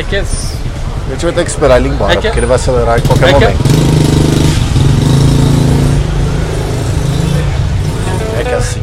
É 0.00 0.02
que 0.02 0.16
é. 0.16 0.20
A 0.20 1.10
gente 1.12 1.24
vai 1.26 1.32
ter 1.34 1.44
que 1.44 1.50
esperar 1.50 1.76
ele 1.78 1.88
ir 1.88 1.92
embora, 1.92 2.12
É 2.14 2.16
que- 2.16 2.22
porque 2.22 2.38
ele 2.40 2.46
vai 2.46 2.56
acelerar 2.56 2.98
em 2.98 3.02
qualquer 3.02 3.28
É 3.28 3.32
que- 3.34 3.34
momento. 3.34 3.58
É 8.40 8.44
que 8.44 8.54
assim. 8.54 8.80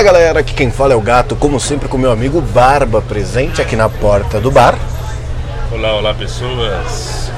Fala 0.00 0.12
galera, 0.14 0.40
aqui 0.40 0.54
quem 0.54 0.70
fala 0.70 0.94
é 0.94 0.96
o 0.96 1.00
Gato, 1.02 1.36
como 1.36 1.60
sempre 1.60 1.86
com 1.86 1.98
meu 1.98 2.10
amigo 2.10 2.40
Barba 2.40 3.02
presente 3.02 3.60
aqui 3.60 3.76
na 3.76 3.86
porta 3.86 4.40
do 4.40 4.50
bar. 4.50 4.74
Olá, 5.70 5.92
olá 5.92 6.14
pessoas. 6.14 7.30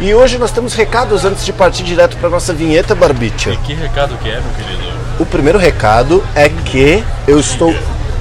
E 0.00 0.12
hoje 0.12 0.36
nós 0.36 0.50
temos 0.50 0.74
recados 0.74 1.24
antes 1.24 1.44
de 1.44 1.52
partir 1.52 1.84
direto 1.84 2.16
para 2.16 2.28
nossa 2.28 2.52
vinheta 2.52 2.96
Barbicha. 2.96 3.50
E 3.50 3.56
que 3.58 3.74
recado 3.74 4.16
que 4.16 4.28
é, 4.28 4.40
meu 4.40 4.50
querido? 4.54 4.92
O 5.20 5.24
primeiro 5.24 5.56
recado 5.56 6.20
é 6.34 6.48
que 6.48 7.04
eu 7.28 7.38
estou 7.38 7.72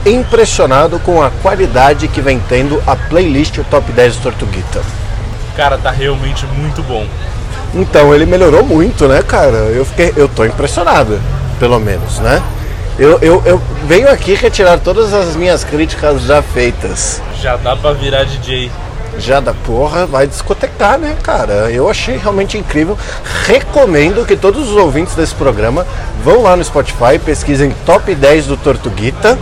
impressionado 0.05 0.99
com 0.99 1.23
a 1.23 1.31
qualidade 1.41 2.07
que 2.07 2.21
vem 2.21 2.39
tendo 2.47 2.79
a 2.85 2.95
playlist 2.95 3.57
o 3.57 3.63
Top 3.63 3.91
10 3.91 4.17
do 4.17 4.21
Tortuguita. 4.21 4.83
Cara, 5.55 5.79
tá 5.79 5.89
realmente 5.89 6.45
muito 6.45 6.83
bom. 6.83 7.07
Então 7.73 8.13
ele 8.13 8.27
melhorou 8.27 8.63
muito, 8.63 9.07
né, 9.07 9.23
cara? 9.23 9.57
Eu 9.57 9.83
fiquei, 9.83 10.13
eu 10.15 10.29
tô 10.29 10.45
impressionado, 10.45 11.19
pelo 11.59 11.79
menos, 11.79 12.19
né? 12.19 12.39
Eu, 12.99 13.17
eu, 13.21 13.41
eu 13.45 13.61
venho 13.87 14.11
aqui 14.11 14.33
retirar 14.33 14.77
todas 14.77 15.13
as 15.13 15.33
minhas 15.33 15.63
críticas 15.63 16.21
já 16.23 16.41
feitas. 16.41 17.21
Já 17.41 17.55
dá 17.55 17.73
pra 17.73 17.93
virar 17.93 18.25
DJ. 18.25 18.69
Já 19.17 19.39
da 19.39 19.53
porra, 19.53 20.05
vai 20.05 20.27
discotecar, 20.27 20.99
né, 20.99 21.15
cara? 21.23 21.71
Eu 21.71 21.89
achei 21.89 22.17
realmente 22.17 22.57
incrível. 22.57 22.97
Recomendo 23.45 24.25
que 24.25 24.35
todos 24.35 24.69
os 24.69 24.75
ouvintes 24.75 25.15
desse 25.15 25.33
programa 25.33 25.87
vão 26.25 26.43
lá 26.43 26.57
no 26.57 26.63
Spotify, 26.63 27.17
pesquisem 27.23 27.73
Top 27.85 28.13
10 28.13 28.47
do 28.47 28.57
Tortuguita. 28.57 29.39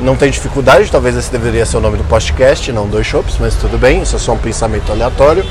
Não 0.00 0.16
tem 0.16 0.28
dificuldade, 0.28 0.90
talvez 0.90 1.16
esse 1.16 1.30
deveria 1.30 1.64
ser 1.64 1.76
o 1.76 1.80
nome 1.80 1.96
do 1.96 2.04
podcast, 2.04 2.72
não 2.72 2.88
dois 2.88 3.06
shops, 3.06 3.36
mas 3.38 3.54
tudo 3.54 3.78
bem, 3.78 4.02
isso 4.02 4.16
é 4.16 4.18
só 4.18 4.32
um 4.32 4.38
pensamento 4.38 4.90
aleatório. 4.90 5.44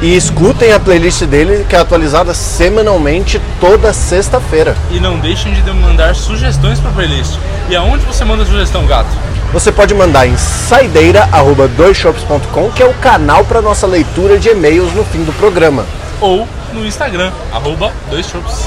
E 0.00 0.16
escutem 0.16 0.72
a 0.72 0.78
playlist 0.78 1.24
dele, 1.24 1.66
que 1.68 1.74
é 1.74 1.80
atualizada 1.80 2.32
semanalmente 2.32 3.42
toda 3.60 3.92
sexta-feira. 3.92 4.76
E 4.92 5.00
não 5.00 5.18
deixem 5.18 5.52
de 5.52 5.60
mandar 5.72 6.14
sugestões 6.14 6.78
pra 6.78 6.92
playlist. 6.92 7.36
E 7.68 7.74
aonde 7.74 8.06
você 8.06 8.24
manda 8.24 8.44
sugestão, 8.44 8.86
gato? 8.86 9.10
Você 9.52 9.72
pode 9.72 9.92
mandar 9.94 10.24
em 10.26 10.36
saideira@doisshops.com, 10.36 12.70
que 12.70 12.82
é 12.82 12.86
o 12.86 12.94
canal 12.94 13.44
para 13.44 13.60
nossa 13.60 13.88
leitura 13.88 14.38
de 14.38 14.50
e-mails 14.50 14.94
no 14.94 15.04
fim 15.04 15.24
do 15.24 15.32
programa. 15.32 15.84
Ou 16.20 16.46
no 16.72 16.86
Instagram, 16.86 17.32
arroba 17.52 17.92
dois 18.08 18.28
shops. 18.28 18.66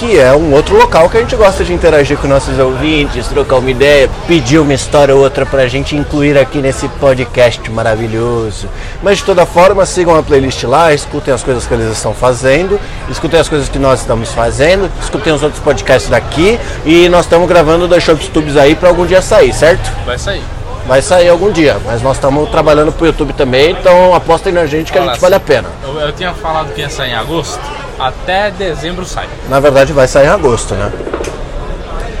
Que 0.00 0.18
é 0.18 0.34
um 0.34 0.54
outro 0.54 0.78
local 0.78 1.10
que 1.10 1.18
a 1.18 1.20
gente 1.20 1.36
gosta 1.36 1.62
de 1.62 1.74
interagir 1.74 2.16
com 2.16 2.26
nossos 2.26 2.58
ouvintes, 2.58 3.28
trocar 3.28 3.56
uma 3.56 3.70
ideia, 3.70 4.08
pedir 4.26 4.58
uma 4.58 4.72
história 4.72 5.14
ou 5.14 5.20
outra 5.20 5.44
pra 5.44 5.68
gente 5.68 5.94
incluir 5.94 6.38
aqui 6.38 6.62
nesse 6.62 6.88
podcast 6.88 7.70
maravilhoso. 7.70 8.66
Mas 9.02 9.18
de 9.18 9.24
toda 9.24 9.44
forma, 9.44 9.84
sigam 9.84 10.16
a 10.16 10.22
playlist 10.22 10.64
lá, 10.64 10.94
escutem 10.94 11.34
as 11.34 11.42
coisas 11.42 11.66
que 11.66 11.74
eles 11.74 11.92
estão 11.92 12.14
fazendo, 12.14 12.80
escutem 13.10 13.38
as 13.38 13.46
coisas 13.46 13.68
que 13.68 13.78
nós 13.78 14.00
estamos 14.00 14.32
fazendo, 14.32 14.90
escutem 15.02 15.34
os 15.34 15.42
outros 15.42 15.62
podcasts 15.62 16.10
daqui 16.10 16.58
e 16.86 17.06
nós 17.10 17.26
estamos 17.26 17.46
gravando 17.46 17.86
dois 17.86 18.02
Shops 18.02 18.28
Tubes 18.28 18.56
aí 18.56 18.74
pra 18.74 18.88
algum 18.88 19.04
dia 19.04 19.20
sair, 19.20 19.52
certo? 19.52 19.92
Vai 20.06 20.18
sair. 20.18 20.59
Vai 20.86 21.02
sair 21.02 21.28
algum 21.28 21.52
dia, 21.52 21.76
mas 21.84 22.02
nós 22.02 22.16
estamos 22.16 22.48
trabalhando 22.50 22.90
pro 22.90 23.06
YouTube 23.06 23.32
também, 23.32 23.70
então 23.70 24.14
apostem 24.14 24.52
na 24.52 24.66
gente 24.66 24.90
que 24.90 24.98
a 24.98 25.02
Olha, 25.02 25.12
gente 25.12 25.20
vale 25.20 25.34
a 25.36 25.40
pena. 25.40 25.68
Eu, 25.82 26.00
eu 26.00 26.12
tinha 26.12 26.34
falado 26.34 26.72
que 26.72 26.80
ia 26.80 26.90
sair 26.90 27.10
em 27.10 27.14
agosto. 27.14 27.60
Até 27.98 28.50
dezembro 28.50 29.04
sai. 29.04 29.28
Na 29.48 29.60
verdade 29.60 29.92
vai 29.92 30.08
sair 30.08 30.26
em 30.26 30.30
agosto, 30.30 30.74
né? 30.74 30.90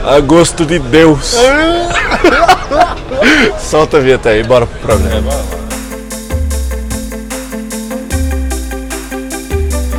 Agosto 0.04 0.64
de 0.64 0.78
Deus. 0.78 1.36
Solta 3.58 3.98
a 3.98 4.00
vinheta 4.00 4.30
aí, 4.30 4.42
bora 4.42 4.66
pro 4.66 4.78
programa. 4.78 5.59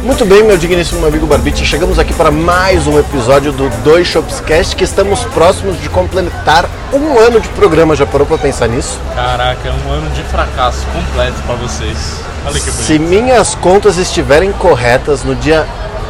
Muito 0.04 0.26
bem, 0.26 0.44
meu 0.44 0.58
digníssimo 0.58 1.06
amigo 1.06 1.28
Barbite, 1.28 1.64
chegamos 1.64 2.00
aqui 2.00 2.12
para 2.12 2.32
mais 2.32 2.88
um 2.88 2.98
episódio 2.98 3.52
do 3.52 3.70
Dois 3.84 4.08
Shopscast, 4.08 4.76
que 4.76 4.84
estamos 4.84 5.24
próximos 5.26 5.80
de 5.80 5.88
completar 5.90 6.68
um 6.92 7.20
ano 7.20 7.40
de 7.40 7.48
programa. 7.50 7.96
Já 7.96 8.08
parou 8.08 8.26
para 8.26 8.40
pensar 8.40 8.68
nisso? 8.68 9.00
Caraca, 9.14 9.70
é 9.70 9.72
um 9.72 9.92
ano 9.92 10.10
de 10.10 10.24
fracasso 10.24 10.88
completo 10.88 11.40
pra 11.46 11.54
vocês. 11.54 12.20
Olha 12.44 12.60
que 12.60 12.72
bonito. 12.72 12.84
Se 12.84 12.98
minhas 12.98 13.54
contas 13.54 13.98
estiverem 13.98 14.52
corretas 14.54 15.24
no 15.24 15.36
dia 15.36 15.68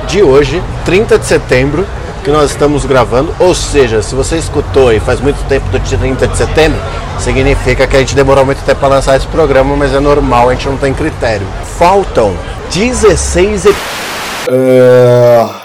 de 0.07 0.23
hoje, 0.23 0.63
30 0.85 1.19
de 1.19 1.25
setembro, 1.25 1.85
que 2.21 2.29
nós 2.29 2.51
estamos 2.51 2.85
gravando, 2.85 3.33
ou 3.39 3.53
seja, 3.55 4.01
se 4.01 4.13
você 4.13 4.37
escutou 4.37 4.93
e 4.93 4.99
faz 4.99 5.19
muito 5.19 5.43
tempo 5.47 5.67
do 5.69 5.79
dia 5.79 5.97
30 5.97 6.27
de 6.27 6.37
setembro, 6.37 6.79
significa 7.19 7.87
que 7.87 7.95
a 7.95 7.99
gente 7.99 8.15
demorou 8.15 8.45
muito 8.45 8.63
tempo 8.63 8.79
para 8.79 8.89
lançar 8.89 9.17
esse 9.17 9.27
programa, 9.27 9.75
mas 9.75 9.93
é 9.93 9.99
normal, 9.99 10.49
a 10.49 10.53
gente 10.53 10.67
não 10.67 10.77
tem 10.77 10.93
critério. 10.93 11.45
Faltam 11.77 12.35
16 12.71 13.65
episódios. 13.65 14.01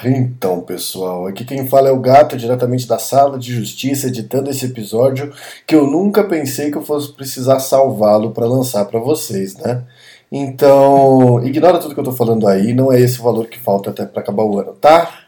então, 0.04 0.60
pessoal, 0.60 1.26
aqui 1.26 1.44
quem 1.44 1.66
fala 1.66 1.88
é 1.88 1.92
o 1.92 2.00
Gato, 2.00 2.36
diretamente 2.36 2.86
da 2.86 2.98
Sala 2.98 3.38
de 3.38 3.54
Justiça, 3.54 4.06
editando 4.06 4.50
esse 4.50 4.64
episódio 4.64 5.32
que 5.66 5.74
eu 5.74 5.86
nunca 5.86 6.24
pensei 6.24 6.70
que 6.70 6.78
eu 6.78 6.82
fosse 6.82 7.12
precisar 7.12 7.58
salvá-lo 7.58 8.30
para 8.30 8.46
lançar 8.46 8.84
para 8.86 9.00
vocês, 9.00 9.56
né? 9.56 9.82
Então, 10.30 11.40
ignora 11.44 11.78
tudo 11.78 11.94
que 11.94 12.00
eu 12.00 12.04
tô 12.04 12.12
falando 12.12 12.48
aí, 12.48 12.72
não 12.72 12.92
é 12.92 13.00
esse 13.00 13.20
o 13.20 13.22
valor 13.22 13.46
que 13.46 13.58
falta 13.58 13.90
até 13.90 14.04
para 14.04 14.22
acabar 14.22 14.42
o 14.42 14.58
ano, 14.58 14.72
tá? 14.72 15.25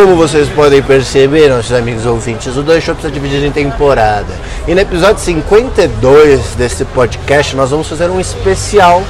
Como 0.00 0.16
vocês 0.16 0.48
podem 0.48 0.82
perceber, 0.82 1.50
nossos 1.50 1.74
amigos 1.74 2.06
ouvintes, 2.06 2.56
o 2.56 2.62
Dois 2.62 2.82
Shops 2.82 3.04
é 3.04 3.10
dividido 3.10 3.44
em 3.44 3.52
temporada. 3.52 4.32
E 4.66 4.74
no 4.74 4.80
episódio 4.80 5.18
52 5.22 6.54
desse 6.54 6.86
podcast, 6.86 7.54
nós 7.54 7.70
vamos 7.70 7.86
fazer 7.86 8.08
um 8.08 8.18
especial 8.18 9.02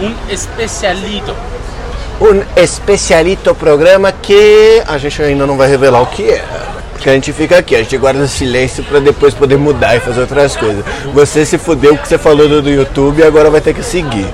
Um 0.00 0.14
especialito. 0.30 1.36
um 2.18 2.42
especialito 2.56 3.54
programa 3.54 4.10
que 4.10 4.82
a 4.88 4.96
gente 4.96 5.20
ainda 5.20 5.46
não 5.46 5.58
vai 5.58 5.68
revelar 5.68 6.00
o 6.00 6.06
que 6.06 6.30
é. 6.30 6.42
Porque 6.92 7.10
a 7.10 7.12
gente 7.12 7.30
fica 7.34 7.58
aqui, 7.58 7.76
a 7.76 7.82
gente 7.82 7.98
guarda 7.98 8.26
silêncio 8.26 8.82
pra 8.84 9.00
depois 9.00 9.34
poder 9.34 9.58
mudar 9.58 9.96
e 9.96 10.00
fazer 10.00 10.22
outras 10.22 10.56
coisas. 10.56 10.82
Você 11.12 11.44
se 11.44 11.58
fudeu 11.58 11.90
com 11.90 11.98
o 11.98 12.02
que 12.02 12.08
você 12.08 12.16
falou 12.16 12.48
do 12.48 12.62
do 12.62 12.70
YouTube 12.70 13.20
e 13.20 13.22
agora 13.22 13.50
vai 13.50 13.60
ter 13.60 13.74
que 13.74 13.82
seguir. 13.82 14.26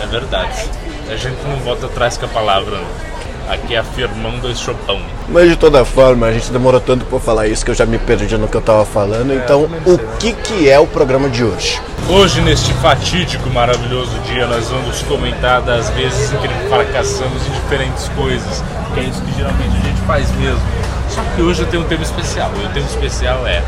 É 0.00 0.06
verdade. 0.06 0.70
A 1.10 1.16
gente 1.16 1.38
não 1.44 1.56
volta 1.56 1.86
atrás 1.86 2.16
com 2.16 2.26
a 2.26 2.28
palavra. 2.28 2.76
não. 2.76 3.09
Aqui 3.50 3.74
é 3.74 3.78
afirmando 3.78 4.48
esse 4.48 4.60
chopão. 4.62 5.00
Mas 5.28 5.50
de 5.50 5.56
toda 5.56 5.84
forma, 5.84 6.26
a 6.26 6.32
gente 6.32 6.52
demorou 6.52 6.80
tanto 6.80 7.04
pra 7.04 7.18
falar 7.18 7.48
isso 7.48 7.64
que 7.64 7.72
eu 7.72 7.74
já 7.74 7.84
me 7.84 7.98
perdi 7.98 8.36
no 8.38 8.46
que 8.46 8.56
eu 8.56 8.60
tava 8.60 8.84
falando. 8.84 9.34
Então, 9.34 9.68
o 9.84 9.98
que 10.18 10.32
que 10.32 10.70
é 10.70 10.78
o 10.78 10.86
programa 10.86 11.28
de 11.28 11.42
hoje? 11.42 11.80
Hoje, 12.08 12.40
neste 12.42 12.72
fatídico, 12.74 13.50
maravilhoso 13.50 14.16
dia, 14.20 14.46
nós 14.46 14.68
vamos 14.68 15.02
comentar 15.02 15.62
das 15.62 15.90
vezes 15.90 16.32
em 16.32 16.36
que 16.36 16.48
fracassamos 16.68 17.44
em 17.44 17.50
diferentes 17.50 18.08
coisas, 18.10 18.62
que 18.94 19.00
é 19.00 19.02
isso 19.02 19.20
que 19.22 19.36
geralmente 19.36 19.76
a 19.76 19.88
gente 19.88 20.00
faz 20.02 20.30
mesmo. 20.36 20.62
Só 21.08 21.20
que 21.34 21.42
hoje 21.42 21.62
eu 21.62 21.66
tenho 21.66 21.82
um 21.82 21.86
tema 21.86 22.04
especial, 22.04 22.52
e 22.62 22.66
o 22.66 22.68
tema 22.68 22.86
especial 22.86 23.44
é 23.48 23.64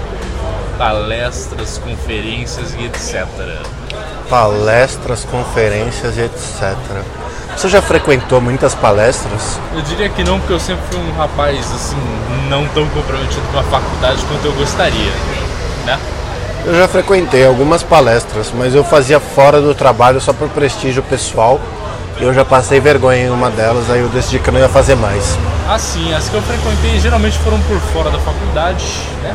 palestras, 0.78 1.78
conferências 1.78 2.72
e 2.74 2.84
etc. 2.84 3.26
Palestras, 4.28 5.24
conferências 5.24 6.16
e 6.16 6.22
etc. 6.22 6.76
Você 7.56 7.68
já 7.68 7.82
frequentou 7.82 8.40
muitas 8.40 8.74
palestras? 8.74 9.58
Eu 9.74 9.82
diria 9.82 10.08
que 10.08 10.24
não, 10.24 10.38
porque 10.40 10.54
eu 10.54 10.60
sempre 10.60 10.82
fui 10.90 11.00
um 11.00 11.12
rapaz 11.16 11.58
assim, 11.72 11.96
não 12.48 12.66
tão 12.68 12.86
comprometido 12.88 13.42
com 13.52 13.58
a 13.58 13.62
faculdade 13.62 14.22
quanto 14.24 14.44
eu 14.46 14.52
gostaria, 14.52 15.12
né? 15.84 15.98
Eu 16.64 16.74
já 16.74 16.88
frequentei 16.88 17.44
algumas 17.44 17.82
palestras, 17.82 18.52
mas 18.56 18.74
eu 18.74 18.84
fazia 18.84 19.18
fora 19.18 19.60
do 19.60 19.74
trabalho 19.74 20.20
só 20.20 20.32
por 20.32 20.48
prestígio 20.48 21.02
pessoal. 21.02 21.60
Eu 22.20 22.32
já 22.32 22.44
passei 22.44 22.78
vergonha 22.78 23.24
em 23.24 23.30
uma 23.30 23.50
delas, 23.50 23.90
aí 23.90 24.00
eu 24.00 24.08
decidi 24.08 24.38
que 24.38 24.48
eu 24.48 24.54
não 24.54 24.60
ia 24.60 24.68
fazer 24.68 24.94
mais. 24.94 25.36
Assim, 25.68 26.14
as 26.14 26.28
que 26.28 26.34
eu 26.34 26.42
frequentei 26.42 27.00
geralmente 27.00 27.36
foram 27.38 27.60
por 27.62 27.78
fora 27.92 28.10
da 28.10 28.18
faculdade, 28.18 28.84
né? 29.22 29.34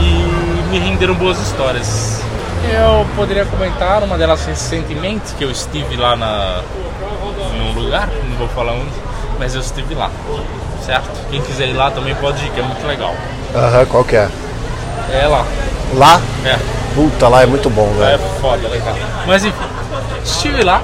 E 0.00 0.68
me 0.70 0.78
renderam 0.78 1.14
boas 1.14 1.38
histórias. 1.38 2.20
Eu 2.72 3.06
poderia 3.16 3.44
comentar 3.44 4.02
uma 4.02 4.18
delas 4.18 4.44
recentemente, 4.44 5.34
que 5.38 5.44
eu 5.44 5.50
estive 5.50 5.96
lá 5.96 6.16
na, 6.16 6.60
num 7.56 7.72
lugar, 7.80 8.08
não 8.28 8.36
vou 8.36 8.48
falar 8.48 8.72
onde, 8.72 8.90
mas 9.38 9.54
eu 9.54 9.60
estive 9.60 9.94
lá, 9.94 10.10
certo? 10.84 11.08
Quem 11.30 11.40
quiser 11.42 11.68
ir 11.68 11.74
lá 11.74 11.90
também 11.90 12.14
pode 12.16 12.44
ir, 12.44 12.50
que 12.50 12.60
é 12.60 12.62
muito 12.62 12.84
legal. 12.86 13.14
Aham, 13.54 13.86
qual 13.86 14.04
que 14.04 14.16
é? 14.16 14.28
É 15.12 15.26
lá, 15.26 15.44
Lá? 15.94 16.20
é, 16.44 16.58
Puta, 16.94 17.28
lá 17.28 17.42
é 17.42 17.46
muito 17.46 17.70
bom, 17.70 17.88
é 18.00 18.06
velho. 18.16 18.22
foda, 18.40 18.66
legal. 18.68 18.94
Mas 19.26 19.44
enfim, 19.44 19.64
estive 20.24 20.62
lá, 20.64 20.82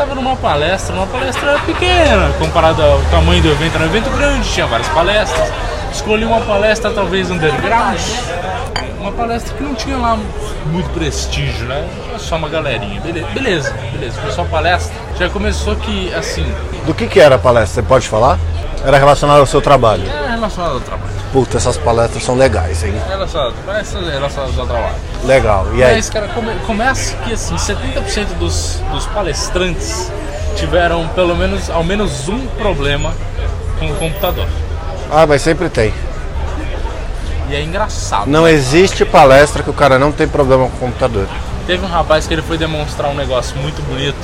estava 0.00 0.14
numa 0.14 0.34
palestra, 0.34 0.94
uma 0.94 1.06
palestra 1.06 1.58
pequena, 1.66 2.32
comparada 2.38 2.82
ao 2.82 3.02
tamanho 3.10 3.42
do 3.42 3.50
evento, 3.50 3.74
era 3.74 3.84
um 3.84 3.86
evento 3.86 4.08
grande, 4.16 4.48
tinha 4.50 4.66
várias 4.66 4.88
palestras. 4.88 5.52
Escolhi 5.92 6.24
uma 6.24 6.40
palestra 6.40 6.90
talvez 6.90 7.30
underground, 7.30 8.00
uma 8.98 9.12
palestra 9.12 9.54
que 9.54 9.62
não 9.62 9.74
tinha 9.74 9.98
lá 9.98 10.18
muito 10.66 10.88
prestígio, 10.90 11.66
né? 11.66 11.86
Só 12.16 12.36
uma 12.36 12.48
galerinha. 12.48 12.98
Beleza, 13.34 13.74
beleza. 13.92 14.18
Começou 14.20 14.44
a 14.44 14.46
palestra. 14.46 14.94
Já 15.18 15.28
começou 15.28 15.76
que, 15.76 16.14
assim, 16.14 16.50
Do 16.86 16.94
que 16.94 17.06
que 17.06 17.20
era 17.20 17.34
a 17.34 17.38
palestra? 17.38 17.82
Você 17.82 17.86
pode 17.86 18.08
falar? 18.08 18.38
Era 18.84 18.98
relacionado 18.98 19.40
ao 19.40 19.46
seu 19.46 19.60
trabalho. 19.60 20.04
é 20.08 20.30
relacionado 20.30 20.72
ao 20.74 20.80
trabalho. 20.80 21.10
Puta, 21.32 21.58
essas 21.58 21.76
palestras 21.76 22.24
são 22.24 22.34
legais, 22.34 22.82
hein? 22.82 22.94
É 23.06 23.10
relacionado, 23.10 23.54
palestras 23.64 24.08
relacionadas 24.08 24.58
ao 24.58 24.66
trabalho. 24.66 24.94
Legal. 25.24 25.66
E 25.74 25.84
aí? 25.84 25.94
Mas, 25.96 26.10
cara, 26.10 26.28
come- 26.28 26.54
começa 26.66 27.14
que, 27.18 27.32
assim, 27.32 27.54
70% 27.56 28.38
dos, 28.38 28.80
dos 28.90 29.06
palestrantes 29.06 30.10
tiveram 30.56 31.06
pelo 31.08 31.36
menos, 31.36 31.68
ao 31.70 31.84
menos 31.84 32.28
um 32.28 32.46
problema 32.58 33.12
com 33.78 33.90
o 33.90 33.94
computador. 33.96 34.46
Ah, 35.10 35.26
mas 35.26 35.42
sempre 35.42 35.68
tem. 35.68 35.92
E 37.48 37.54
é 37.54 37.62
engraçado. 37.62 38.26
Não 38.28 38.46
existe 38.48 39.04
palestra 39.04 39.62
que 39.62 39.70
o 39.70 39.74
cara 39.74 39.98
não 39.98 40.12
tem 40.12 40.26
problema 40.26 40.68
com 40.68 40.76
o 40.76 40.78
computador. 40.80 41.26
Teve 41.66 41.84
um 41.84 41.88
rapaz 41.88 42.26
que 42.26 42.34
ele 42.34 42.42
foi 42.42 42.56
demonstrar 42.56 43.10
um 43.10 43.14
negócio 43.14 43.56
muito 43.58 43.82
bonito. 43.82 44.16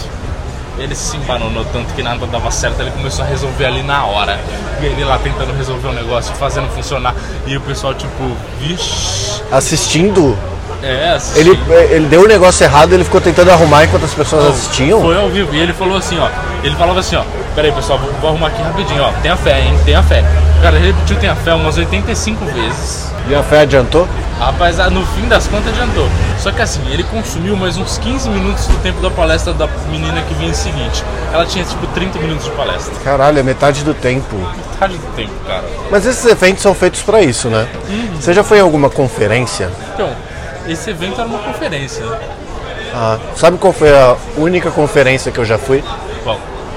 Ele 0.78 0.94
se 0.94 1.16
embananou 1.16 1.64
tanto 1.72 1.92
que 1.94 2.02
nada 2.02 2.26
dava 2.26 2.50
certo, 2.50 2.80
ele 2.80 2.90
começou 2.90 3.24
a 3.24 3.28
resolver 3.28 3.64
ali 3.64 3.82
na 3.82 4.04
hora. 4.04 4.38
E 4.80 4.84
ele 4.86 5.04
lá 5.04 5.18
tentando 5.18 5.52
resolver 5.56 5.88
o 5.88 5.92
negócio, 5.92 6.34
fazendo 6.34 6.68
funcionar. 6.68 7.14
E 7.46 7.56
o 7.56 7.60
pessoal, 7.62 7.94
tipo, 7.94 8.36
vixe. 8.60 9.40
Assistindo, 9.50 10.36
É, 10.82 11.14
assisti. 11.14 11.40
ele, 11.40 11.58
ele 11.90 12.06
deu 12.06 12.22
o 12.24 12.28
negócio 12.28 12.62
errado 12.62 12.92
ele 12.92 13.04
ficou 13.04 13.20
tentando 13.20 13.50
arrumar 13.50 13.84
enquanto 13.84 14.04
as 14.04 14.12
pessoas 14.12 14.48
assistiam. 14.50 15.00
Foi 15.00 15.16
ao 15.16 15.28
vivo. 15.30 15.54
E 15.54 15.58
ele 15.58 15.72
falou 15.72 15.96
assim, 15.96 16.18
ó. 16.18 16.28
Ele 16.62 16.76
falava 16.76 17.00
assim, 17.00 17.16
ó. 17.16 17.22
Pera 17.54 17.68
aí, 17.68 17.72
pessoal, 17.72 17.98
vou, 17.98 18.12
vou 18.20 18.30
arrumar 18.30 18.48
aqui 18.48 18.60
rapidinho, 18.62 19.02
ó. 19.02 19.10
Tenha 19.22 19.36
fé, 19.36 19.60
hein? 19.62 19.74
Tenha 19.86 20.02
fé. 20.02 20.22
Cara, 20.60 20.76
ele 20.76 20.88
repetiu 20.88 21.16
tenha 21.16 21.34
fé 21.34 21.54
umas 21.54 21.78
85 21.78 22.44
vezes. 22.46 23.10
E 23.28 23.34
a 23.34 23.42
fé 23.42 23.60
adiantou? 23.62 24.06
Rapaz, 24.38 24.78
ah, 24.78 24.90
no 24.90 25.04
fim 25.06 25.26
das 25.28 25.46
contas 25.46 25.68
adiantou. 25.68 26.06
Só 26.38 26.52
que 26.52 26.60
assim, 26.60 26.82
ele 26.90 27.02
consumiu 27.04 27.56
mais 27.56 27.78
uns 27.78 27.96
15 27.98 28.28
minutos 28.28 28.66
do 28.66 28.76
tempo 28.82 29.00
da 29.00 29.10
palestra 29.10 29.54
da 29.54 29.66
menina 29.90 30.20
que 30.22 30.34
vinha 30.34 30.50
em 30.50 30.54
seguinte. 30.54 31.02
Ela 31.32 31.46
tinha 31.46 31.64
tipo 31.64 31.86
30 31.88 32.18
minutos 32.18 32.44
de 32.44 32.50
palestra. 32.50 32.94
Caralho, 33.02 33.38
é 33.38 33.42
metade 33.42 33.82
do 33.82 33.94
tempo. 33.94 34.36
Metade 34.72 34.98
do 34.98 35.16
tempo, 35.16 35.32
cara. 35.46 35.64
Mas 35.90 36.04
esses 36.04 36.24
eventos 36.26 36.62
são 36.62 36.74
feitos 36.74 37.00
pra 37.00 37.22
isso, 37.22 37.48
né? 37.48 37.66
Você 38.14 38.34
já 38.34 38.44
foi 38.44 38.58
em 38.58 38.60
alguma 38.60 38.90
conferência? 38.90 39.70
Então, 39.94 40.10
esse 40.68 40.90
evento 40.90 41.18
era 41.18 41.28
uma 41.28 41.38
conferência. 41.38 42.04
Ah, 42.94 43.18
sabe 43.36 43.56
qual 43.56 43.72
foi 43.72 43.90
a 43.90 44.16
única 44.36 44.70
conferência 44.70 45.32
que 45.32 45.38
eu 45.38 45.44
já 45.44 45.56
fui? 45.56 45.82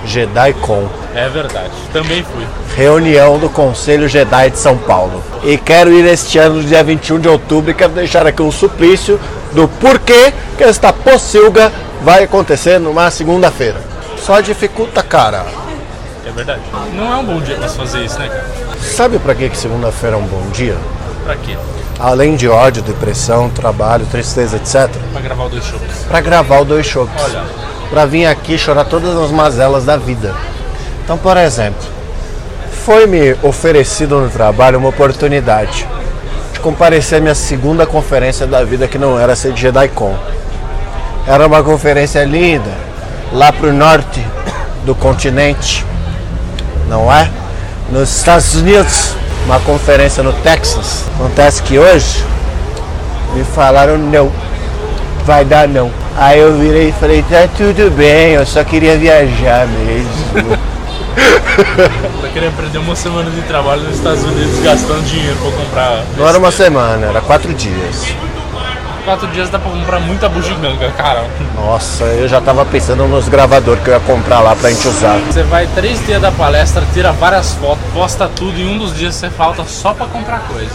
JediCon. 0.05 0.87
é 1.15 1.27
verdade. 1.29 1.71
Também 1.91 2.23
fui. 2.23 2.45
Reunião 2.75 3.37
do 3.37 3.49
Conselho 3.49 4.07
Jedi 4.07 4.51
de 4.51 4.57
São 4.57 4.77
Paulo. 4.77 5.23
E 5.43 5.57
quero 5.57 5.91
ir 5.91 6.05
este 6.05 6.37
ano, 6.37 6.55
no 6.55 6.63
dia 6.63 6.83
21 6.83 7.19
de 7.19 7.27
outubro, 7.27 7.71
e 7.71 7.73
quero 7.73 7.93
deixar 7.93 8.25
aqui 8.25 8.41
um 8.41 8.51
suplício 8.51 9.19
do 9.53 9.67
porquê 9.67 10.33
que 10.57 10.63
esta 10.63 10.93
pocilga 10.93 11.71
vai 12.01 12.23
acontecer 12.23 12.79
numa 12.79 13.09
segunda-feira. 13.11 13.77
Só 14.17 14.39
dificulta, 14.41 15.01
cara. 15.03 15.45
É 16.25 16.31
verdade. 16.31 16.61
Não 16.95 17.11
é 17.11 17.17
um 17.17 17.25
bom 17.25 17.41
dia 17.41 17.55
pra 17.55 17.67
se 17.67 17.77
fazer 17.77 18.05
isso, 18.05 18.19
né, 18.19 18.27
cara? 18.27 18.45
Sabe 18.81 19.19
pra 19.19 19.33
que 19.35 19.49
que 19.49 19.57
segunda-feira 19.57 20.15
é 20.15 20.19
um 20.19 20.25
bom 20.27 20.49
dia? 20.51 20.77
Pra 21.23 21.35
quê? 21.35 21.57
Além 21.99 22.35
de 22.35 22.47
ódio, 22.47 22.81
depressão, 22.81 23.49
trabalho, 23.49 24.05
tristeza, 24.05 24.55
etc. 24.55 24.89
Pra 25.11 25.21
gravar 25.21 25.45
os 25.45 25.51
dois 25.51 25.65
shows. 25.65 25.81
Pra 26.07 26.21
gravar 26.21 26.59
o 26.59 26.65
dois 26.65 26.85
shows. 26.85 27.09
Olha. 27.21 27.43
Pra 27.89 28.05
vir 28.05 28.25
aqui 28.25 28.57
chorar 28.57 28.85
todas 28.85 29.17
as 29.17 29.31
mazelas 29.31 29.85
da 29.85 29.97
vida. 29.97 30.33
Então, 31.03 31.17
por 31.17 31.37
exemplo, 31.37 31.81
foi-me 32.85 33.35
oferecido 33.43 34.19
no 34.19 34.29
trabalho 34.29 34.77
uma 34.77 34.89
oportunidade 34.89 35.87
de 36.53 36.59
comparecer 36.59 37.17
à 37.17 37.21
minha 37.21 37.35
segunda 37.35 37.85
conferência 37.85 38.45
da 38.45 38.63
vida 38.63 38.87
que 38.87 38.97
não 38.97 39.19
era 39.19 39.35
ser 39.35 39.53
de 39.53 39.61
JediCon. 39.61 40.15
Era 41.27 41.47
uma 41.47 41.63
conferência 41.63 42.23
linda, 42.23 42.71
lá 43.31 43.51
pro 43.51 43.73
norte 43.73 44.25
do 44.85 44.95
continente, 44.95 45.85
não 46.87 47.11
é? 47.11 47.29
Nos 47.91 48.17
Estados 48.17 48.55
Unidos, 48.55 49.15
uma 49.45 49.59
conferência 49.59 50.21
no 50.21 50.33
Texas. 50.33 51.05
Acontece 51.15 51.61
que 51.63 51.79
hoje 51.79 52.23
me 53.33 53.43
falaram 53.43 53.97
não, 53.97 54.31
vai 55.25 55.45
dar 55.45 55.67
não. 55.67 55.91
Aí 56.17 56.39
eu 56.39 56.57
virei 56.57 56.89
e 56.89 56.91
falei, 56.91 57.23
tá 57.23 57.47
tudo 57.55 57.91
bem, 57.91 58.33
eu 58.33 58.45
só 58.45 58.63
queria 58.63 58.97
viajar 58.97 59.67
mesmo. 59.67 60.57
Tá 62.21 62.29
querendo 62.29 62.55
perder 62.55 62.77
uma 62.77 62.95
semana 62.95 63.29
de 63.29 63.41
trabalho 63.41 63.81
nos 63.83 63.97
Estados 63.97 64.23
Unidos 64.23 64.59
gastando 64.61 65.03
dinheiro 65.03 65.35
pra 65.37 65.51
comprar. 65.51 66.03
Não 66.15 66.27
era 66.27 66.37
uma 66.37 66.51
semana, 66.51 67.07
era 67.07 67.19
quatro 67.19 67.53
dias. 67.53 68.15
Quatro 69.09 69.27
dias 69.29 69.49
dá 69.49 69.57
pra 69.57 69.71
comprar 69.71 69.99
muita 69.99 70.29
bugiganga, 70.29 70.91
cara. 70.91 71.25
Nossa, 71.55 72.03
eu 72.03 72.27
já 72.27 72.39
tava 72.39 72.63
pensando 72.63 73.07
nos 73.07 73.27
gravadores 73.27 73.81
que 73.83 73.89
eu 73.89 73.95
ia 73.95 73.99
comprar 74.01 74.39
lá 74.39 74.55
pra 74.55 74.69
gente 74.69 74.87
usar. 74.87 75.17
Você 75.21 75.41
vai 75.41 75.65
três 75.73 76.05
dias 76.05 76.21
da 76.21 76.31
palestra, 76.31 76.83
tira 76.93 77.11
várias 77.11 77.55
fotos, 77.55 77.83
posta 77.91 78.29
tudo 78.35 78.55
e 78.59 78.63
um 78.67 78.77
dos 78.77 78.95
dias 78.95 79.15
você 79.15 79.27
falta 79.31 79.63
só 79.65 79.95
pra 79.95 80.05
comprar 80.05 80.41
coisa. 80.41 80.69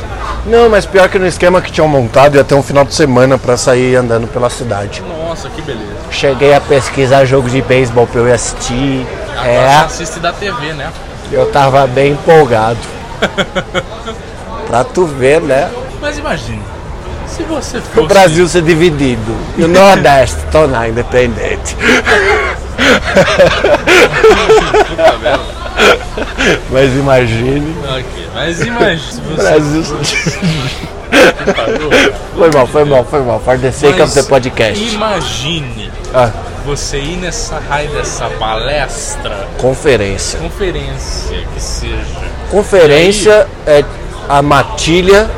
Não, 0.46 0.69
mas 0.69 0.84
pior 0.84 1.08
que 1.08 1.16
no 1.16 1.28
esquema 1.28 1.62
que 1.62 1.70
tinham 1.70 1.86
montado, 1.86 2.34
ia 2.34 2.42
ter 2.42 2.56
um 2.56 2.62
final 2.62 2.84
de 2.84 2.92
semana 2.92 3.38
pra 3.38 3.56
sair 3.56 3.94
andando 3.94 4.26
pela 4.26 4.50
cidade. 4.50 5.00
Nossa, 5.06 5.48
que 5.48 5.62
beleza. 5.62 5.94
Cheguei 6.10 6.52
a 6.54 6.60
pesquisar 6.60 7.25
jogo 7.25 7.48
de 7.48 7.62
beisebol 7.62 8.04
pra 8.08 8.20
eu 8.20 8.26
ir 8.28 8.32
assistir. 8.32 9.06
Agora 9.31 9.48
É, 9.48 9.76
assiste 9.76 10.19
da 10.19 10.32
TV, 10.32 10.72
né? 10.72 10.90
eu 11.31 11.46
tava 11.52 11.86
bem 11.86 12.10
empolgado. 12.14 12.78
pra 14.66 14.82
tu 14.82 15.06
ver, 15.06 15.40
né? 15.40 15.70
Mas 16.00 16.19
imagine, 16.19 16.60
se 17.36 17.42
você 17.44 17.81
fosse. 17.81 18.00
O 18.00 18.06
Brasil 18.06 18.46
ser 18.48 18.62
dividido. 18.62 19.34
E 19.56 19.64
o 19.64 19.69
Nordeste 19.69 20.38
tornar 20.53 20.88
independente. 20.88 21.76
Puta 24.88 25.19
merda. 25.19 25.55
Mas 26.70 26.93
imagine. 26.94 27.74
Ok, 27.84 28.29
mas 28.34 28.60
imagine 28.60 29.00
se 29.12 29.20
você. 29.20 29.43
Brasil. 29.43 29.84
Foi 32.36 32.50
mal, 32.50 32.67
foi 32.67 32.84
mal, 32.84 33.05
foi 33.05 33.20
mal. 33.22 33.41
For 33.41 33.58
the 33.58 33.70
sake 33.72 34.00
of 34.03 34.12
the 34.12 34.22
podcast. 34.24 34.94
Imagine 34.94 35.91
Ah, 36.12 36.31
você 36.67 36.98
ir 36.98 37.17
nessa 37.17 37.58
raio 37.69 37.88
dessa 37.91 38.29
palestra, 38.31 39.48
conferência. 39.58 40.38
conferência 40.41 41.44
que 41.55 41.60
seja. 41.60 41.94
Conferência 42.50 43.46
é 43.67 43.84
a 44.29 44.43
matilha 44.43 45.31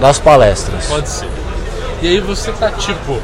das 0.00 0.18
palestras. 0.18 0.86
Pode 0.86 1.08
ser. 1.08 1.28
E 2.02 2.08
aí 2.08 2.20
você 2.20 2.50
tá 2.52 2.70
tipo, 2.70 3.20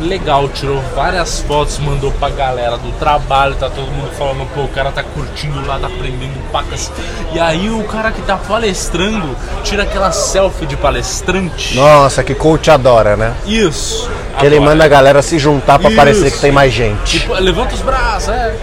legal, 0.00 0.48
tirou 0.48 0.82
várias 0.94 1.40
fotos, 1.40 1.78
mandou 1.78 2.10
pra 2.12 2.28
galera 2.28 2.76
do 2.76 2.90
trabalho, 2.98 3.54
tá 3.54 3.70
todo 3.70 3.86
mundo 3.86 4.10
falando, 4.18 4.46
pô, 4.54 4.62
o 4.62 4.68
cara 4.68 4.90
tá 4.90 5.02
curtindo 5.02 5.64
lá, 5.66 5.78
tá 5.78 5.86
aprendendo 5.86 6.34
pacas. 6.50 6.90
E 7.32 7.38
aí 7.38 7.70
o 7.70 7.84
cara 7.84 8.10
que 8.10 8.20
tá 8.22 8.36
palestrando 8.36 9.36
tira 9.62 9.84
aquela 9.84 10.10
selfie 10.12 10.66
de 10.66 10.76
palestrante. 10.76 11.76
Nossa, 11.76 12.22
que 12.22 12.34
coach 12.34 12.70
adora, 12.70 13.16
né? 13.16 13.32
Isso. 13.46 14.10
Que 14.38 14.46
ele 14.46 14.60
manda 14.60 14.84
a 14.84 14.88
galera 14.88 15.22
se 15.22 15.38
juntar 15.38 15.78
pra 15.78 15.88
Isso. 15.88 15.96
parecer 15.96 16.30
que 16.30 16.38
tem 16.40 16.52
mais 16.52 16.72
gente. 16.72 17.20
Tipo, 17.20 17.34
levanta 17.34 17.74
os 17.74 17.80
braços, 17.80 18.28
é. 18.28 18.54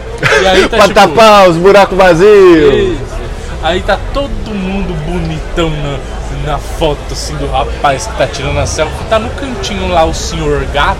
E 0.41 0.47
aí 0.47 0.61
tá 0.69 0.77
pra 0.77 0.87
tipo. 0.87 0.93
tapar 0.93 1.49
os 1.49 1.57
buracos 1.57 1.97
vazios. 1.97 2.73
Isso. 2.99 3.13
Aí 3.63 3.81
tá 3.81 3.97
todo 4.13 4.53
mundo 4.53 4.93
bonitão 5.05 5.69
na, 5.69 5.97
na 6.45 6.57
foto 6.57 6.99
assim 7.11 7.35
do 7.35 7.49
rapaz 7.49 8.07
que 8.07 8.17
tá 8.17 8.27
tirando 8.27 8.59
a 8.59 8.65
selfie. 8.65 9.05
Tá 9.09 9.19
no 9.19 9.29
cantinho 9.31 9.87
lá 9.87 10.03
o 10.05 10.13
senhor 10.13 10.63
gato, 10.73 10.97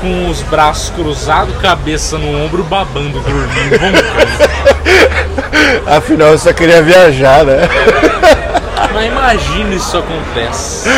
com 0.00 0.28
os 0.28 0.42
braços 0.42 0.90
cruzados, 0.90 1.56
cabeça 1.58 2.18
no 2.18 2.44
ombro, 2.44 2.64
babando, 2.64 3.20
dormindo, 3.20 3.72
roncando. 3.72 3.98
Afinal, 5.86 6.28
eu 6.28 6.38
só 6.38 6.52
queria 6.52 6.82
viajar, 6.82 7.44
né? 7.44 7.68
Mas 8.92 9.06
imagina 9.06 9.74
isso 9.74 9.98
acontece. 9.98 10.88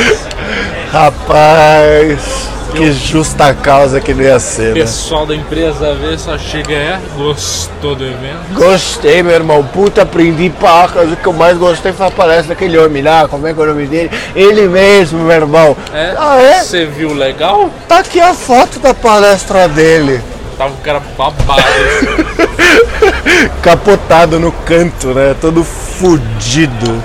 Rapaz. 0.93 2.49
Que 2.71 2.93
justa 2.93 3.53
causa 3.55 4.01
que 4.01 4.15
não 4.15 4.23
ia 4.23 4.39
ser, 4.39 4.73
O 4.73 4.75
né? 4.77 4.81
pessoal 4.83 5.27
da 5.27 5.35
empresa 5.35 5.95
vê, 5.95 6.17
só 6.17 6.39
chega 6.39 6.73
é, 6.73 7.01
gostou 7.17 7.95
do 7.95 8.05
evento. 8.05 8.55
Gostei, 8.55 9.23
meu 9.23 9.35
irmão. 9.35 9.65
Puta, 9.65 10.03
aprendi 10.03 10.51
pacas. 10.51 11.11
O 11.13 11.17
que 11.17 11.27
eu 11.27 11.33
mais 11.33 11.59
gostei 11.59 11.93
foi 11.93 12.07
a 12.07 12.11
palestra 12.11 12.55
daquele 12.55 12.79
homem 12.79 13.03
lá. 13.03 13.27
Como 13.29 13.47
é 13.47 13.53
que 13.53 13.61
é 13.61 13.63
o 13.63 13.67
nome 13.67 13.87
dele? 13.87 14.11
Ele 14.35 14.69
mesmo, 14.69 15.21
meu 15.21 15.37
irmão. 15.37 15.77
É? 15.93 16.15
Ah, 16.17 16.41
é? 16.41 16.63
Você 16.63 16.87
viu 16.87 17.13
legal? 17.15 17.71
Tá 17.89 17.99
aqui 17.99 18.21
a 18.21 18.33
foto 18.35 18.79
da 18.79 18.95
palestra 18.95 19.69
dele. 19.69 20.21
Tava 20.57 20.75
o 20.75 20.79
cara 20.79 21.01
babado. 21.17 21.63
Capotado 23.63 24.39
no 24.39 24.53
canto, 24.53 25.09
né? 25.09 25.35
Todo 25.41 25.65
fudido. 25.65 27.03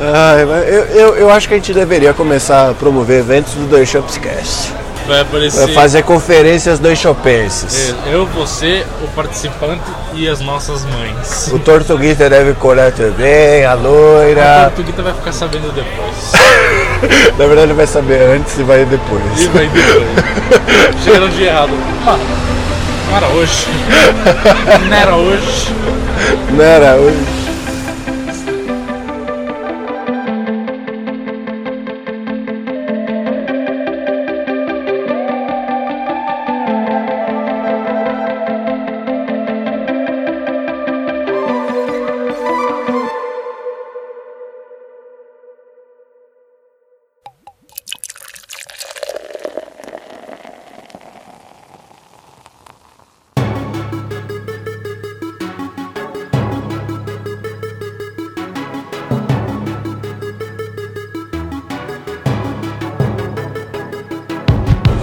Eu, 0.00 0.84
eu, 0.86 1.16
eu 1.16 1.30
acho 1.30 1.46
que 1.46 1.54
a 1.54 1.56
gente 1.58 1.74
deveria 1.74 2.14
começar 2.14 2.70
a 2.70 2.74
promover 2.74 3.20
eventos 3.20 3.52
do 3.54 3.68
Dois 3.68 3.88
Shops 3.88 4.16
Cast. 4.16 4.72
Vai 5.06 5.20
aparecer 5.22 5.68
Fazer 5.74 6.02
conferências 6.02 6.78
dois 6.78 6.98
chopenses. 6.98 7.94
é, 8.06 8.14
eu, 8.14 8.26
você, 8.26 8.86
o 9.02 9.08
participante 9.08 9.82
e 10.14 10.28
as 10.28 10.40
nossas 10.40 10.84
mães. 10.84 11.48
O 11.52 11.58
Tortuguita 11.58 12.30
deve 12.30 12.54
colar 12.54 12.92
também, 12.92 13.64
a 13.64 13.74
loira. 13.74 14.70
Portuguita 14.74 15.02
vai 15.02 15.12
ficar 15.12 15.32
sabendo 15.32 15.72
depois. 15.74 16.32
Na 17.36 17.46
verdade, 17.46 17.66
ele 17.68 17.74
vai 17.74 17.86
saber 17.88 18.22
antes 18.36 18.56
e 18.58 18.62
vai 18.62 18.84
depois. 18.84 19.22
E 19.36 19.46
vai 19.48 19.66
depois. 19.68 21.02
Chega 21.02 21.20
no 21.20 21.28
dia 21.30 21.48
errado. 21.48 21.72
Ah, 22.06 22.18
não 23.10 23.16
era 23.16 23.26
hoje. 23.28 23.66
Não 24.88 24.96
era 24.96 25.16
hoje. 25.16 25.74
Não 26.52 26.64
era 26.64 26.94
hoje. 26.94 27.39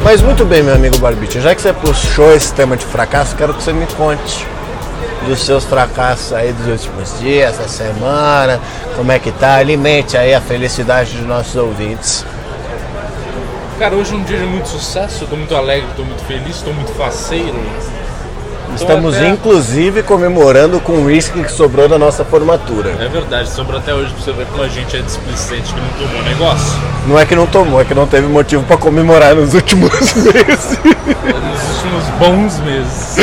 Mas 0.10 0.22
muito 0.22 0.46
bem, 0.46 0.64
meu 0.64 0.74
amigo 0.74 0.98
Barbite, 1.00 1.42
já 1.42 1.54
que 1.54 1.62
você 1.62 1.74
puxou 1.74 2.34
esse 2.34 2.54
tema 2.54 2.78
de 2.78 2.86
fracasso, 2.86 3.36
quero 3.36 3.54
que 3.54 3.62
você 3.62 3.74
me 3.74 3.86
conte 3.88 4.48
dos 5.28 5.46
seus 5.46 5.66
fracassos 5.66 6.32
aí 6.32 6.54
dos 6.54 6.66
últimos 6.66 7.20
dias, 7.20 7.60
essa 7.60 7.68
semana, 7.68 8.58
como 8.96 9.12
é 9.12 9.20
que 9.20 9.34
tá, 9.34 9.56
alimente 9.56 10.16
aí 10.16 10.34
a 10.34 10.40
felicidade 10.40 11.12
dos 11.12 11.28
nossos 11.28 11.58
ouvintes. 11.58 12.26
Cara, 13.78 13.96
hoje 13.96 14.14
é 14.14 14.16
um 14.16 14.24
dia 14.24 14.38
de 14.38 14.46
muito 14.46 14.70
sucesso. 14.70 15.28
Tô 15.28 15.36
muito 15.36 15.54
alegre, 15.54 15.90
tô 15.98 16.06
muito 16.06 16.24
feliz, 16.24 16.62
tô 16.62 16.72
muito 16.72 16.94
faceiro. 16.94 17.60
Estamos 18.75 19.15
até- 19.15 19.27
inclusive 19.29 20.03
comemorando 20.03 20.79
com 20.79 20.93
o 20.93 21.05
whisky 21.05 21.41
que 21.43 21.51
sobrou 21.51 21.88
da 21.88 21.97
nossa 21.97 22.24
formatura. 22.24 22.91
É 23.00 23.07
verdade, 23.07 23.50
sobrou 23.50 23.79
até 23.79 23.93
hoje 23.93 24.13
pra 24.13 24.24
você 24.24 24.31
ver 24.33 24.45
como 24.47 24.63
a 24.63 24.67
gente 24.67 24.95
é 24.95 25.01
displicente 25.01 25.74
que 25.74 25.79
não 25.79 26.07
tomou 26.07 26.24
negócio. 26.24 26.77
Não 27.07 27.17
é 27.19 27.25
que 27.25 27.36
não 27.36 27.47
tomou, 27.47 27.81
é 27.81 27.86
que 27.86 27.93
não 27.93 28.05
teve 28.05 28.27
motivo 28.27 28.63
para 28.63 28.77
comemorar 28.77 29.33
nos 29.36 29.53
últimos 29.53 29.91
meses. 30.15 30.79
Nos 30.83 31.75
últimos 31.75 32.03
bons 32.19 32.59
meses. 32.59 33.15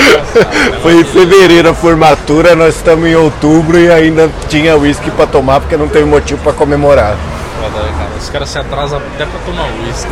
Foi 0.82 0.94
em 1.00 1.04
fevereiro 1.04 1.68
a 1.70 1.74
formatura, 1.74 2.54
nós 2.56 2.76
estamos 2.76 3.06
em 3.06 3.14
outubro 3.14 3.78
e 3.78 3.90
ainda 3.90 4.28
tinha 4.48 4.76
whisky 4.76 5.10
para 5.12 5.26
tomar 5.26 5.60
porque 5.60 5.76
não 5.76 5.88
teve 5.88 6.04
motivo 6.04 6.40
para 6.42 6.52
comemorar. 6.52 7.16
Foda, 7.62 7.82
né, 7.84 7.92
cara? 7.96 8.10
Os 8.20 8.28
caras 8.30 8.48
se 8.48 8.58
atrasam 8.58 8.98
até 9.14 9.24
pra 9.26 9.38
tomar 9.46 9.66
uísque. 9.86 10.10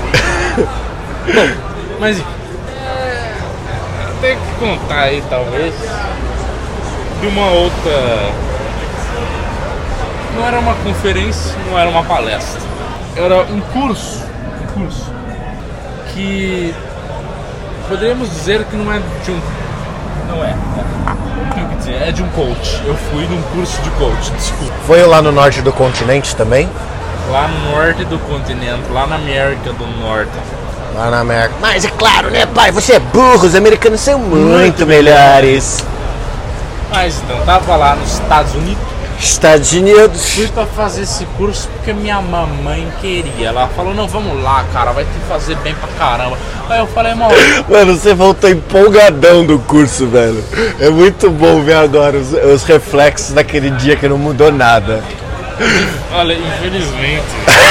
Bom, 1.35 1.49
mas 1.99 2.19
enfim. 2.19 2.27
É, 4.23 4.29
tem 4.29 4.39
que 4.39 4.55
contar 4.61 5.01
aí, 5.01 5.23
talvez, 5.29 5.75
de 7.21 7.27
uma 7.27 7.47
outra. 7.51 8.33
Não 10.37 10.47
era 10.47 10.59
uma 10.61 10.75
conferência, 10.77 11.55
não 11.69 11.79
era 11.79 11.91
uma 11.91 12.05
palestra. 12.05 12.61
Era 13.17 13.43
um 13.43 13.61
curso. 13.61 14.25
Um 14.63 14.81
curso. 14.81 15.11
Que 16.15 16.73
poderíamos 17.89 18.31
dizer 18.31 18.65
que 18.65 18.77
não 18.77 18.93
é 18.93 19.01
de 19.25 19.31
um. 19.33 19.41
Não 20.29 20.45
é. 20.45 20.55
Tenho 21.55 21.69
que 21.69 21.77
dizer, 21.77 22.03
é 22.03 22.13
de 22.13 22.23
um 22.23 22.29
coach. 22.29 22.81
Eu 22.87 22.97
fui 22.97 23.27
num 23.27 23.43
curso 23.55 23.83
de 23.83 23.91
coach, 23.91 24.31
desculpa. 24.31 24.73
Foi 24.87 25.05
lá 25.05 25.21
no 25.21 25.33
norte 25.33 25.61
do 25.61 25.73
continente 25.73 26.35
também? 26.37 26.69
Lá 27.31 27.49
no 27.49 27.73
norte 27.73 28.05
do 28.05 28.19
continente, 28.21 28.83
lá 28.91 29.07
na 29.07 29.17
América 29.17 29.73
do 29.73 29.87
Norte. 30.01 30.31
Lá 30.95 31.11
na 31.11 31.21
América. 31.21 31.55
Mas 31.61 31.85
é 31.85 31.89
claro, 31.89 32.31
né, 32.31 32.47
pai? 32.47 32.71
Você 32.71 32.95
é 32.95 32.99
burro, 32.99 33.47
os 33.47 33.55
americanos 33.55 34.01
são 34.01 34.19
muito 34.19 34.87
melhores. 34.87 35.85
Mas 36.91 37.21
então, 37.25 37.41
tava 37.47 37.77
lá 37.77 37.97
nos 37.97 38.15
Estados 38.15 38.55
Unidos. 38.55 38.93
Estados 39.19 39.73
Unidos. 39.73 40.35
Fui 40.35 40.49
pra 40.49 40.67
fazer 40.67 41.03
esse 41.03 41.25
curso 41.37 41.69
porque 41.69 41.93
minha 41.93 42.21
mamãe 42.21 42.87
queria. 43.01 43.49
Ela 43.49 43.69
falou, 43.69 43.95
não, 43.95 44.09
vamos 44.09 44.43
lá, 44.43 44.65
cara, 44.73 44.91
vai 44.91 45.05
te 45.05 45.11
fazer 45.29 45.57
bem 45.59 45.75
pra 45.75 45.89
caramba. 45.97 46.37
Aí 46.69 46.81
eu 46.81 46.87
falei, 46.89 47.15
mano, 47.15 47.33
Mano, 47.71 47.97
você 47.97 48.13
voltou 48.15 48.51
empolgadão 48.51 49.47
do 49.47 49.59
curso, 49.61 50.07
velho. 50.09 50.43
É 50.81 50.91
muito 50.91 51.31
bom 51.31 51.63
ver 51.63 51.75
agora 51.75 52.19
os, 52.19 52.33
os 52.33 52.65
reflexos 52.65 53.33
daquele 53.33 53.71
dia 53.71 53.97
que 53.97 54.09
não 54.09 54.19
mudou 54.19 54.51
nada. 54.51 55.03
Olha, 56.13 56.35
infelizmente, 56.35 57.23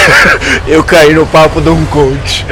Eu 0.68 0.84
caí 0.84 1.14
no 1.14 1.26
papo 1.26 1.62
de 1.62 1.70
um 1.70 1.86
coach. 1.86 2.46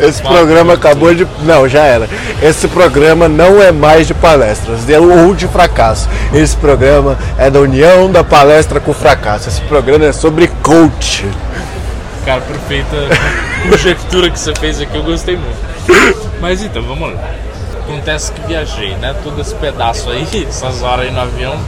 Esse 0.00 0.22
programa 0.22 0.74
acabou 0.74 1.14
de. 1.14 1.26
Não, 1.40 1.68
já 1.68 1.84
era. 1.84 2.08
Esse 2.42 2.68
programa 2.68 3.28
não 3.28 3.62
é 3.62 3.72
mais 3.72 4.06
de 4.06 4.14
palestras, 4.14 4.88
é 4.88 4.98
ou 4.98 5.34
de 5.34 5.48
fracasso. 5.48 6.08
Esse 6.32 6.56
programa 6.56 7.18
é 7.36 7.50
da 7.50 7.60
união 7.60 8.10
da 8.10 8.22
palestra 8.22 8.80
com 8.80 8.92
o 8.92 8.94
fracasso. 8.94 9.48
Esse 9.48 9.60
programa 9.62 10.06
é 10.06 10.12
sobre 10.12 10.48
coach. 10.62 11.26
Cara, 12.24 12.40
perfeita 12.42 12.96
conjectura 13.68 14.30
que 14.30 14.38
você 14.38 14.54
fez 14.54 14.80
aqui, 14.80 14.96
eu 14.96 15.02
gostei 15.02 15.36
muito. 15.36 15.58
Mas 16.40 16.62
então, 16.62 16.82
vamos 16.82 17.12
lá. 17.12 17.20
Acontece 17.82 18.30
que 18.32 18.40
viajei, 18.46 18.94
né? 18.96 19.14
Todo 19.24 19.40
esse 19.40 19.54
pedaço 19.56 20.10
aí, 20.10 20.26
essas 20.48 20.82
horas 20.82 21.06
aí 21.06 21.12
no 21.12 21.20
avião, 21.20 21.58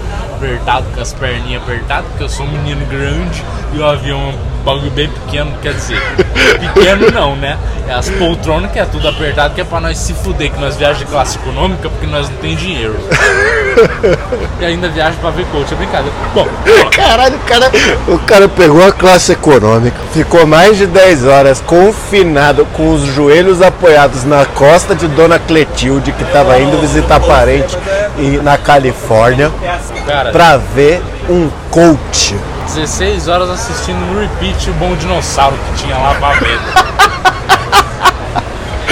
apertado, 0.43 0.87
com 0.93 1.01
as 1.01 1.13
perninhas 1.13 1.63
apertadas, 1.63 2.07
porque 2.09 2.25
eu 2.25 2.29
sou 2.29 2.45
um 2.45 2.51
menino 2.51 2.85
grande 2.87 3.45
e 3.73 3.79
o 3.79 3.87
avião 3.87 4.19
é 4.19 4.33
um 4.33 4.65
bagulho 4.65 4.91
bem 4.91 5.09
pequeno, 5.09 5.53
quer 5.63 5.73
dizer, 5.75 6.01
pequeno 6.61 7.11
não, 7.13 7.37
né? 7.37 7.57
É 7.87 7.95
as 7.95 8.09
poltronas 8.11 8.71
que 8.73 8.79
é 8.79 8.85
tudo 8.85 9.09
apertado, 9.09 9.55
que 9.55 9.61
é 9.61 9.65
pra 9.65 9.81
nós 9.81 9.99
se 9.99 10.13
fuder, 10.15 10.51
que 10.51 10.61
nós 10.61 10.77
viajamos 10.77 11.07
de 11.07 11.07
classe 11.07 11.39
econômica 11.39 11.89
porque 11.89 12.07
nós 12.07 12.29
não 12.29 12.37
tem 12.39 12.57
dinheiro. 12.57 12.97
E 14.61 14.65
ainda 14.65 14.89
viaja 14.91 15.17
pra 15.19 15.31
ver 15.31 15.47
coach, 15.47 15.73
é 15.73 15.77
brincadeira. 15.77 16.15
Bom. 16.35 16.47
Caralho, 16.95 17.37
o 17.37 17.41
cara, 17.41 17.71
o 18.07 18.19
cara 18.19 18.49
pegou 18.49 18.87
a 18.87 18.93
classe 18.93 19.33
econômica, 19.33 19.97
ficou 20.13 20.47
mais 20.47 20.77
de 20.77 20.87
10 20.87 21.25
horas 21.25 21.61
confinado 21.61 22.67
com 22.75 22.93
os 22.93 23.03
joelhos 23.03 23.63
apoiados 23.63 24.25
na 24.25 24.45
costa 24.45 24.95
de 24.95 25.09
Dona 25.09 25.39
Cletilde, 25.39 26.13
que 26.13 26.23
estava 26.23 26.61
indo 26.61 26.79
visitar 26.79 27.19
parente 27.19 27.77
e- 28.19 28.39
na 28.43 28.57
Califórnia, 28.59 29.51
pra 30.33 30.57
ver 30.57 31.03
um 31.29 31.49
coach. 31.71 32.37
16 32.67 33.29
horas 33.29 33.51
assistindo 33.51 33.99
no 34.07 34.21
repeat 34.21 34.71
o 34.71 34.73
Bom 34.75 34.95
Dinossauro 34.97 35.57
que 35.57 35.83
tinha 35.83 35.97
lá 35.97 36.15
pra 36.15 36.33
ver. 36.35 36.59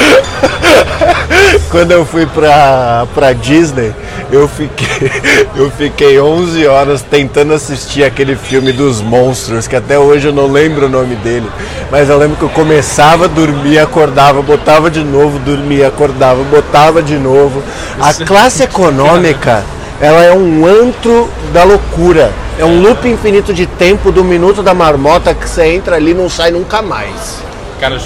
Quando 1.70 1.92
eu 1.92 2.04
fui 2.04 2.26
pra, 2.26 3.06
pra 3.14 3.32
Disney, 3.32 3.94
eu 4.30 4.48
fiquei, 4.48 5.10
eu 5.56 5.70
fiquei 5.70 6.20
11 6.20 6.66
horas 6.66 7.02
tentando 7.02 7.52
assistir 7.52 8.04
aquele 8.04 8.36
filme 8.36 8.72
dos 8.72 9.00
monstros, 9.00 9.66
que 9.66 9.76
até 9.76 9.98
hoje 9.98 10.28
eu 10.28 10.32
não 10.32 10.50
lembro 10.50 10.86
o 10.86 10.88
nome 10.88 11.16
dele. 11.16 11.48
Mas 11.90 12.08
eu 12.08 12.18
lembro 12.18 12.36
que 12.36 12.42
eu 12.42 12.48
começava 12.50 13.24
a 13.24 13.28
dormir, 13.28 13.78
acordava, 13.78 14.42
botava 14.42 14.90
de 14.90 15.02
novo, 15.02 15.38
dormia, 15.40 15.88
acordava, 15.88 16.42
botava 16.44 17.02
de 17.02 17.16
novo. 17.16 17.62
A 18.00 18.14
classe 18.14 18.62
econômica, 18.62 19.64
ela 20.00 20.22
é 20.22 20.32
um 20.32 20.66
antro 20.66 21.28
da 21.52 21.64
loucura. 21.64 22.32
É 22.58 22.64
um 22.64 22.80
loop 22.82 23.08
infinito 23.08 23.54
de 23.54 23.66
tempo 23.66 24.12
do 24.12 24.22
minuto 24.22 24.62
da 24.62 24.74
marmota 24.74 25.34
que 25.34 25.48
você 25.48 25.64
entra 25.64 25.96
ali 25.96 26.10
e 26.10 26.14
não 26.14 26.28
sai 26.28 26.50
nunca 26.50 26.82
mais. 26.82 27.42
Cara, 27.80 27.98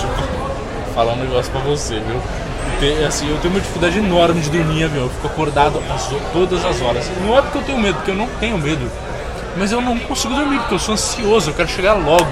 falar 0.94 1.12
um 1.14 1.16
negócio 1.16 1.50
pra 1.50 1.60
você, 1.62 1.94
viu? 2.00 2.20
Te- 2.80 3.04
Assim, 3.04 3.28
eu 3.30 3.36
tenho 3.38 3.52
uma 3.54 3.60
dificuldade 3.60 3.98
enorme 3.98 4.40
de 4.40 4.50
dormir, 4.50 4.88
meu. 4.90 5.02
Eu 5.04 5.10
fico 5.10 5.26
acordado 5.26 5.82
as- 5.94 6.08
todas 6.32 6.64
as 6.64 6.80
horas. 6.80 7.10
Não 7.24 7.36
é 7.36 7.42
porque 7.42 7.58
eu 7.58 7.62
tenho 7.62 7.78
medo, 7.78 7.94
porque 7.96 8.10
eu 8.10 8.14
não 8.16 8.26
tenho 8.40 8.58
medo. 8.58 8.90
Mas 9.56 9.70
eu 9.72 9.80
não 9.80 9.98
consigo 9.98 10.34
dormir, 10.34 10.58
porque 10.58 10.74
eu 10.74 10.78
sou 10.78 10.94
ansioso, 10.94 11.50
eu 11.50 11.54
quero 11.54 11.68
chegar 11.68 11.94
logo. 11.94 12.26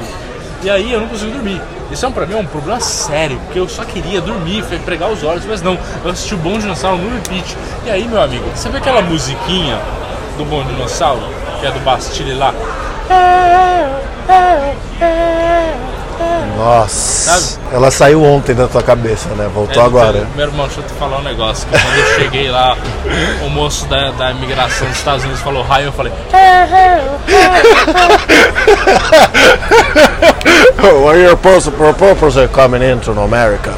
E 0.62 0.70
aí 0.70 0.92
eu 0.92 1.00
não 1.00 1.08
consigo 1.08 1.30
dormir. 1.32 1.60
Isso 1.90 2.04
é 2.04 2.08
um, 2.08 2.12
pra 2.12 2.24
mim 2.24 2.34
é 2.34 2.36
um 2.38 2.46
problema 2.46 2.80
sério, 2.80 3.38
porque 3.44 3.58
eu 3.58 3.68
só 3.68 3.84
queria 3.84 4.20
dormir, 4.20 4.64
pregar 4.84 5.10
os 5.10 5.22
olhos, 5.22 5.44
mas 5.44 5.60
não. 5.60 5.76
Eu 6.04 6.10
assisti 6.10 6.34
o 6.34 6.38
Bom 6.38 6.58
Dinossauro 6.58 6.98
no 6.98 7.10
repeat. 7.14 7.56
E 7.84 7.90
aí, 7.90 8.06
meu 8.08 8.20
amigo, 8.22 8.44
sabe 8.54 8.78
aquela 8.78 9.02
musiquinha 9.02 9.78
do 10.38 10.44
Bom 10.44 10.64
Dinossauro, 10.64 11.22
que 11.60 11.66
é 11.66 11.70
do 11.70 11.80
Bastille 11.80 12.34
lá? 12.34 12.54
Nossa. 16.56 17.40
Sabe? 17.40 17.74
Ela 17.74 17.90
saiu 17.90 18.22
ontem 18.22 18.54
da 18.54 18.68
tua 18.68 18.82
cabeça, 18.82 19.28
né? 19.30 19.50
Voltou 19.52 19.82
É, 19.82 19.86
agora. 19.86 20.26
Meu 20.36 20.46
irmão, 20.46 20.66
deixa 20.66 20.80
eu 20.80 20.84
te 20.84 20.92
falar 20.94 21.18
um 21.18 21.22
negócio. 21.22 21.66
Quando 21.70 21.98
eu 21.98 22.14
cheguei 22.16 22.50
lá, 22.50 22.76
o 23.44 23.50
moço 23.50 23.86
da, 23.86 24.10
da 24.12 24.30
imigração 24.30 24.86
dos 24.88 24.96
Estados 24.98 25.24
Unidos 25.24 25.42
falou 25.42 25.62
raio, 25.62 25.86
eu 25.86 25.92
falei, 25.92 26.12
Where 30.82 31.18
your 31.18 31.36
purpose, 31.36 32.48
coming 32.48 32.82
into 32.82 33.12
America? 33.12 33.72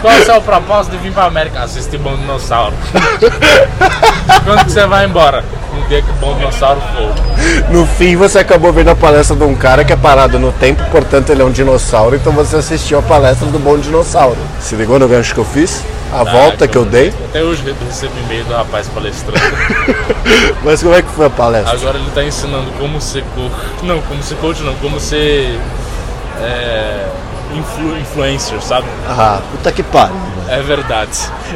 Qual 0.00 0.12
é 0.12 0.20
o 0.20 0.24
seu 0.24 0.40
propósito 0.40 0.92
de 0.92 0.98
vir 0.98 1.12
pra 1.12 1.24
América? 1.24 1.60
Assistir 1.62 1.98
Bom 1.98 2.16
Dinossauro. 2.16 2.74
quando 4.44 4.64
que 4.64 4.72
você 4.72 4.86
vai 4.86 5.06
embora? 5.06 5.44
Um 5.74 5.88
dia 5.88 6.02
que 6.02 6.10
o 6.10 6.14
Bom 6.14 6.34
Dinossauro 6.36 6.80
for. 6.80 7.14
No 7.70 7.86
fim, 7.86 8.16
você 8.16 8.38
acabou 8.38 8.72
vendo 8.72 8.88
a 8.88 8.96
palestra 8.96 9.36
de 9.36 9.44
um 9.44 9.54
cara 9.54 9.84
que 9.84 9.92
é 9.92 9.96
parado 9.96 10.38
no 10.38 10.52
tempo, 10.52 10.82
portanto 10.90 11.30
ele 11.30 11.42
é 11.42 11.44
um 11.44 11.50
dinossauro, 11.50 12.16
então 12.16 12.32
você 12.32 12.56
assistiu 12.56 12.98
a 12.98 13.02
palestra 13.02 13.46
do 13.46 13.58
bom 13.58 13.78
dinossauro. 13.78 14.38
Se 14.60 14.74
ligou 14.74 14.98
no 14.98 15.06
gancho 15.08 15.34
que 15.34 15.40
eu 15.40 15.44
fiz? 15.44 15.82
A 16.12 16.24
volta 16.24 16.66
que 16.66 16.76
eu 16.76 16.86
dei? 16.86 17.12
Até 17.28 17.42
hoje 17.42 17.62
eu 17.66 17.74
recebo 17.86 18.14
e-mail 18.24 18.42
do 18.44 18.54
rapaz 18.54 18.88
palestrando. 18.88 19.38
Mas 20.64 20.82
como 20.82 20.94
é 20.94 21.02
que 21.02 21.10
foi 21.10 21.26
a 21.26 21.30
palestra? 21.30 21.74
Agora 21.74 21.98
ele 21.98 22.10
tá 22.14 22.24
ensinando 22.24 22.70
como 22.78 22.98
ser 22.98 23.22
coach. 23.34 23.52
Não, 23.82 24.00
como 24.00 24.22
ser 24.22 24.36
coach 24.36 24.62
não, 24.62 24.74
como 24.76 24.98
ser. 24.98 25.58
É, 26.40 26.87
influ- 27.58 27.98
influencer, 27.98 28.60
sabe? 28.62 28.86
Ah, 29.08 29.40
puta 29.50 29.72
que 29.72 29.82
pariu. 29.82 30.14
É 30.48 30.60
verdade. 30.62 31.10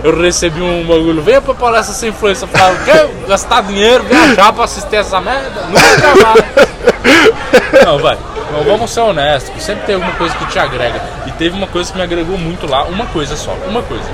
Eu 0.04 0.20
recebi 0.20 0.60
um 0.60 0.84
bagulho, 0.86 1.22
venha 1.22 1.40
pra 1.40 1.54
palestra 1.54 1.94
sem 1.94 2.10
influência. 2.10 2.44
Eu 2.44 2.48
falava, 2.48 2.76
quer 2.84 3.08
gastar 3.26 3.62
dinheiro, 3.62 4.04
viajar 4.04 4.52
pra 4.52 4.64
assistir 4.64 4.96
essa 4.96 5.20
merda? 5.20 5.62
Nunca. 5.68 7.84
Não, 7.84 7.98
vai. 7.98 8.18
Vamos 8.66 8.90
ser 8.90 9.00
honestos. 9.00 9.62
Sempre 9.62 9.86
tem 9.86 9.94
alguma 9.94 10.12
coisa 10.14 10.34
que 10.36 10.46
te 10.46 10.58
agrega. 10.58 11.00
E 11.26 11.30
teve 11.32 11.56
uma 11.56 11.66
coisa 11.66 11.90
que 11.90 11.96
me 11.96 12.04
agregou 12.04 12.36
muito 12.36 12.66
lá, 12.66 12.84
uma 12.84 13.06
coisa 13.06 13.34
só, 13.36 13.56
uma 13.66 13.82
coisa. 13.82 14.04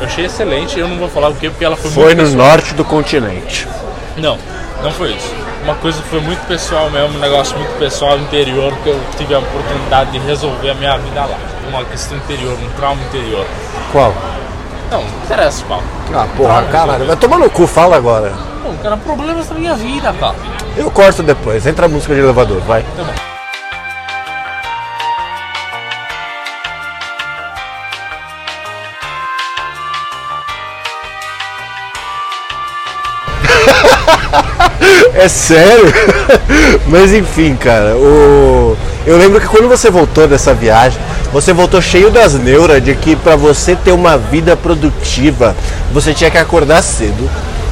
Eu 0.00 0.06
achei 0.06 0.26
excelente, 0.26 0.78
eu 0.78 0.86
não 0.86 0.98
vou 0.98 1.08
falar 1.08 1.30
o 1.30 1.34
que 1.34 1.48
porque 1.48 1.64
ela 1.64 1.76
foi, 1.76 1.90
Foi 1.90 2.04
muito 2.14 2.18
no 2.18 2.24
pessoal. 2.30 2.48
norte 2.48 2.74
do 2.74 2.84
continente. 2.84 3.66
Não, 4.18 4.36
não 4.82 4.90
foi 4.92 5.12
isso. 5.12 5.34
Uma 5.62 5.74
coisa 5.76 6.00
que 6.00 6.08
foi 6.08 6.20
muito 6.20 6.46
pessoal 6.46 6.88
mesmo, 6.90 7.16
um 7.16 7.20
negócio 7.20 7.56
muito 7.58 7.76
pessoal, 7.78 8.18
interior, 8.18 8.72
que 8.82 8.88
eu 8.88 9.00
tive 9.16 9.34
a 9.34 9.38
oportunidade 9.38 10.12
de 10.12 10.18
resolver 10.18 10.70
a 10.70 10.74
minha 10.74 10.96
vida 10.98 11.20
lá. 11.20 11.38
Uma 11.68 11.84
questão 11.84 12.16
interior, 12.18 12.56
um 12.58 12.70
trauma 12.76 13.02
interior. 13.02 13.44
Qual? 13.90 14.14
Não, 14.90 15.02
não 15.02 15.24
interessa 15.24 15.64
qual. 15.66 15.82
Ah, 16.14 16.26
porra, 16.36 16.62
caralho. 16.70 17.06
Vai 17.06 17.16
tomar 17.16 17.38
no 17.38 17.50
cu, 17.50 17.66
fala 17.66 17.96
agora. 17.96 18.32
Pô, 18.62 18.72
cara, 18.82 18.96
problemas 18.96 19.48
da 19.48 19.54
minha 19.54 19.74
vida, 19.74 20.12
cara. 20.12 20.36
Eu 20.76 20.90
corto 20.90 21.22
depois. 21.22 21.66
Entra 21.66 21.86
a 21.86 21.88
música 21.88 22.14
de 22.14 22.20
elevador, 22.20 22.60
vai. 22.60 22.82
Tá 22.96 23.02
bom. 23.02 23.35
É 35.18 35.28
sério? 35.28 35.86
Mas 36.86 37.12
enfim, 37.12 37.56
cara, 37.56 37.96
o... 37.96 38.76
eu 39.06 39.16
lembro 39.16 39.40
que 39.40 39.46
quando 39.46 39.68
você 39.68 39.90
voltou 39.90 40.28
dessa 40.28 40.52
viagem, 40.52 41.00
você 41.32 41.52
voltou 41.52 41.80
cheio 41.80 42.10
das 42.10 42.34
neuras 42.34 42.84
de 42.84 42.94
que 42.94 43.16
para 43.16 43.34
você 43.34 43.74
ter 43.74 43.92
uma 43.92 44.18
vida 44.18 44.56
produtiva, 44.56 45.56
você 45.92 46.12
tinha 46.12 46.30
que 46.30 46.38
acordar 46.38 46.82
cedo, 46.82 47.28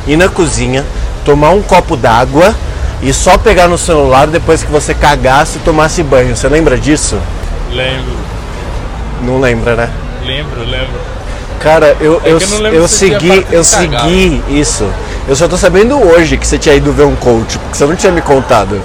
ir 0.06 0.16
na 0.16 0.28
cozinha, 0.28 0.84
tomar 1.24 1.50
um 1.50 1.62
copo 1.62 1.96
d'água 1.96 2.54
e 3.02 3.12
só 3.12 3.36
pegar 3.36 3.68
no 3.68 3.76
celular 3.76 4.26
depois 4.26 4.62
que 4.62 4.70
você 4.70 4.94
cagasse 4.94 5.58
e 5.58 5.60
tomasse 5.60 6.02
banho. 6.02 6.34
Você 6.34 6.48
lembra 6.48 6.78
disso? 6.78 7.18
Lembro, 7.70 8.16
Não 9.22 9.38
lembra, 9.38 9.76
né? 9.76 9.90
lembro, 10.24 10.60
lembro. 10.60 11.14
Cara, 11.60 11.96
eu, 12.00 12.20
É 12.24 12.30
eu, 12.30 12.38
eu 12.38 12.72
eu 12.72 12.88
segui, 12.88 13.46
eu 13.50 13.64
segui 13.64 14.42
isso. 14.48 14.86
Eu 15.26 15.34
só 15.34 15.48
tô 15.48 15.56
sabendo 15.56 15.98
hoje 15.98 16.36
que 16.36 16.46
você 16.46 16.58
tinha 16.58 16.74
ido 16.74 16.92
ver 16.92 17.04
um 17.04 17.16
coach, 17.16 17.58
porque 17.58 17.78
você 17.78 17.86
não 17.86 17.96
tinha 17.96 18.12
me 18.12 18.20
contado. 18.20 18.80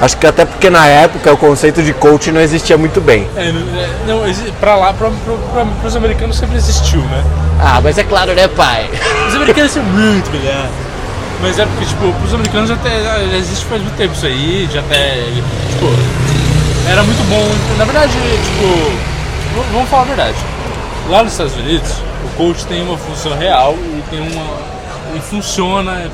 Acho 0.00 0.16
que 0.16 0.26
até 0.26 0.44
porque 0.44 0.70
na 0.70 0.86
época 0.86 1.32
o 1.32 1.36
conceito 1.36 1.82
de 1.82 1.92
coach 1.92 2.30
não 2.30 2.40
existia 2.40 2.78
muito 2.78 3.00
bem. 3.00 3.28
É, 3.36 3.52
não, 4.06 4.24
é, 4.24 4.32
pra 4.60 4.76
lá, 4.76 4.92
pra, 4.92 5.10
pra, 5.10 5.34
pra, 5.52 5.64
pros 5.80 5.96
americanos 5.96 6.36
sempre 6.36 6.56
existiu, 6.56 7.00
né? 7.00 7.24
Ah, 7.60 7.80
mas 7.82 7.98
é 7.98 8.04
claro, 8.04 8.32
né, 8.32 8.46
pai? 8.48 8.88
Os 9.28 9.34
americanos 9.34 9.72
são 9.72 9.82
muito 9.82 10.30
melhor. 10.30 10.68
Mas 11.40 11.58
é 11.58 11.66
porque, 11.66 11.84
tipo, 11.84 12.12
pros 12.12 12.34
americanos 12.34 12.68
já, 12.68 12.74
até, 12.76 13.02
já 13.02 13.36
existe 13.36 13.64
faz 13.64 13.82
muito 13.82 13.96
tempo 13.96 14.14
isso 14.14 14.26
aí, 14.26 14.68
já 14.72 14.80
até. 14.80 15.14
Tipo, 15.70 15.86
era 16.88 17.02
muito 17.02 17.28
bom. 17.28 17.76
Na 17.76 17.84
verdade, 17.84 18.12
tipo, 18.12 18.92
vamos 19.72 19.88
falar 19.88 20.02
a 20.02 20.06
verdade. 20.06 20.36
Lá 21.08 21.24
nos 21.24 21.32
Estados 21.32 21.54
Unidos, 21.56 21.90
o 22.24 22.36
coach 22.36 22.64
tem 22.66 22.82
uma 22.82 22.96
função 22.96 23.36
real 23.36 23.74
e 23.76 24.02
tem 24.10 24.20
uma. 24.20 24.71
E 25.14 25.20
funciona, 25.20 26.10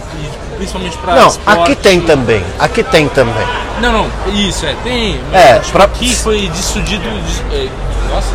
principalmente 0.56 0.96
pra. 0.98 1.14
Não, 1.14 1.28
esporte. 1.28 1.62
aqui 1.62 1.76
tem 1.76 2.00
também. 2.00 2.42
Aqui 2.58 2.82
tem 2.82 3.08
também. 3.08 3.46
Não, 3.80 3.92
não, 3.92 4.06
isso, 4.34 4.66
é, 4.66 4.74
tem. 4.82 5.20
É, 5.32 5.58
tipo, 5.60 5.72
pra- 5.72 5.84
aqui 5.84 6.14
foi 6.14 6.48
distribuído. 6.48 7.02
dis- 7.22 7.42
é, 7.52 7.68
Nossa. 8.12 8.34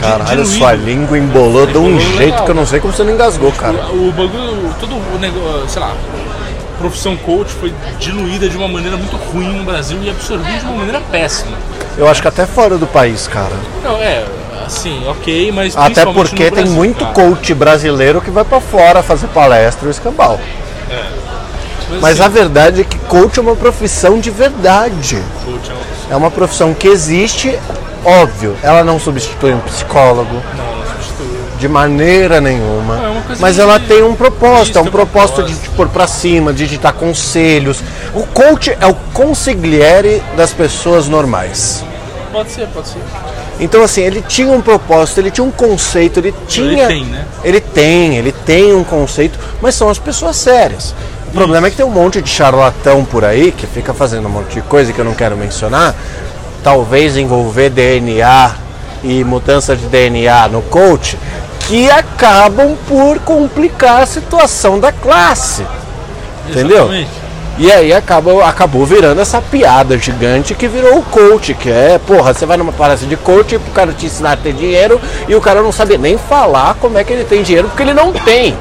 Caralho, 0.00 0.24
diluído. 0.42 0.58
sua 0.58 0.72
língua 0.72 1.16
embolou 1.16 1.66
de 1.66 1.78
um 1.78 1.98
jeito 2.00 2.18
legal. 2.18 2.44
que 2.44 2.50
eu 2.50 2.54
não 2.54 2.66
sei 2.66 2.80
como 2.80 2.92
você 2.92 3.04
não 3.04 3.12
engasgou, 3.12 3.52
cara. 3.52 3.86
O, 3.92 4.08
o 4.08 4.12
bagulho, 4.12 4.74
todo 4.80 4.96
o 4.96 5.18
negócio, 5.20 5.68
sei 5.68 5.80
lá, 5.80 5.92
profissão 6.78 7.16
coach 7.18 7.50
foi 7.52 7.72
diluída 8.00 8.48
de 8.48 8.56
uma 8.56 8.66
maneira 8.66 8.96
muito 8.96 9.14
ruim 9.16 9.56
no 9.58 9.62
Brasil 9.62 9.98
e 10.02 10.10
absorvida 10.10 10.58
de 10.58 10.64
uma 10.64 10.74
maneira 10.78 11.00
péssima. 11.12 11.56
Eu 11.96 12.08
acho 12.08 12.20
que 12.20 12.26
até 12.26 12.44
fora 12.46 12.76
do 12.76 12.86
país, 12.88 13.28
cara. 13.28 13.52
Não, 13.84 13.96
é, 13.98 14.24
assim, 14.66 15.02
ok, 15.08 15.52
mas 15.52 15.76
Até 15.76 16.04
porque 16.06 16.50
tem 16.50 16.66
muito 16.66 17.00
cara. 17.04 17.12
coach 17.14 17.54
brasileiro 17.54 18.20
que 18.20 18.30
vai 18.30 18.44
pra 18.44 18.60
fora 18.60 19.02
fazer 19.02 19.26
palestra 19.28 19.88
e 19.88 19.90
escambau. 19.90 20.38
Mas 22.00 22.20
assim, 22.20 22.22
a 22.22 22.28
verdade 22.28 22.80
é 22.80 22.84
que 22.84 22.98
coach 23.00 23.38
é 23.38 23.42
uma 23.42 23.54
profissão 23.56 24.18
de 24.18 24.30
verdade. 24.30 25.22
coach 25.44 25.70
é 25.70 25.74
uma- 25.74 25.92
É 26.10 26.16
uma 26.16 26.30
profissão 26.30 26.74
que 26.74 26.88
existe, 26.88 27.58
óbvio, 28.04 28.56
ela 28.62 28.82
não 28.84 28.98
substitui 28.98 29.52
um 29.54 29.60
psicólogo 29.60 30.34
não, 30.56 30.76
não 30.76 30.86
substitui. 30.86 31.38
de 31.58 31.68
maneira 31.68 32.40
nenhuma. 32.40 32.96
Não, 32.96 33.16
é 33.18 33.22
mas 33.38 33.58
ela 33.58 33.78
tem 33.78 34.02
um 34.02 34.14
propósito, 34.14 34.78
é 34.78 34.82
um 34.82 34.86
um 34.86 34.90
propósito 34.90 35.36
de 35.42 35.52
propósito. 35.54 35.70
te 35.70 35.76
pôr 35.76 35.88
pra 35.88 36.06
cima, 36.06 36.52
de 36.52 36.66
te 36.68 36.76
dar 36.78 36.92
conselhos. 36.92 37.80
O 38.14 38.26
coach 38.26 38.76
é 38.78 38.86
o 38.86 38.94
consigliere 39.14 40.22
das 40.36 40.52
pessoas 40.52 41.08
normais. 41.08 41.84
Pode 42.32 42.50
ser, 42.50 42.66
pode 42.68 42.88
ser. 42.88 43.00
Então 43.62 43.84
assim, 43.84 44.02
ele 44.02 44.20
tinha 44.26 44.52
um 44.52 44.60
propósito, 44.60 45.20
ele 45.20 45.30
tinha 45.30 45.44
um 45.44 45.50
conceito, 45.52 46.18
ele 46.18 46.34
tinha. 46.48 46.88
tem, 46.88 47.04
né? 47.04 47.24
Ele 47.44 47.60
tem, 47.60 48.16
ele 48.16 48.32
tem 48.32 48.74
um 48.74 48.82
conceito, 48.82 49.38
mas 49.60 49.76
são 49.76 49.88
as 49.88 49.98
pessoas 49.98 50.34
sérias. 50.34 50.92
O 51.28 51.30
problema 51.30 51.68
é 51.68 51.70
que 51.70 51.76
tem 51.76 51.86
um 51.86 51.90
monte 51.90 52.20
de 52.20 52.28
charlatão 52.28 53.04
por 53.04 53.24
aí 53.24 53.52
que 53.52 53.64
fica 53.66 53.94
fazendo 53.94 54.26
um 54.26 54.30
monte 54.30 54.54
de 54.54 54.62
coisa 54.62 54.92
que 54.92 54.98
eu 54.98 55.04
não 55.04 55.14
quero 55.14 55.36
mencionar. 55.36 55.94
Talvez 56.62 57.16
envolver 57.16 57.70
DNA 57.70 58.56
e 59.04 59.22
mudança 59.22 59.76
de 59.76 59.86
DNA 59.86 60.48
no 60.48 60.60
coach, 60.62 61.16
que 61.60 61.88
acabam 61.88 62.76
por 62.88 63.20
complicar 63.20 64.02
a 64.02 64.06
situação 64.06 64.80
da 64.80 64.90
classe. 64.90 65.64
Entendeu? 66.48 66.90
E 67.58 67.70
aí 67.70 67.92
acaba, 67.92 68.44
acabou 68.48 68.84
virando 68.86 69.20
essa 69.20 69.40
piada 69.40 69.98
gigante 69.98 70.54
que 70.54 70.66
virou 70.66 70.98
o 70.98 71.02
coach, 71.02 71.52
que 71.54 71.70
é, 71.70 72.00
porra, 72.04 72.32
você 72.32 72.46
vai 72.46 72.56
numa 72.56 72.72
palestra 72.72 73.06
de 73.06 73.16
coach 73.16 73.58
pro 73.58 73.72
cara 73.72 73.92
te 73.92 74.06
ensinar 74.06 74.32
a 74.32 74.36
ter 74.36 74.54
dinheiro 74.54 75.00
e 75.28 75.34
o 75.34 75.40
cara 75.40 75.62
não 75.62 75.70
sabe 75.70 75.98
nem 75.98 76.16
falar 76.16 76.74
como 76.80 76.96
é 76.98 77.04
que 77.04 77.12
ele 77.12 77.24
tem 77.24 77.42
dinheiro, 77.42 77.68
porque 77.68 77.82
ele 77.82 77.92
não 77.94 78.10
tem. 78.12 78.56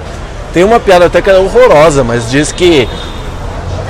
Tem 0.53 0.63
uma 0.65 0.79
piada 0.79 1.05
até 1.05 1.21
que 1.21 1.29
é 1.29 1.33
horrorosa, 1.37 2.03
mas 2.03 2.29
diz 2.29 2.51
que 2.51 2.87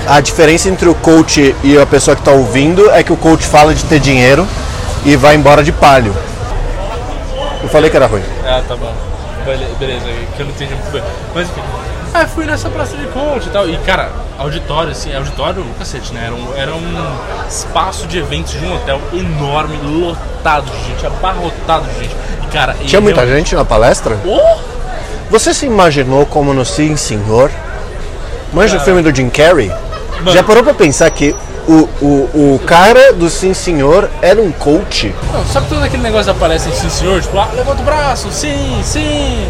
a 0.08 0.20
diferença 0.22 0.70
entre 0.70 0.88
o 0.88 0.94
coach 0.94 1.56
e 1.64 1.78
a 1.78 1.86
pessoa 1.86 2.16
que 2.16 2.22
está 2.22 2.32
ouvindo 2.32 2.90
é 2.92 3.02
que 3.02 3.12
o 3.12 3.18
coach 3.18 3.46
fala 3.46 3.74
de 3.74 3.84
ter 3.86 4.00
dinheiro 4.00 4.48
e 5.04 5.16
vai 5.16 5.36
embora 5.36 5.64
de 5.64 5.72
palho. 5.72 6.16
Eu 7.64 7.70
falei 7.70 7.90
que 7.90 7.98
era 7.98 8.06
ruim. 8.06 8.24
Ah, 8.46 8.62
tá 8.68 8.76
bom. 8.76 8.94
Bele- 9.46 9.68
Beleza, 9.80 10.06
que 10.36 10.42
eu 10.42 10.46
não 10.46 10.54
entendi 10.54 10.74
muito 10.76 10.92
bem. 10.92 11.02
Mas 11.34 11.48
enfim. 11.50 11.62
Ah, 12.14 12.26
fui 12.28 12.46
nessa 12.46 12.70
praça 12.70 12.96
de 12.98 13.06
coach 13.08 13.48
e 13.48 13.50
tal. 13.50 13.70
E 13.70 13.78
cara, 13.80 14.10
auditório, 14.38 14.92
assim, 14.92 15.16
auditório, 15.16 15.64
cacete, 15.80 16.14
né? 16.14 16.24
Era 16.26 16.34
um, 16.36 16.54
era 16.56 16.74
um 16.74 17.48
espaço 17.48 18.06
de 18.08 18.18
eventos 18.18 18.52
de 18.54 18.66
um 18.66 18.76
hotel 18.76 19.00
enorme, 19.14 19.78
lotado 19.78 20.70
de 20.70 20.88
gente, 20.90 21.06
abarrotado 21.06 21.86
de 21.88 22.00
gente. 22.00 22.16
E, 22.44 22.48
cara, 22.48 22.76
e 22.82 22.86
Tinha 22.86 23.00
muita 23.02 23.22
eu- 23.22 23.30
gente 23.36 23.56
na 23.56 23.64
palestra? 23.64 24.18
Oh! 24.26 24.60
Você 25.30 25.54
se 25.54 25.66
imaginou 25.66 26.26
como 26.26 26.54
no 26.54 26.66
Sim 26.66 26.98
Senhor? 26.98 27.50
Manja 28.52 28.74
o 28.76 28.80
Cara. 28.80 28.84
filme 28.86 29.02
do 29.02 29.16
Jim 29.16 29.30
Carrey? 29.30 29.70
Mano. 30.18 30.32
Já 30.34 30.44
parou 30.44 30.62
pra 30.62 30.74
pensar 30.74 31.10
que 31.12 31.34
o, 31.66 31.88
o, 32.02 32.56
o 32.56 32.62
cara 32.66 33.14
do 33.14 33.30
Sim 33.30 33.54
Senhor 33.54 34.10
era 34.22 34.42
um 34.42 34.52
coach? 34.52 35.16
Não, 35.32 35.46
sabe 35.46 35.68
todo 35.70 35.82
aquele 35.82 36.04
negócio 36.04 36.30
aparece 36.34 36.68
em 36.68 36.74
sim 36.74 36.90
senhor? 36.90 37.22
Tipo, 37.22 37.40
ah, 37.40 37.48
levanta 37.56 37.82
o 37.82 37.86
braço, 37.86 38.30
sim, 38.32 38.82
sim. 38.84 39.48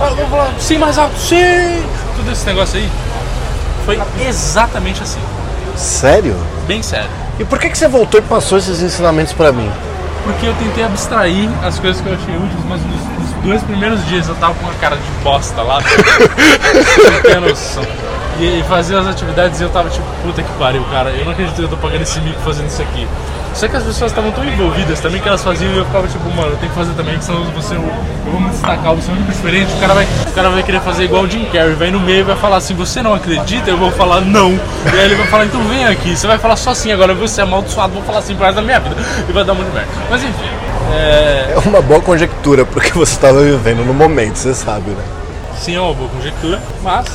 Ah, 0.00 0.12
vou 0.16 0.26
falar, 0.28 0.52
sim 0.58 0.78
mais 0.78 0.98
alto, 0.98 1.18
sim. 1.18 1.84
Tudo 2.16 2.30
esse 2.30 2.46
negócio 2.46 2.78
aí. 2.78 2.90
Foi 3.84 4.00
exatamente 4.26 5.02
assim. 5.02 5.20
Sério? 5.76 6.36
Bem 6.66 6.82
sério. 6.82 7.08
E 7.38 7.44
por 7.44 7.58
que, 7.58 7.70
que 7.70 7.78
você 7.78 7.88
voltou 7.88 8.20
e 8.20 8.22
passou 8.22 8.58
esses 8.58 8.82
ensinamentos 8.82 9.32
pra 9.32 9.50
mim? 9.50 9.70
Porque 10.24 10.46
eu 10.46 10.54
tentei 10.54 10.84
abstrair 10.84 11.48
as 11.64 11.78
coisas 11.78 12.00
que 12.02 12.08
eu 12.08 12.14
achei 12.14 12.36
úteis, 12.36 12.64
mas 12.68 12.80
nos, 12.82 13.00
nos 13.18 13.42
dois 13.42 13.62
primeiros 13.62 14.04
dias 14.06 14.28
eu 14.28 14.34
tava 14.34 14.54
com 14.54 14.64
uma 14.64 14.74
cara 14.74 14.96
de 14.96 15.10
bosta 15.22 15.62
lá. 15.62 15.80
não 17.12 17.22
tem 17.22 17.40
noção. 17.40 17.84
E, 18.38 18.60
e 18.60 18.64
fazia 18.68 18.98
as 18.98 19.06
atividades 19.06 19.60
e 19.60 19.64
eu 19.64 19.70
tava 19.70 19.90
tipo, 19.90 20.06
puta 20.22 20.42
que 20.42 20.52
pariu, 20.58 20.84
cara. 20.90 21.10
Eu 21.10 21.24
não 21.24 21.32
acredito 21.32 21.54
que 21.56 21.62
eu 21.62 21.68
tô 21.68 21.76
pagando 21.76 22.02
esse 22.02 22.20
mico 22.20 22.40
fazendo 22.40 22.68
isso 22.68 22.80
aqui. 22.82 23.06
Só 23.54 23.66
que 23.66 23.76
as 23.76 23.82
pessoas 23.82 24.12
estavam 24.12 24.30
tão 24.30 24.44
envolvidas 24.44 25.00
também 25.00 25.20
que 25.20 25.26
elas 25.26 25.42
faziam 25.42 25.72
e 25.72 25.76
eu 25.76 25.84
ficava 25.84 26.06
tipo, 26.06 26.24
mano, 26.30 26.52
eu 26.52 26.56
tenho 26.56 26.70
que 26.70 26.78
fazer 26.78 26.92
também, 26.92 27.18
que 27.18 27.24
senão 27.24 27.44
você, 27.46 27.74
eu, 27.74 27.80
eu 27.80 28.32
vou 28.32 28.40
me 28.40 28.48
destacar, 28.48 28.94
você 28.94 29.10
é 29.10 29.14
muito 29.14 29.26
diferente. 29.26 29.72
O 29.74 29.80
cara, 29.80 29.94
vai, 29.94 30.04
o 30.04 30.32
cara 30.32 30.50
vai 30.50 30.62
querer 30.62 30.80
fazer 30.80 31.04
igual 31.04 31.24
o 31.24 31.28
Jim 31.28 31.44
Carrey, 31.46 31.74
vai 31.74 31.90
no 31.90 31.98
meio 31.98 32.20
e 32.20 32.22
vai 32.22 32.36
falar 32.36 32.58
assim, 32.58 32.74
você 32.74 33.02
não 33.02 33.12
acredita? 33.12 33.68
Eu 33.68 33.76
vou 33.76 33.90
falar 33.90 34.20
não. 34.20 34.52
E 34.52 34.98
aí 34.98 35.04
ele 35.04 35.16
vai 35.16 35.26
falar, 35.26 35.46
então 35.46 35.62
vem 35.64 35.84
aqui. 35.84 36.16
Você 36.16 36.26
vai 36.26 36.38
falar 36.38 36.56
só 36.56 36.70
assim, 36.70 36.92
agora 36.92 37.12
você 37.12 37.40
é 37.40 37.44
amaldiçoado, 37.44 37.92
vou 37.92 38.02
falar 38.04 38.20
assim 38.20 38.36
pro 38.36 38.44
resto 38.44 38.56
da 38.56 38.62
minha 38.62 38.78
vida. 38.78 38.96
E 39.28 39.32
vai 39.32 39.44
dar 39.44 39.54
muito 39.54 39.72
merda. 39.74 39.90
Mas 40.08 40.22
enfim. 40.22 40.48
É... 40.92 41.54
É 41.54 41.68
uma 41.68 41.82
boa 41.82 42.00
conjectura 42.00 42.64
porque 42.64 42.92
você 42.92 43.12
estava 43.12 43.42
vivendo 43.42 43.84
no 43.84 43.92
momento, 43.92 44.36
você 44.36 44.54
sabe, 44.54 44.90
né? 44.90 45.02
Sim, 45.58 45.76
é 45.76 45.80
uma 45.80 45.92
boa 45.92 46.08
conjectura, 46.08 46.60
mas 46.82 47.06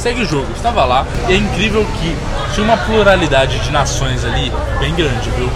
segue 0.00 0.22
o 0.22 0.26
jogo. 0.26 0.46
Estava 0.56 0.84
lá 0.84 1.06
e 1.28 1.32
é 1.32 1.36
incrível 1.36 1.84
que 2.00 2.16
tinha 2.54 2.64
uma 2.64 2.76
pluralidade 2.76 3.58
de 3.60 3.70
nações 3.70 4.24
ali 4.24 4.52
bem 4.78 4.94
grande, 4.94 5.30
viu? 5.36 5.50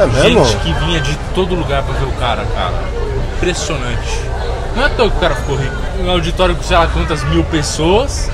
É 0.00 0.06
mesmo? 0.06 0.44
Gente 0.44 0.56
que 0.58 0.72
vinha 0.84 1.00
de 1.00 1.14
todo 1.34 1.54
lugar 1.54 1.82
pra 1.82 1.94
ver 1.94 2.06
o 2.06 2.12
cara, 2.12 2.44
cara. 2.54 2.74
Impressionante. 3.36 4.20
Não 4.74 4.84
é 4.84 4.86
à 4.86 4.88
toa 4.88 5.10
que 5.10 5.16
o 5.16 5.20
cara 5.20 5.34
ficou 5.34 5.56
rico. 5.56 5.74
Um 6.00 6.10
auditório 6.10 6.54
com 6.56 6.62
sei 6.62 6.76
lá 6.76 6.86
quantas 6.86 7.22
mil 7.24 7.44
pessoas. 7.44 8.30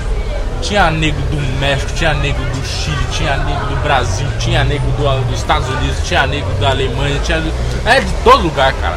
Tinha 0.61 0.91
nego 0.91 1.21
do 1.23 1.37
México, 1.61 1.93
tinha 1.95 2.13
nego 2.15 2.39
do 2.43 2.67
Chile, 2.67 2.97
tinha 3.13 3.37
nego 3.37 3.65
do 3.67 3.77
Brasil, 3.83 4.27
tinha 4.41 4.65
nego 4.65 4.85
do- 4.93 5.25
dos 5.31 5.39
Estados 5.39 5.69
Unidos, 5.69 5.99
tinha 6.05 6.27
nego 6.27 6.51
da 6.61 6.71
Alemanha, 6.71 7.19
tinha. 7.25 7.41
É 7.87 8.01
de 8.01 8.13
todo 8.25 8.43
lugar, 8.43 8.73
cara. 8.75 8.97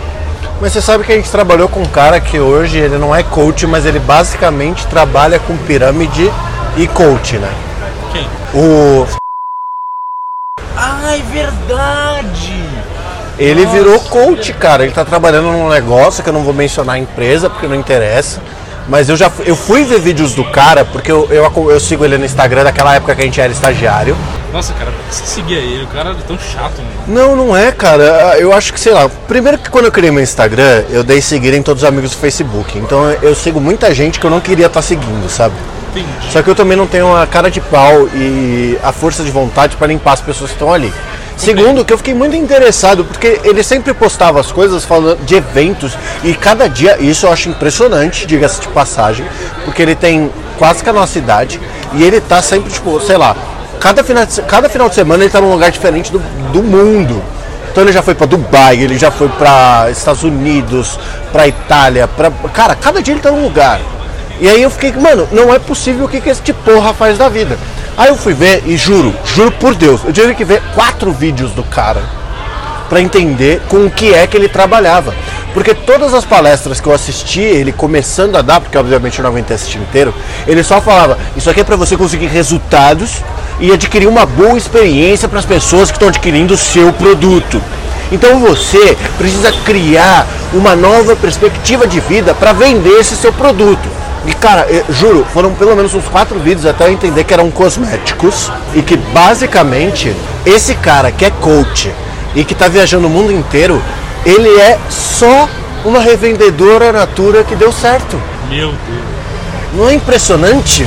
Mas 0.62 0.74
você 0.74 0.82
sabe 0.82 1.04
que 1.04 1.12
a 1.12 1.16
gente 1.16 1.32
trabalhou 1.32 1.68
com 1.68 1.82
um 1.82 1.86
cara 1.86 2.22
que 2.22 2.40
hoje 2.40 2.78
ele 2.78 3.00
não 3.00 3.16
é 3.16 3.24
coach, 3.24 3.66
mas 3.66 3.84
ele 3.84 3.98
basicamente 3.98 4.86
trabalha 4.86 5.40
com 5.40 5.58
pirâmide 5.58 6.32
e 6.78 6.88
coach, 6.88 7.40
né? 7.40 7.52
Quem? 8.14 8.28
O 8.54 9.08
Ah, 10.78 11.16
é 11.16 11.18
verdade! 11.18 12.64
ele 13.40 13.66
Nossa, 13.66 13.76
virou 13.76 14.00
coach, 14.02 14.54
cara. 14.54 14.84
Ele 14.84 14.92
tá 14.92 15.04
trabalhando 15.04 15.52
num 15.52 15.68
negócio 15.68 16.22
que 16.22 16.30
eu 16.30 16.34
não 16.34 16.44
vou 16.44 16.54
mencionar 16.54 16.98
a 16.98 17.00
empresa 17.00 17.50
porque 17.50 17.68
não 17.68 17.76
interessa. 17.76 18.40
Mas 18.88 19.10
eu 19.10 19.18
já 19.18 19.32
fui, 19.32 19.50
eu 19.50 19.56
fui 19.56 19.84
ver 19.84 20.00
vídeos 20.00 20.36
do 20.36 20.44
cara 20.44 20.86
porque 20.86 21.12
eu, 21.12 21.28
eu, 21.32 21.72
eu 21.72 21.80
sigo 21.80 22.06
ele 22.06 22.20
no 22.20 22.26
Instagram 22.26 22.64
daquela 22.64 22.94
época 22.94 23.16
que 23.16 23.22
a 23.22 23.26
gente 23.26 23.42
era 23.42 23.52
estagiário. 23.52 24.16
Nossa, 24.54 24.74
cara, 24.74 24.92
por 24.92 25.06
que 25.06 25.16
você 25.16 25.26
seguia 25.26 25.58
ele? 25.60 25.84
O 25.84 25.88
cara 25.88 26.10
era 26.10 26.20
tão 26.28 26.38
chato, 26.38 26.82
mano. 26.82 26.92
Não, 27.08 27.36
não 27.36 27.56
é, 27.56 27.72
cara. 27.72 28.38
Eu 28.38 28.52
acho 28.52 28.74
que, 28.74 28.80
sei 28.80 28.94
lá, 28.94 29.10
primeiro 29.28 29.58
que 29.58 29.70
quando 29.70 29.86
eu 29.86 29.92
criei 29.92 30.12
meu 30.12 30.22
Instagram, 30.22 30.84
eu 30.90 31.04
dei 31.04 31.22
seguir 31.22 31.54
em 31.54 31.64
todos 31.64 31.84
os 31.84 31.88
amigos 31.88 32.12
do 32.12 32.18
Facebook. 32.18 32.78
Então 32.78 33.10
eu 33.22 33.34
sigo 33.34 33.62
muita 33.62 33.94
gente 33.94 34.20
que 34.20 34.26
eu 34.26 34.32
não 34.32 34.42
queria 34.42 34.66
estar 34.66 34.82
seguindo, 34.82 35.30
sabe? 35.30 35.56
Entendi. 35.92 36.32
Só 36.32 36.42
que 36.42 36.50
eu 36.50 36.56
também 36.56 36.78
não 36.78 36.88
tenho 36.88 37.16
a 37.16 37.26
cara 37.26 37.50
de 37.50 37.62
pau 37.62 38.08
e 38.14 38.78
a 38.84 38.92
força 38.92 39.24
de 39.24 39.32
vontade 39.32 39.78
para 39.78 39.88
limpar 39.88 40.14
as 40.14 40.22
pessoas 40.22 40.50
que 40.50 40.56
estão 40.56 40.74
ali. 40.74 40.92
Segundo, 41.38 41.84
que 41.84 41.92
eu 41.92 41.98
fiquei 41.98 42.14
muito 42.14 42.36
interessado, 42.36 43.04
porque 43.04 43.40
ele 43.44 43.64
sempre 43.64 43.94
postava 43.94 44.40
as 44.40 44.52
coisas 44.52 44.86
falando 44.86 45.26
de 45.26 45.36
eventos 45.36 45.98
e 46.24 46.36
cada 46.36 46.68
dia, 46.68 46.98
isso 47.00 47.26
eu 47.26 47.32
acho 47.32 47.50
impressionante, 47.50 48.28
diga-se 48.28 48.62
de 48.62 48.68
passagem, 48.68 49.26
porque 49.66 49.82
ele 49.82 49.96
tem 49.96 50.32
quase 50.58 50.84
que 50.84 50.90
a 50.90 50.94
nossa 50.94 51.18
idade 51.18 51.60
e 51.94 52.04
ele 52.04 52.22
tá 52.22 52.42
sempre, 52.44 52.72
tipo, 52.72 53.00
sei 53.00 53.18
lá, 53.18 53.36
cada 53.82 54.04
final 54.04 54.26
de, 54.26 54.42
cada 54.44 54.70
final 54.70 54.88
de 54.88 54.96
semana 54.96 55.24
ele 55.24 55.32
tá 55.32 55.42
num 55.42 55.52
lugar 55.52 55.72
diferente 55.72 56.12
do, 56.12 56.20
do 56.54 56.64
mundo. 56.64 57.22
Então 57.72 57.84
ele 57.84 57.92
já 57.92 58.02
foi 58.02 58.14
para 58.14 58.28
Dubai, 58.28 58.78
ele 58.78 58.98
já 58.98 59.10
foi 59.10 59.28
para 59.30 59.90
Estados 59.90 60.24
Unidos, 60.24 61.00
para 61.32 61.48
Itália, 61.48 62.08
para 62.08 62.30
cara, 62.54 62.76
cada 62.76 63.02
dia 63.02 63.14
ele 63.14 63.22
tá 63.22 63.32
num 63.32 63.44
lugar. 63.44 63.82
E 64.40 64.48
aí 64.48 64.62
eu 64.62 64.70
fiquei, 64.70 64.92
mano, 64.94 65.28
não 65.32 65.54
é 65.54 65.60
possível 65.60 66.06
o 66.06 66.10
que, 66.10 66.22
que 66.22 66.30
esse 66.30 66.54
porra 66.54 66.94
faz 66.94 67.18
da 67.18 67.28
vida. 67.28 67.58
Aí 67.98 68.10
eu 68.10 68.16
fui 68.16 68.34
ver 68.34 68.64
e 68.66 68.78
juro, 68.78 69.14
juro 69.26 69.52
por 69.52 69.76
Deus, 69.76 70.02
eu 70.06 70.14
tive 70.14 70.36
que 70.36 70.46
ver 70.46 70.62
quatro 70.74 71.12
vídeos 71.12 71.52
do 71.52 71.64
cara 71.64 72.21
para 72.92 73.00
entender 73.00 73.62
com 73.70 73.86
o 73.86 73.90
que 73.90 74.14
é 74.14 74.28
que 74.28 74.36
ele 74.36 74.50
trabalhava. 74.50 75.16
Porque 75.54 75.74
todas 75.74 76.14
as 76.14 76.26
palestras 76.26 76.82
que 76.82 76.88
eu 76.88 76.94
assisti, 76.94 77.40
ele 77.40 77.72
começando 77.72 78.36
a 78.36 78.42
dar, 78.42 78.60
porque 78.60 78.78
obviamente 78.78 79.18
eu 79.18 79.24
não 79.24 79.30
aguentei 79.30 79.56
assistir 79.56 79.78
inteiro, 79.78 80.14
ele 80.46 80.62
só 80.62 80.82
falava: 80.82 81.18
Isso 81.38 81.50
aqui 81.50 81.62
é 81.62 81.64
para 81.64 81.78
você 81.78 81.96
conseguir 81.96 82.28
resultados 82.28 83.24
e 83.62 83.72
adquirir 83.72 84.08
uma 84.08 84.26
boa 84.26 84.58
experiência 84.58 85.30
para 85.30 85.40
as 85.40 85.46
pessoas 85.46 85.90
que 85.90 85.96
estão 85.96 86.10
adquirindo 86.10 86.54
o 86.54 86.58
seu 86.58 86.92
produto. 86.92 87.62
Então 88.12 88.42
você 88.42 88.98
precisa 89.18 89.54
criar 89.64 90.28
uma 90.52 90.76
nova 90.76 91.16
perspectiva 91.16 91.88
de 91.88 92.02
vida 92.02 92.34
para 92.34 92.52
vender 92.52 93.00
esse 93.00 93.16
seu 93.16 93.32
produto. 93.32 93.88
E 94.26 94.34
cara, 94.34 94.68
juro, 94.90 95.26
foram 95.34 95.54
pelo 95.54 95.78
menos 95.78 95.94
uns 95.94 96.10
quatro 96.10 96.38
vídeos 96.40 96.66
até 96.66 96.88
eu 96.88 96.92
entender 96.92 97.24
que 97.24 97.34
eram 97.34 97.50
cosméticos 97.50 98.52
e 98.76 98.82
que 98.82 98.98
basicamente 98.98 100.14
esse 100.46 100.76
cara 100.76 101.10
que 101.10 101.24
é 101.24 101.30
coach 101.30 101.90
e 102.36 102.44
que 102.44 102.56
tá 102.56 102.68
viajando 102.68 103.08
o 103.08 103.10
mundo 103.10 103.32
inteiro, 103.32 103.82
ele 104.26 104.50
é 104.60 104.80
só 104.90 105.50
uma 105.84 106.00
revendedora 106.00 106.92
natura 106.92 107.44
que 107.44 107.56
deu 107.56 107.72
certo. 107.72 108.22
Meu 108.50 108.70
Deus. 108.70 109.12
Não 109.74 109.90
é 109.90 109.94
impressionante? 109.94 110.86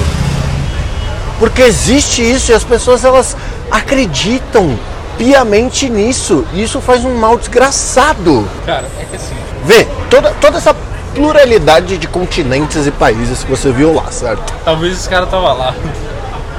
Porque 1.39 1.63
existe 1.63 2.23
isso 2.23 2.53
e 2.53 2.55
as 2.55 2.65
pessoas 2.65 3.05
elas 3.05 3.37
acreditam 3.71 4.79
piamente 5.19 5.89
nisso. 5.89 6.45
E 6.53 6.63
isso 6.63 6.81
faz 6.81 7.05
um 7.05 7.15
mal 7.17 7.37
desgraçado. 7.37 8.49
Cara, 8.67 8.89
é 9.01 9.05
que 9.05 9.17
assim. 9.17 9.35
Vê, 9.65 9.87
toda, 10.11 10.31
toda 10.41 10.59
essa 10.59 10.77
pluralidade 11.15 11.97
de 11.97 12.07
continentes 12.07 12.87
e 12.87 12.91
países 12.91 13.43
que 13.43 13.51
você 13.51 13.71
viu 13.71 13.95
lá, 13.95 14.11
certo? 14.11 14.53
Talvez 14.65 14.95
esse 14.95 15.09
cara 15.09 15.27
tava 15.27 15.53
lá. 15.53 15.75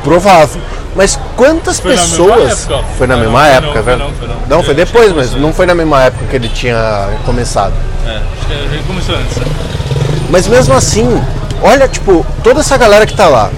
Provável. 0.04 0.62
Mas 0.96 1.20
quantas 1.36 1.80
Foi 1.80 1.92
pessoas. 1.92 2.68
Foi 2.98 3.06
na 3.06 3.18
mesma 3.18 3.40
não, 3.40 3.46
época, 3.46 3.82
velho? 3.82 4.00
não, 4.00 4.12
foi 4.14 4.28
não. 4.28 4.36
Não, 4.48 4.64
foi 4.64 4.72
Eu 4.72 4.76
depois, 4.78 5.12
mas 5.14 5.34
não 5.34 5.54
foi 5.54 5.66
na 5.66 5.76
mesma 5.76 6.04
época 6.04 6.26
que 6.30 6.36
ele 6.36 6.48
tinha 6.50 7.10
começado. 7.26 7.74
É, 8.08 8.12
acho 8.12 8.48
que 8.48 8.54
ele 8.54 8.84
começou 8.88 9.16
antes. 9.16 9.36
né? 9.38 9.46
Mas 10.30 10.48
mesmo 10.48 10.74
assim, 10.74 11.22
olha, 11.62 11.88
tipo, 11.88 12.26
toda 12.44 12.62
essa 12.62 12.78
galera 12.78 13.06
que 13.06 13.14
tá 13.14 13.28
lá, 13.28 13.50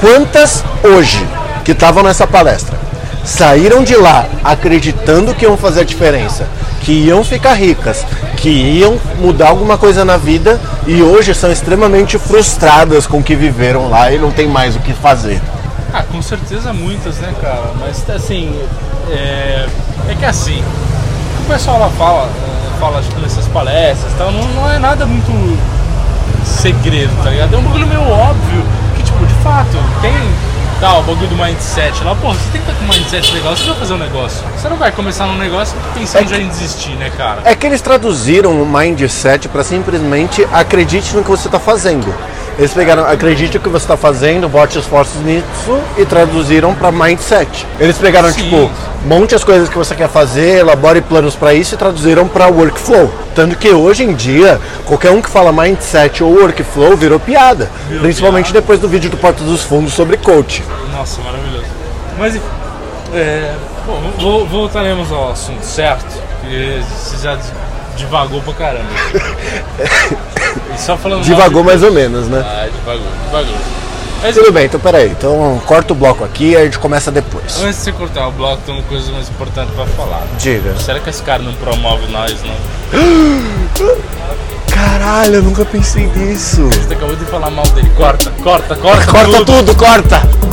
quantas 0.00 0.62
hoje 0.84 1.26
que 1.64 1.72
estavam 1.72 2.02
nessa 2.02 2.26
palestra 2.26 2.78
saíram 3.24 3.82
de 3.82 3.96
lá 3.96 4.26
acreditando 4.44 5.34
que 5.34 5.44
iam 5.44 5.56
fazer 5.56 5.80
a 5.80 5.84
diferença, 5.84 6.46
que 6.82 6.92
iam 6.92 7.22
ficar 7.24 7.54
ricas, 7.54 8.04
que 8.36 8.48
iam 8.48 8.98
mudar 9.18 9.48
alguma 9.48 9.76
coisa 9.76 10.04
na 10.04 10.16
vida 10.16 10.60
e 10.86 11.02
hoje 11.02 11.34
são 11.34 11.50
extremamente 11.50 12.18
frustradas 12.18 13.06
com 13.06 13.18
o 13.18 13.22
que 13.22 13.34
viveram 13.34 13.88
lá 13.88 14.10
e 14.10 14.18
não 14.18 14.30
tem 14.30 14.48
mais 14.48 14.74
o 14.76 14.80
que 14.80 14.92
fazer. 14.92 15.40
Ah, 15.92 16.04
com 16.04 16.22
certeza 16.22 16.72
muitas, 16.72 17.18
né, 17.18 17.34
cara? 17.40 17.72
Mas 17.80 18.08
assim, 18.08 18.54
é, 19.10 19.66
é 20.08 20.14
que 20.14 20.24
assim, 20.24 20.62
o 21.42 21.48
pessoal 21.48 21.80
lá 21.80 21.88
fala, 21.90 22.28
é, 22.28 22.78
fala 22.78 23.02
tipo, 23.02 23.20
nessas 23.20 23.46
palestras 23.48 24.12
tal, 24.16 24.30
não, 24.30 24.42
não 24.48 24.70
é 24.70 24.78
nada 24.78 25.04
muito 25.04 25.30
segredo, 26.44 27.10
tá 27.22 27.30
ligado? 27.30 27.54
É 27.54 27.58
um 27.58 27.62
bagulho 27.62 27.86
meio 27.86 28.02
óbvio 28.02 28.64
que, 28.96 29.02
tipo, 29.02 29.24
de 29.26 29.34
fato, 29.42 29.76
tem 30.00 30.14
tal, 30.80 31.00
o 31.00 31.02
bagulho 31.02 31.28
do 31.28 31.36
mindset 31.36 32.02
lá, 32.04 32.14
pô, 32.14 32.28
você 32.28 32.50
tem 32.52 32.62
que 32.62 32.70
estar 32.70 32.74
com 32.74 32.84
um 32.84 32.96
mindset 32.96 33.32
legal, 33.34 33.54
você 33.54 33.64
vai 33.64 33.76
fazer 33.76 33.92
um 33.94 33.98
negócio. 33.98 34.42
Você 34.56 34.68
não 34.68 34.76
vai 34.76 34.90
começar 34.90 35.26
num 35.26 35.36
negócio 35.36 35.76
pensando 35.92 36.28
já 36.28 36.38
em 36.38 36.48
desistir, 36.48 36.92
né, 36.92 37.10
cara? 37.16 37.42
É 37.44 37.54
que 37.54 37.66
eles 37.66 37.82
traduziram 37.82 38.62
o 38.62 38.66
mindset 38.66 39.48
para 39.48 39.62
simplesmente 39.62 40.46
acredite 40.52 41.14
no 41.14 41.22
que 41.22 41.30
você 41.30 41.48
está 41.48 41.58
fazendo. 41.58 42.12
Eles 42.60 42.74
pegaram 42.74 43.06
acredite 43.06 43.56
no 43.56 43.62
que 43.62 43.70
você 43.70 43.84
está 43.84 43.96
fazendo, 43.96 44.46
bote 44.46 44.78
esforços 44.78 45.16
nisso 45.22 45.80
e 45.96 46.04
traduziram 46.04 46.74
para 46.74 46.92
mindset. 46.92 47.66
Eles 47.80 47.96
pegaram 47.96 48.30
Sim. 48.30 48.42
tipo 48.42 48.70
monte 49.06 49.34
as 49.34 49.42
coisas 49.42 49.66
que 49.70 49.78
você 49.78 49.94
quer 49.94 50.10
fazer, 50.10 50.58
elabore 50.58 51.00
planos 51.00 51.34
para 51.34 51.54
isso 51.54 51.74
e 51.74 51.78
traduziram 51.78 52.28
para 52.28 52.48
workflow. 52.48 53.10
Tanto 53.34 53.56
que 53.56 53.70
hoje 53.70 54.04
em 54.04 54.12
dia 54.14 54.60
qualquer 54.84 55.10
um 55.10 55.22
que 55.22 55.30
fala 55.30 55.50
mindset 55.50 56.22
ou 56.22 56.34
workflow 56.38 56.94
virou 56.98 57.18
piada, 57.18 57.70
Virou 57.88 58.02
principalmente 58.02 58.52
piada. 58.52 58.60
depois 58.60 58.78
do 58.78 58.88
vídeo 58.88 59.08
do 59.08 59.16
Porta 59.16 59.42
dos 59.42 59.62
Fundos 59.62 59.94
sobre 59.94 60.18
coach. 60.18 60.62
Nossa, 60.94 61.18
maravilhoso. 61.22 61.64
Mas 62.18 62.34
enfim, 62.36 62.44
é, 63.14 63.54
bom, 63.86 64.12
vo- 64.18 64.44
voltaremos 64.44 65.10
ao 65.10 65.32
assunto, 65.32 65.62
certo? 65.64 66.04
Porque 66.42 66.82
você 67.02 67.16
já 67.24 67.38
divagou 67.96 68.42
pra 68.42 68.52
caramba. 68.52 68.84
Só 70.76 70.96
falando 70.96 71.22
Divagou 71.22 71.62
mais 71.62 71.82
ou 71.82 71.92
menos, 71.92 72.28
né? 72.28 72.44
Ah, 72.44 72.68
divagou, 72.72 73.06
divagou. 73.26 73.54
Mas 74.22 74.34
Tudo 74.34 74.52
bem, 74.52 74.66
então 74.66 74.78
peraí. 74.78 75.08
Então 75.10 75.60
corta 75.66 75.92
o 75.92 75.96
bloco 75.96 76.22
aqui 76.24 76.50
e 76.50 76.56
a 76.56 76.64
gente 76.64 76.78
começa 76.78 77.10
depois. 77.10 77.62
antes 77.62 77.78
de 77.78 77.84
você 77.84 77.92
cortar 77.92 78.28
o 78.28 78.32
bloco, 78.32 78.62
tem 78.66 78.74
uma 78.74 78.82
coisa 78.84 79.10
mais 79.12 79.28
importante 79.30 79.72
pra 79.72 79.86
falar. 79.86 80.26
Diga. 80.38 80.78
Será 80.78 81.00
que 81.00 81.08
esse 81.08 81.22
cara 81.22 81.42
não 81.42 81.54
promove 81.54 82.06
nós, 82.12 82.36
não? 82.42 82.54
Caralho, 84.70 85.36
eu 85.36 85.42
nunca 85.42 85.64
pensei 85.64 86.06
nisso. 86.06 86.66
Você 86.68 86.94
acabou 86.94 87.16
de 87.16 87.24
falar 87.24 87.50
mal 87.50 87.66
dele. 87.68 87.90
Corta, 87.96 88.30
corta, 88.42 88.76
corta. 88.76 89.06
Corta 89.10 89.44
tudo, 89.44 89.74
corta! 89.74 90.49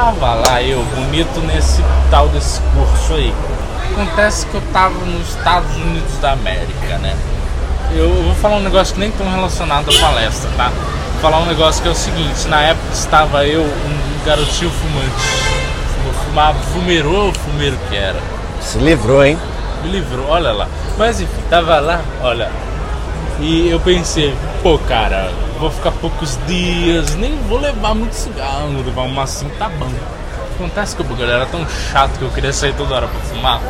Estava 0.00 0.34
lá 0.34 0.62
eu, 0.62 0.82
bonito 0.96 1.40
nesse 1.42 1.84
tal 2.10 2.26
desse 2.28 2.58
curso 2.74 3.12
aí. 3.12 3.34
Acontece 3.92 4.46
que 4.46 4.54
eu 4.54 4.62
tava 4.72 4.94
nos 5.04 5.28
Estados 5.28 5.76
Unidos 5.76 6.16
da 6.22 6.32
América, 6.32 6.96
né? 7.02 7.14
Eu 7.92 8.10
vou 8.22 8.34
falar 8.36 8.56
um 8.56 8.62
negócio 8.62 8.94
que 8.94 9.00
nem 9.00 9.10
tão 9.10 9.30
relacionado 9.30 9.90
à 9.90 10.00
palestra, 10.00 10.48
tá? 10.56 10.70
Vou 11.12 11.20
falar 11.20 11.40
um 11.40 11.46
negócio 11.46 11.82
que 11.82 11.88
é 11.88 11.90
o 11.90 11.94
seguinte, 11.94 12.48
na 12.48 12.62
época 12.62 12.94
estava 12.94 13.46
eu, 13.46 13.60
um 13.60 14.24
garotinho 14.24 14.70
fumante. 14.70 16.24
Fumava, 16.24 16.58
fumeirou 16.72 17.26
ou 17.26 17.34
fumeiro 17.34 17.76
que 17.90 17.96
era? 17.96 18.18
Se 18.62 18.78
livrou, 18.78 19.22
hein? 19.22 19.38
me 19.82 19.90
livrou, 19.90 20.26
olha 20.30 20.50
lá. 20.50 20.66
Mas 20.96 21.20
enfim, 21.20 21.42
tava 21.50 21.78
lá, 21.78 22.00
olha. 22.22 22.50
E 23.40 23.70
eu 23.70 23.80
pensei, 23.80 24.36
pô, 24.62 24.78
cara, 24.78 25.32
vou 25.58 25.70
ficar 25.70 25.90
poucos 25.92 26.38
dias, 26.46 27.14
nem 27.16 27.34
vou 27.48 27.58
levar 27.58 27.94
muito 27.94 28.12
cigarro, 28.12 28.68
vou 28.74 28.84
levar 28.84 29.02
um 29.02 29.14
macinho, 29.14 29.50
tá 29.58 29.66
bom. 29.68 29.90
Acontece 30.54 30.94
que 30.94 31.00
o 31.00 31.04
bagulho 31.06 31.30
era 31.30 31.46
tão 31.46 31.66
chato 31.90 32.18
que 32.18 32.22
eu 32.22 32.30
queria 32.30 32.52
sair 32.52 32.74
toda 32.74 32.94
hora 32.94 33.08
pra 33.08 33.20
fumar. 33.20 33.62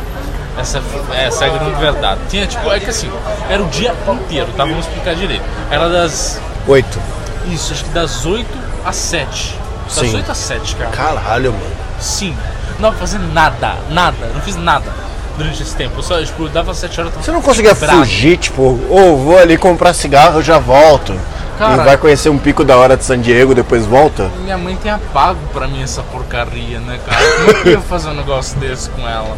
Essa, 0.57 0.83
essa 1.15 1.45
é 1.45 1.47
a 1.47 1.57
grande 1.57 1.79
verdade. 1.79 2.19
Tinha 2.29 2.45
tipo, 2.45 2.69
é 2.69 2.81
que 2.81 2.89
assim, 2.89 3.09
era 3.49 3.63
o 3.63 3.67
dia 3.69 3.95
inteiro, 4.09 4.51
tá? 4.57 4.65
Vamos 4.65 4.85
explicar 4.85 5.15
direito. 5.15 5.45
Era 5.69 5.87
das. 5.87 6.41
Oito. 6.67 6.99
Isso, 7.47 7.71
acho 7.71 7.85
que 7.85 7.91
das 7.91 8.25
8 8.25 8.45
às 8.85 8.95
7. 8.97 9.57
Das 9.85 9.93
Sim. 9.93 10.15
8 10.17 10.31
às 10.31 10.37
7, 10.37 10.75
cara. 10.75 10.91
Caralho, 10.91 11.53
mano. 11.53 11.65
Sim. 11.97 12.35
Não 12.77 12.91
fazer 12.91 13.19
nada, 13.19 13.77
nada. 13.89 14.31
Não 14.33 14.41
fiz 14.41 14.57
nada 14.57 14.91
durante 15.37 15.61
esse 15.61 15.75
tempo. 15.75 15.93
Eu 15.97 16.03
só, 16.03 16.21
tipo, 16.23 16.47
dava 16.49 16.73
7 16.73 17.01
horas. 17.01 17.13
Você 17.15 17.31
não 17.31 17.41
conseguia 17.41 17.73
bravo. 17.73 17.99
fugir, 17.99 18.37
tipo, 18.37 18.79
ou 18.89 19.17
vou 19.17 19.37
ali 19.37 19.57
comprar 19.57 19.93
cigarro, 19.93 20.39
eu 20.39 20.43
já 20.43 20.59
volto. 20.59 21.13
Cara. 21.61 21.83
E 21.83 21.85
vai 21.85 21.97
conhecer 21.97 22.29
um 22.29 22.39
pico 22.39 22.63
da 22.63 22.75
hora 22.75 22.97
de 22.97 23.03
San 23.03 23.19
Diego, 23.19 23.53
depois 23.53 23.85
volta? 23.85 24.31
Minha 24.41 24.57
mãe 24.57 24.75
tem 24.81 24.91
pago 25.13 25.39
pra 25.53 25.67
mim 25.67 25.83
essa 25.83 26.01
porcaria, 26.01 26.79
né, 26.79 26.99
cara? 27.05 27.23
Como 27.23 27.51
é 27.51 27.61
eu 27.67 27.71
ia 27.73 27.79
fazer 27.81 28.09
um 28.09 28.15
negócio 28.15 28.57
desse 28.57 28.89
com 28.89 29.07
ela? 29.07 29.37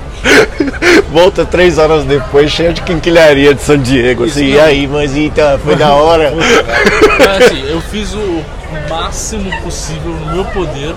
Volta 1.11 1.45
três 1.45 1.77
horas 1.77 2.05
depois, 2.05 2.49
cheio 2.49 2.73
de 2.73 2.81
quinquilharia 2.81 3.53
de 3.53 3.61
San 3.61 3.77
Diego. 3.77 4.25
Isso 4.25 4.39
assim, 4.39 4.53
e 4.53 4.59
aí, 4.59 4.87
mãezita, 4.87 5.59
foi 5.61 5.75
da 5.75 5.93
hora? 5.93 6.31
Mas, 7.19 7.45
assim, 7.45 7.69
eu 7.69 7.81
fiz 7.81 8.13
o 8.13 8.41
máximo 8.89 9.51
possível 9.61 10.13
no 10.13 10.33
meu 10.33 10.45
poder 10.45 10.95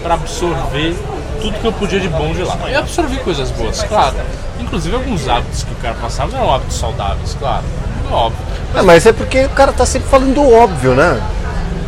pra 0.00 0.14
absorver 0.14 0.94
tudo 1.40 1.58
que 1.58 1.64
eu 1.64 1.72
podia 1.72 2.00
de 2.00 2.08
bom 2.08 2.32
de 2.32 2.42
lá. 2.42 2.56
E 2.68 2.74
absorvi 2.74 3.16
coisas 3.18 3.50
boas, 3.50 3.82
claro. 3.82 4.16
Inclusive 4.60 4.94
alguns 4.94 5.28
hábitos 5.28 5.62
que 5.62 5.72
o 5.72 5.76
cara 5.76 5.94
passava 5.94 6.36
eram 6.36 6.54
hábitos 6.54 6.76
saudáveis, 6.76 7.36
claro. 7.38 7.64
Óbvio. 8.10 8.38
Ah, 8.74 8.82
mas 8.82 9.06
é 9.06 9.12
porque 9.12 9.44
o 9.44 9.50
cara 9.50 9.72
tá 9.72 9.86
sempre 9.86 10.08
falando 10.08 10.34
do 10.34 10.52
óbvio, 10.52 10.94
né? 10.94 11.20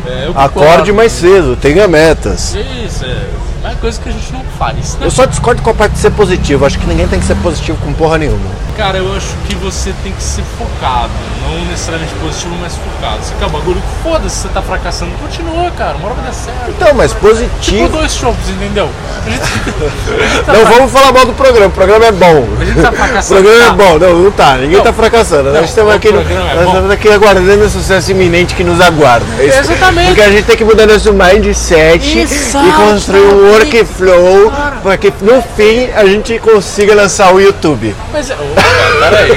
É, 0.05 0.31
Acorde 0.35 0.91
mais 0.91 1.11
cedo, 1.11 1.55
tenha 1.55 1.87
metas. 1.87 2.55
Isso, 2.55 3.05
é. 3.05 3.25
É 3.63 3.75
coisa 3.79 3.99
que 4.01 4.09
a 4.09 4.11
gente 4.11 4.33
não 4.33 4.43
faz, 4.57 4.95
né? 4.95 5.05
Eu 5.05 5.11
só 5.11 5.25
discordo 5.25 5.61
com 5.61 5.69
a 5.69 5.73
parte 5.73 5.93
de 5.93 5.99
ser 5.99 6.09
positivo. 6.11 6.65
Acho 6.65 6.79
que 6.79 6.87
ninguém 6.87 7.07
tem 7.07 7.19
que 7.19 7.25
ser 7.25 7.35
positivo 7.35 7.77
com 7.83 7.93
porra 7.93 8.17
nenhuma. 8.17 8.39
Cara, 8.75 8.97
eu 8.97 9.15
acho 9.15 9.27
que 9.47 9.53
você 9.55 9.93
tem 10.03 10.11
que 10.11 10.23
ser 10.23 10.43
focado. 10.57 11.11
Não 11.47 11.65
necessariamente 11.65 12.11
positivo, 12.15 12.55
mas 12.59 12.73
focado. 12.75 13.23
Se 13.23 13.33
acaba 13.33 13.57
o 13.57 13.59
bagulho, 13.59 13.81
foda-se, 14.01 14.35
você 14.37 14.47
tá 14.47 14.61
fracassando. 14.63 15.11
Continua, 15.21 15.69
cara. 15.71 15.95
Uma 15.97 16.07
hora 16.07 16.15
vai 16.15 16.25
dar 16.25 16.33
certo. 16.33 16.69
Então, 16.69 16.93
mas 16.95 17.11
Tipo 17.11 17.27
positivo. 17.27 17.89
dois 17.89 18.15
shows, 18.15 18.35
entendeu? 18.49 18.89
Gente, 19.27 20.43
tá 20.45 20.53
Não 20.57 20.65
vamos 20.65 20.91
falar 20.91 21.11
mal 21.11 21.25
do 21.27 21.33
programa, 21.33 21.67
o 21.67 21.71
programa 21.71 22.05
é 22.05 22.11
bom. 22.11 22.47
A 22.59 22.65
gente 22.65 22.81
tá 22.81 22.89
O 22.89 22.93
fracassando. 22.93 23.41
programa 23.43 23.63
é 23.63 23.67
tá? 23.67 23.73
bom, 23.75 23.99
não, 23.99 24.19
não 24.23 24.31
tá, 24.31 24.55
ninguém 24.57 24.77
Não. 24.77 24.83
tá 24.83 24.93
fracassando. 24.93 25.43
Não, 25.51 25.61
nós 25.61 25.69
estamos 25.69 25.93
o 25.93 25.95
aqui, 25.95 26.07
no- 26.11 26.19
programa 26.21 26.49
é 26.51 26.55
nós 26.55 26.65
estamos 26.67 26.91
aqui 26.91 27.09
aguardando 27.09 27.63
o 27.65 27.69
sucesso 27.69 28.09
iminente 28.11 28.55
que 28.55 28.63
nos 28.63 28.81
aguarda. 28.81 29.25
É. 29.37 29.59
Exatamente. 29.59 30.07
Porque 30.07 30.21
a 30.21 30.31
gente 30.31 30.45
tem 30.45 30.57
que 30.57 30.63
mudar 30.63 30.87
nosso 30.87 31.13
mindset 31.13 32.17
Exato, 32.19 32.65
e 32.67 32.71
construir 32.71 33.19
um 33.21 33.50
workflow 33.51 34.51
para 34.81 34.97
que 34.97 35.13
no 35.21 35.41
fim 35.41 35.91
a 35.95 36.05
gente 36.05 36.39
consiga 36.39 36.95
lançar 36.95 37.33
o 37.33 37.39
YouTube. 37.39 37.95
Mas, 38.11 38.29
é- 38.29 38.35
opa, 38.35 38.61
peraí. 38.99 39.31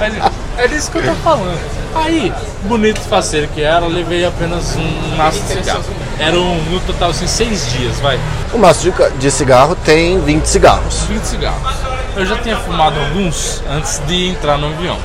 Mas 0.00 0.32
é 0.58 0.68
disso 0.68 0.90
que 0.90 0.98
eu 0.98 1.04
tô 1.04 1.14
falando. 1.22 1.58
Aí, 1.94 2.32
bonito 2.62 3.00
faceiro 3.00 3.48
que 3.48 3.62
era, 3.62 3.84
eu 3.84 3.88
levei 3.90 4.24
apenas 4.24 4.76
um 4.76 5.16
maço 5.16 5.40
de 5.40 5.54
cigarro. 5.54 5.84
Eram, 6.18 6.54
no 6.70 6.78
total, 6.80 7.10
assim, 7.10 7.26
seis 7.26 7.70
dias, 7.72 7.98
vai. 8.00 8.18
O 8.52 8.58
maço 8.58 8.92
de, 9.18 9.30
cigarro 9.30 9.74
tem 9.74 10.20
20 10.20 10.44
cigarros. 10.46 11.00
20 11.08 11.22
cigarros. 11.24 11.76
Eu 12.16 12.24
já 12.26 12.36
tinha 12.36 12.56
fumado 12.56 12.98
alguns 13.00 13.62
antes 13.70 14.00
de 14.06 14.28
entrar 14.28 14.56
no 14.58 14.68
avião. 14.68 14.98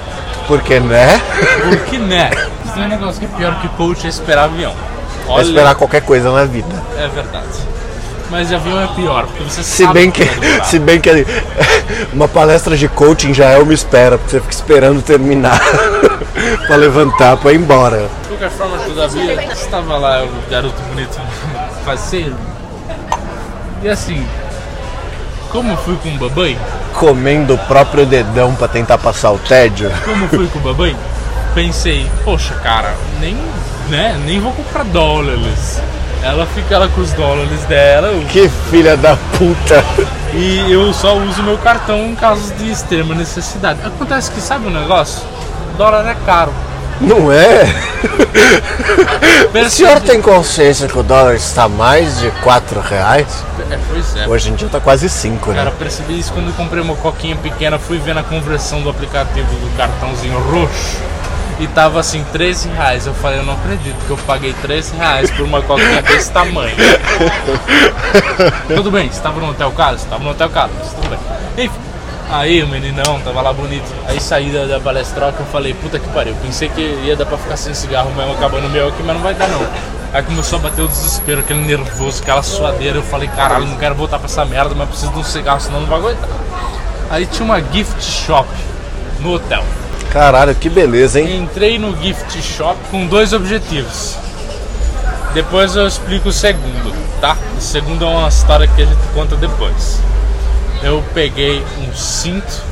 Porque, 0.48 0.80
né? 0.80 1.20
Porque, 1.64 1.98
né? 1.98 2.30
Tem 2.74 2.84
um 2.84 2.88
negócio 2.88 3.20
que 3.20 3.26
é 3.26 3.38
pior 3.38 3.60
que 3.62 3.70
coach 3.70 4.06
é 4.06 4.10
esperar 4.10 4.46
avião. 4.46 4.74
É 5.28 5.32
Olha, 5.32 5.44
esperar 5.44 5.76
qualquer 5.76 6.02
coisa 6.02 6.32
na 6.32 6.46
vida. 6.46 6.68
é 6.98 7.08
verdade. 7.08 7.46
Mas 8.30 8.48
de 8.50 8.56
avião 8.56 8.82
é 8.82 8.88
pior, 8.88 9.26
porque 9.28 9.44
você 9.44 9.62
Se 9.62 9.84
sabe 9.84 10.00
bem 10.00 10.12
que, 10.12 10.26
demorar. 10.26 10.66
se 10.66 10.80
bem 10.80 11.00
que 11.00 11.10
uma 12.12 12.28
palestra 12.28 12.76
de 12.76 12.88
coaching 12.88 13.34
já 13.36 13.46
é 13.52 13.58
uma 13.60 13.74
espera, 13.74 14.18
porque 14.18 14.32
você 14.32 14.40
fica 14.42 14.54
esperando 14.54 15.02
terminar 15.04 15.60
pra 16.66 16.76
levantar, 16.76 17.38
pra 17.38 17.52
ir 17.54 17.58
embora. 17.58 18.10
De 18.24 18.28
qualquer 18.30 18.50
forma, 18.50 18.78
todavia, 18.80 19.44
estava 19.54 19.98
lá 19.98 20.24
o 20.24 20.50
garoto 20.50 20.82
bonito 20.90 21.20
faceiro. 21.86 22.36
E 23.84 23.90
assim, 23.90 24.26
como 25.52 25.78
fui 25.78 25.96
com 25.98 26.10
o 26.10 26.18
babai, 26.18 26.58
Comendo 26.94 27.54
o 27.54 27.58
próprio 27.58 28.06
dedão 28.06 28.56
pra 28.56 28.68
tentar 28.68 28.98
passar 28.98 29.32
o 29.32 29.38
tédio. 29.38 29.92
como 30.04 30.28
fui 30.30 30.48
com 30.48 30.58
o 30.58 30.62
babai, 30.62 30.96
pensei, 31.54 32.10
poxa 32.24 32.56
cara, 32.56 32.94
nem, 33.20 33.38
né, 33.90 34.20
nem 34.26 34.40
vou 34.40 34.52
comprar 34.52 34.84
dólares. 34.86 35.82
Ela 36.24 36.46
fica 36.48 36.78
lá 36.80 36.88
com 36.88 37.02
os 37.02 37.14
dólares 37.14 37.64
dela, 37.66 38.08
eu 38.08 38.22
Que 38.28 38.50
filha 38.72 38.98
da 38.98 39.16
puta. 39.38 39.84
E 40.34 40.72
eu 40.72 40.92
só 40.94 41.16
uso 41.18 41.44
meu 41.44 41.58
cartão 41.58 41.98
em 42.00 42.16
casos 42.16 42.52
de 42.58 42.72
extrema 42.72 43.14
necessidade. 43.14 43.80
Acontece 43.86 44.32
que, 44.32 44.42
sabe 44.42 44.68
o 44.68 44.72
negócio? 44.72 45.22
Dólar 45.78 46.08
é 46.10 46.16
caro. 46.26 46.52
Não 47.00 47.32
é? 47.32 47.64
O 49.46 49.50
Percebi- 49.50 49.70
senhor 49.70 50.00
tem 50.00 50.22
consciência 50.22 50.88
que 50.88 50.98
o 50.98 51.04
dólar 51.04 51.36
está 51.36 51.68
mais 51.68 52.20
de 52.20 52.32
4 52.42 52.80
reais? 52.80 53.44
É, 53.70 53.78
pois 53.90 54.16
é. 54.16 54.28
Hoje 54.28 54.50
em 54.50 54.56
dia 54.56 54.68
tá 54.70 54.80
quase 54.80 55.10
5, 55.10 55.54
Cara, 55.54 55.66
né? 55.66 55.74
percebi 55.78 56.18
isso 56.18 56.32
quando 56.34 56.48
eu 56.48 56.54
comprei 56.54 56.82
uma 56.82 56.96
coquinha 56.96 57.36
pequena, 57.36 57.78
fui 57.78 57.98
ver 57.98 58.16
na 58.16 58.24
conversão 58.24 58.82
do 58.82 58.90
aplicativo 58.90 59.48
do 59.48 59.78
cartãozinho 59.78 60.40
roxo 60.40 60.98
e 61.60 61.68
tava 61.68 62.00
assim, 62.00 62.24
13 62.32 62.70
reais. 62.70 63.06
Eu 63.06 63.14
falei, 63.14 63.40
eu 63.40 63.44
não 63.44 63.54
acredito 63.54 63.96
que 64.06 64.10
eu 64.10 64.18
paguei 64.18 64.54
13 64.62 64.96
reais 64.96 65.32
por 65.32 65.46
uma 65.46 65.62
coquinha 65.62 66.02
desse 66.04 66.32
tamanho. 66.32 66.76
tudo 68.76 68.92
bem, 68.92 69.10
você 69.10 69.22
tava 69.22 69.40
no 69.40 69.50
hotel 69.50 69.72
caro? 69.72 69.98
Você 69.98 70.08
tava 70.08 70.24
no 70.24 70.32
hotel 70.32 70.50
caro, 70.50 70.72
mas 70.78 70.94
tudo 70.94 71.10
bem. 71.10 71.66
Enfim, 71.66 71.80
aí 72.30 72.64
o 72.64 72.68
meninão 72.68 73.20
tava 73.22 73.42
lá 73.42 73.54
bonito. 73.54 73.86
Aí 74.08 74.20
saí 74.20 74.52
da, 74.52 74.66
da 74.66 74.80
palestroca, 74.80 75.38
eu 75.40 75.46
falei, 75.48 75.74
puta 75.74 76.00
que 76.00 76.08
pariu. 76.10 76.36
Pensei 76.42 76.70
que 76.70 76.82
ia 76.82 77.16
dar 77.16 77.26
pra 77.26 77.38
ficar 77.38 77.58
sem 77.58 77.74
cigarro 77.74 78.12
mesmo, 78.16 78.34
acabando 78.34 78.70
meu 78.70 78.90
aqui, 78.90 79.02
mas 79.04 79.16
não 79.16 79.24
vai 79.24 79.34
dar 79.34 79.48
não. 79.48 79.66
Aí 80.14 80.24
começou 80.24 80.60
a 80.60 80.62
bater 80.62 80.82
o 80.82 80.88
desespero, 80.88 81.42
aquele 81.42 81.62
nervoso, 81.62 82.22
aquela 82.22 82.42
suadeira. 82.42 82.98
Eu 82.98 83.04
falei, 83.04 83.28
caralho, 83.30 83.66
não 83.66 83.78
quero 83.78 83.96
voltar 83.96 84.18
pra 84.18 84.28
essa 84.28 84.46
merda, 84.46 84.74
mas 84.76 84.88
preciso 84.90 85.12
de 85.12 85.20
um 85.20 85.24
cigarro, 85.24 85.60
senão 85.60 85.82
não 85.82 85.88
vai 85.88 86.00
aguentar. 86.00 86.30
Aí 87.10 87.26
tinha 87.26 87.46
uma 87.46 87.62
gift 87.62 88.02
shop 88.02 88.48
no 89.20 89.34
hotel. 89.34 89.64
Caralho, 90.16 90.56
que 90.56 90.70
beleza, 90.70 91.20
hein? 91.20 91.42
Entrei 91.42 91.78
no 91.78 91.94
gift 92.02 92.42
shop 92.42 92.80
com 92.90 93.06
dois 93.06 93.34
objetivos. 93.34 94.16
Depois 95.34 95.76
eu 95.76 95.86
explico 95.86 96.30
o 96.30 96.32
segundo, 96.32 96.96
tá? 97.20 97.36
O 97.58 97.60
segundo 97.60 98.06
é 98.06 98.08
uma 98.08 98.30
história 98.30 98.66
que 98.66 98.82
a 98.82 98.86
gente 98.86 99.08
conta 99.14 99.36
depois. 99.36 100.00
Eu 100.82 101.04
peguei 101.14 101.62
um 101.82 101.94
cinto, 101.94 102.64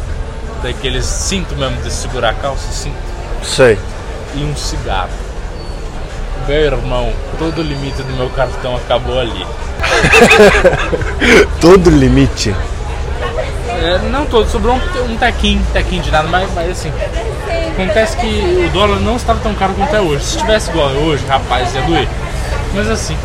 daqueles 0.64 1.04
cinto 1.04 1.54
mesmo 1.58 1.82
de 1.82 1.92
segurar 1.92 2.30
a 2.30 2.34
calça, 2.34 2.72
cinto, 2.72 2.96
Sei. 3.44 3.78
e 4.36 4.44
um 4.46 4.56
cigarro. 4.56 5.10
Meu 6.48 6.62
irmão, 6.62 7.12
todo 7.38 7.60
o 7.60 7.62
limite 7.62 8.02
do 8.04 8.14
meu 8.14 8.30
cartão 8.30 8.78
acabou 8.78 9.20
ali. 9.20 9.46
Todo 11.60 11.90
limite. 11.90 12.56
É, 13.84 13.98
não 14.10 14.26
todo, 14.26 14.50
sobrou 14.50 14.76
um, 14.76 15.12
um 15.12 15.18
tequinho, 15.18 15.62
tequinho 15.74 16.02
de 16.02 16.10
nada, 16.10 16.26
mas, 16.30 16.50
mas 16.56 16.72
assim. 16.72 16.90
Acontece 17.74 18.16
que 18.16 18.66
o 18.66 18.70
dólar 18.72 18.98
não 19.02 19.18
estava 19.18 19.42
tão 19.42 19.54
caro 19.56 19.74
quanto 19.74 19.94
é 19.94 20.00
hoje. 20.00 20.24
Se 20.24 20.38
tivesse 20.38 20.70
igual 20.70 20.90
é 20.90 20.94
hoje, 20.94 21.26
rapaz, 21.28 21.76
ia 21.76 21.82
doer. 21.82 22.08
Mas 22.74 22.90
assim, 22.90 23.18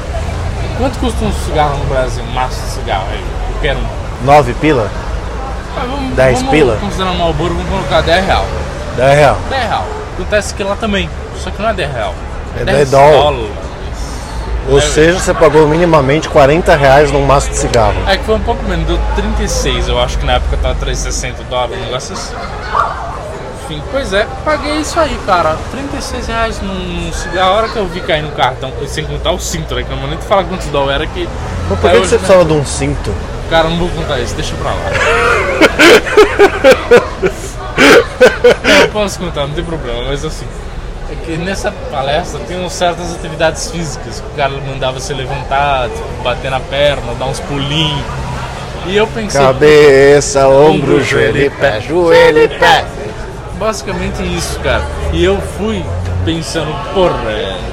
quanto 0.77 0.99
custa 0.99 1.25
um 1.25 1.33
cigarro 1.33 1.79
no 1.79 1.85
Brasil? 1.85 2.25
Um 2.25 2.33
maço 2.33 2.61
de 2.61 2.71
cigarro 2.71 3.07
aí? 3.13 3.21
Eu 3.55 3.61
quero 3.61 3.79
um. 3.79 4.27
9 4.27 4.53
pila? 4.55 4.91
Ah, 5.77 5.85
vamos, 5.89 6.17
10 6.17 6.39
vamos 6.39 6.51
pila? 6.51 6.77
Considerando 6.81 7.15
um 7.15 7.19
Malboro, 7.19 7.55
vamos 7.55 7.71
colocar 7.71 8.01
10 8.01 8.27
real. 8.27 8.45
10 8.97 9.17
real. 9.17 9.39
10 9.49 9.63
real. 9.63 9.85
Acontece 10.15 10.55
que 10.55 10.65
lá 10.65 10.75
também, 10.75 11.09
só 11.37 11.51
que 11.51 11.63
não 11.63 11.69
é 11.69 11.75
10 11.75 11.93
real. 11.93 12.15
É 12.57 12.65
10 12.65 12.77
10 12.79 12.91
dólar. 12.91 13.13
dólares. 13.13 13.68
Ou 14.71 14.81
seja, 14.81 15.19
você 15.19 15.33
pagou 15.33 15.67
minimamente 15.67 16.29
40 16.29 16.77
reais 16.77 17.11
num 17.11 17.25
maço 17.25 17.49
de 17.51 17.57
cigarro. 17.57 17.97
É 18.07 18.19
que 18.19 18.25
foi 18.25 18.35
um 18.35 18.41
pouco 18.41 18.63
menos, 18.65 18.87
deu 18.87 18.99
36, 19.17 19.89
eu 19.89 19.99
acho 20.01 20.19
que 20.19 20.27
na 20.27 20.35
época 20.35 20.59
tava 20.59 20.75
360 20.75 21.43
dólares, 21.45 21.79
um 21.79 21.87
negócio 21.87 22.13
assim. 22.13 22.35
Enfim, 23.65 23.83
pois 23.91 24.13
é, 24.13 24.27
paguei 24.45 24.81
isso 24.81 24.99
aí, 24.99 25.19
cara. 25.27 25.57
36 25.71 26.27
reais 26.27 26.61
num, 26.63 26.75
num 26.75 27.13
cigarro. 27.13 27.51
A 27.51 27.55
hora 27.55 27.69
que 27.69 27.77
eu 27.77 27.87
vi 27.87 28.01
cair 28.01 28.23
no 28.23 28.33
cartão, 28.33 28.73
sem 28.87 29.05
contar 29.05 29.33
o 29.33 29.39
cinto, 29.39 29.75
né? 29.75 29.83
Que 29.83 29.91
não 29.91 29.99
vou 29.99 30.09
nem 30.09 30.19
te 30.19 30.25
falar 30.25 30.45
quantos 30.45 30.67
dólares 30.69 31.03
era 31.03 31.07
que. 31.07 31.29
Mas 31.69 31.79
por 31.79 31.91
que, 31.91 32.01
que 32.01 32.07
você 32.07 32.15
né? 32.15 32.19
precisava 32.19 32.45
de 32.45 32.53
um 32.53 32.65
cinto? 32.65 33.15
Cara, 33.51 33.69
não 33.69 33.79
vou 33.79 33.89
contar 33.91 34.19
isso, 34.21 34.35
deixa 34.35 34.55
pra 34.57 34.71
lá. 34.71 34.77
não, 38.65 38.81
eu 38.81 38.89
posso 38.89 39.19
contar, 39.19 39.47
não 39.47 39.55
tem 39.55 39.65
problema, 39.65 40.03
mas 40.09 40.25
assim. 40.25 40.47
É 41.11 41.15
que 41.25 41.37
nessa 41.39 41.73
palestra 41.91 42.39
tem 42.41 42.59
umas 42.59 42.73
certas 42.73 43.15
atividades 43.15 43.71
físicas. 43.71 44.21
que 44.21 44.27
O 44.27 44.37
cara 44.37 44.53
mandava 44.67 45.01
você 45.01 45.15
levantar, 45.15 45.89
tipo, 45.89 46.23
bater 46.23 46.51
na 46.51 46.61
perna, 46.61 47.15
dar 47.15 47.27
uns 47.27 47.41
pulinhos. 47.41 48.05
E 48.87 48.97
eu 48.97 49.07
pensei. 49.07 49.41
Cabeça, 49.41 50.49
ombro, 50.49 51.03
joelho 51.03 51.43
e 51.43 51.51
pé. 51.51 51.81
Joelho 51.81 52.45
e 52.45 52.49
pé. 52.49 52.85
Basicamente 53.59 54.23
isso, 54.23 54.59
cara. 54.61 54.83
E 55.13 55.25
eu 55.25 55.39
fui 55.57 55.85
pensando, 56.25 56.73
porra, 56.95 57.17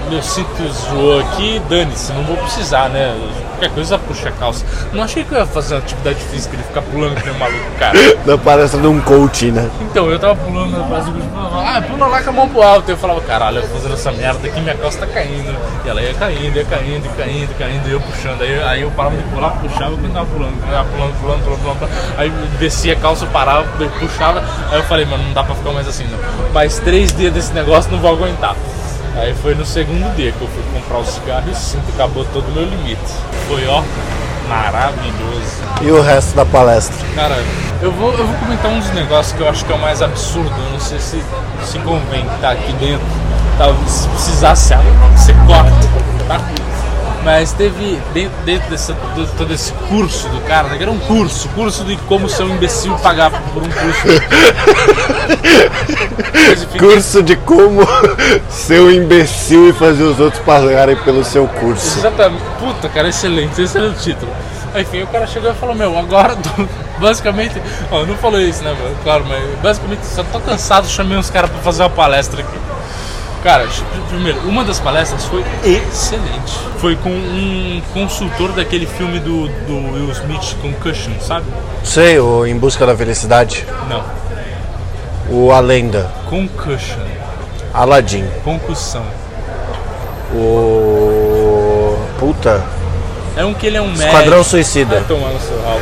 meu 0.10 0.22
cinto 0.22 0.64
zoou 0.72 1.20
aqui, 1.20 1.62
dane-se, 1.70 2.12
não 2.14 2.24
vou 2.24 2.38
precisar, 2.38 2.90
né? 2.90 3.14
Qualquer 3.56 3.74
coisa 3.74 3.98
puxa 3.98 4.30
a 4.30 4.32
calça. 4.34 4.66
Não 4.92 5.02
achei 5.02 5.24
que 5.24 5.32
eu 5.32 5.40
ia 5.40 5.46
fazer 5.46 5.76
uma 5.76 5.80
atividade 5.80 6.20
física, 6.26 6.56
ele 6.56 6.64
ficar 6.64 6.82
pulando 6.82 7.16
que 7.16 7.26
nem 7.26 7.36
um 7.36 7.40
maluco, 7.40 7.72
cara. 7.80 7.98
Na 8.26 8.38
palestra 8.38 8.82
de 8.82 8.88
um 8.88 9.00
coach, 9.00 9.50
né? 9.50 9.70
Então, 9.82 10.10
eu 10.10 10.20
tava 10.20 10.36
pulando 10.36 10.72
do 10.76 10.84
ah, 11.58 11.82
pula 11.82 12.08
lá 12.08 12.22
com 12.22 12.30
a 12.30 12.34
mão 12.34 12.50
pro 12.50 12.62
alto. 12.62 12.90
Eu 12.90 12.98
falava, 12.98 13.22
caralho, 13.22 13.58
eu 13.58 13.62
tô 13.62 13.70
fazendo 13.70 13.94
essa 13.94 14.12
merda 14.12 14.46
aqui, 14.48 14.60
minha 14.60 14.76
calça 14.76 15.00
tá 15.00 15.08
caindo. 15.08 15.56
E 15.86 15.90
ela 15.90 16.02
ia 16.02 16.14
caindo, 16.14 16.58
ia 16.58 16.66
caindo, 16.66 17.06
ia 17.06 17.12
caindo, 17.14 17.58
caindo, 17.58 17.88
e 17.88 17.92
eu 17.92 18.02
puxando. 18.02 18.42
Aí, 18.42 18.64
aí 18.64 18.82
eu 18.82 18.92
parava 18.92 19.16
de 19.16 19.24
pular, 19.24 19.52
puxava, 19.52 19.92
eu 19.92 20.10
tava 20.10 20.26
pulando, 20.26 20.70
tava 20.70 20.90
pulando, 20.90 21.14
pulando, 21.22 21.44
pulando, 21.44 21.62
pulando, 21.62 21.80
pulando. 21.80 21.92
Aí 22.18 22.30
descia 22.60 22.94
a 22.94 22.96
calça, 22.98 23.26
parava, 23.28 23.66
puxava. 24.00 24.44
Aí 24.70 24.78
eu 24.78 24.84
falei, 24.84 25.06
mano, 25.06 25.24
não 25.24 25.34
dá 25.34 25.44
pra 25.44 25.56
ficar 25.56 25.72
mais 25.72 25.88
assim, 25.88 26.06
não. 26.08 26.52
Mais 26.52 26.78
três 26.80 27.16
dias 27.16 27.34
desse 27.34 27.54
negócio, 27.54 27.90
não 27.90 28.00
vou 28.00 28.12
aguentar. 28.12 28.56
Aí 29.18 29.34
foi 29.34 29.56
no 29.56 29.66
segundo 29.66 30.14
dia 30.16 30.32
que 30.32 30.42
eu 30.42 30.48
fui 30.48 30.64
comprar 30.74 30.98
o 30.98 31.06
cigarro 31.06 31.46
e 31.48 31.52
o 31.52 31.56
cinto 31.56 31.86
acabou 31.94 32.26
todo 32.34 32.48
o 32.48 32.52
meu 32.52 32.66
limite. 32.66 33.00
Foi, 33.48 33.66
ó, 33.68 33.82
maravilhoso. 34.50 35.64
E 35.82 35.90
o 35.90 36.02
resto 36.02 36.36
da 36.36 36.46
palestra? 36.46 36.96
Cara, 37.16 37.36
eu 37.82 37.92
vou, 37.94 38.12
eu 38.12 38.26
vou 38.26 38.36
comentar 38.38 38.70
um 38.70 38.80
dos 38.80 38.92
negócios 38.92 39.36
que 39.36 39.42
eu 39.42 39.50
acho 39.50 39.64
que 39.64 39.72
é 39.72 39.76
o 39.76 39.80
mais 39.80 40.02
absurdo. 40.02 40.50
Eu 40.50 40.72
não 40.72 40.80
sei 40.80 41.00
se, 41.00 41.24
se 41.64 41.80
convém 41.80 42.26
estar 42.36 42.52
aqui 42.52 42.74
dentro. 42.74 43.06
Talvez 43.58 43.90
se 43.90 44.08
precisasse, 44.10 44.74
você 45.16 45.34
corta, 45.48 45.72
tá? 46.28 46.42
Mas 47.26 47.52
teve 47.54 48.00
dentro, 48.14 48.38
dentro 48.46 48.70
desse, 48.70 48.94
de 48.94 49.28
todo 49.36 49.52
esse 49.52 49.74
curso 49.90 50.30
do 50.30 50.40
cara, 50.42 50.68
né, 50.68 50.78
que 50.78 50.84
era 50.84 50.92
um 50.92 51.00
curso, 51.00 51.50
curso 51.50 51.84
de 51.84 51.98
como 51.98 52.30
ser 52.30 52.44
um 52.44 52.56
imbecil 52.56 52.96
pagar 53.00 53.32
por 53.32 53.64
um 53.64 53.70
curso. 53.70 54.06
Curso 56.78 57.24
de 57.24 57.36
como 57.38 57.82
ser 58.48 58.80
um 58.80 58.92
imbecil 58.92 59.70
e 59.70 59.74
fazer 59.74 60.04
os 60.04 60.20
outros 60.20 60.44
pagarem 60.44 60.96
pelo 60.98 61.24
seu 61.24 61.48
curso. 61.48 61.98
Exatamente. 61.98 62.44
Puta, 62.60 62.88
cara, 62.90 63.10
excelente. 63.10 63.60
Esse 63.60 63.78
era 63.78 63.88
o 63.88 63.94
título. 63.94 64.32
Enfim, 64.76 65.02
o 65.02 65.08
cara 65.08 65.26
chegou 65.26 65.50
e 65.50 65.56
falou, 65.56 65.74
meu, 65.74 65.98
agora, 65.98 66.38
basicamente, 67.00 67.60
ó, 67.90 68.06
não 68.06 68.16
falou 68.18 68.40
isso, 68.40 68.64
né, 68.64 68.76
mano? 68.80 68.96
Claro, 69.04 69.26
mas 69.28 69.60
basicamente, 69.60 70.06
só 70.06 70.24
tô 70.24 70.40
cansado, 70.40 70.88
chamei 70.88 71.18
uns 71.18 71.30
caras 71.30 71.50
pra 71.50 71.60
fazer 71.62 71.84
uma 71.84 71.90
palestra 71.90 72.42
aqui. 72.42 72.75
Cara, 73.46 73.68
primeiro, 74.10 74.40
uma 74.40 74.64
das 74.66 74.80
palestras 74.80 75.24
foi 75.26 75.46
excelente. 75.64 76.58
Foi 76.80 76.96
com 76.96 77.12
um 77.12 77.80
consultor 77.94 78.52
daquele 78.54 78.88
filme 78.88 79.20
do, 79.20 79.48
do 79.68 79.94
Will 79.94 80.10
Smith, 80.14 80.56
Concussion, 80.64 81.12
sabe? 81.22 81.46
Sei, 81.84 82.18
o 82.18 82.44
Em 82.44 82.58
Busca 82.58 82.88
da 82.88 82.98
Felicidade. 82.98 83.64
Não, 83.88 84.04
O 85.30 85.52
A 85.52 85.60
Lenda. 85.60 86.12
Concussion, 86.28 86.98
Aladdin. 87.72 88.26
concussão. 88.44 89.06
O. 90.34 92.00
Puta. 92.18 92.64
É 93.38 93.46
um 93.46 93.54
que 93.54 93.68
ele 93.68 93.78
é 93.78 93.82
um 93.82 93.90
médico. 93.90 94.08
Esquadrão 94.08 94.44
Suicida. 94.44 95.06
Seu 95.08 95.18
rabo. 95.62 95.82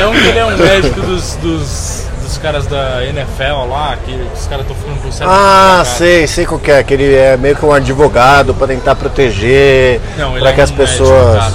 É 0.00 0.06
um 0.08 0.12
que 0.14 0.26
ele 0.26 0.38
é 0.40 0.44
um 0.46 0.56
médico 0.56 1.00
dos, 1.00 1.36
dos, 1.36 2.06
dos 2.32 2.38
caras 2.38 2.66
da 2.66 3.04
NFL 3.04 3.68
lá, 3.68 3.94
que 4.02 4.12
os 4.34 4.46
caras 4.46 4.64
estão 4.64 4.74
ficando 4.74 5.02
com 5.02 5.24
Ah, 5.28 5.82
sei, 5.84 6.26
sei 6.26 6.46
qual 6.46 6.58
que 6.58 6.70
é. 6.70 6.82
Que 6.82 6.94
ele 6.94 7.14
é 7.14 7.36
meio 7.36 7.54
que 7.54 7.64
um 7.64 7.72
advogado 7.72 8.54
pra 8.54 8.66
tentar 8.66 8.94
proteger. 8.94 10.00
Pra 10.16 10.48
é 10.48 10.52
que 10.54 10.60
um 10.60 10.64
as 10.64 10.70
médico, 10.70 10.76
pessoas. 10.76 11.38
cara. 11.38 11.52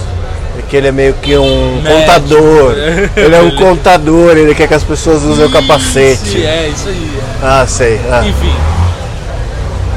que 0.70 0.78
ele 0.78 0.88
é 0.88 0.92
meio 0.92 1.14
que 1.16 1.36
um 1.36 1.82
Médico. 1.82 2.00
contador. 2.02 2.74
Ele 3.18 3.36
é 3.36 3.42
um 3.42 3.56
contador, 3.56 4.36
ele 4.38 4.54
quer 4.54 4.68
que 4.68 4.74
as 4.74 4.84
pessoas 4.84 5.24
usem 5.24 5.46
o 5.46 5.48
Isso, 5.48 5.54
capacete. 5.54 6.46
É, 6.46 6.68
isso 6.68 6.90
aí. 6.90 7.20
é. 7.20 7.46
Ah, 7.46 7.66
sei. 7.68 8.02
Ah. 8.12 8.24
Enfim. 8.26 8.54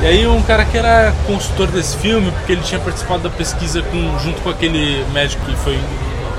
E 0.03 0.07
aí 0.07 0.27
um 0.27 0.41
cara 0.43 0.65
que 0.65 0.79
era 0.79 1.13
consultor 1.27 1.67
desse 1.69 1.97
filme, 1.97 2.31
porque 2.31 2.53
ele 2.53 2.63
tinha 2.63 2.81
participado 2.81 3.23
da 3.23 3.31
pesquisa 3.31 3.83
com, 3.83 4.19
junto 4.23 4.41
com 4.43 4.49
aquele 4.51 5.05
médico 5.13 5.45
que 5.45 5.57
foi 5.57 5.79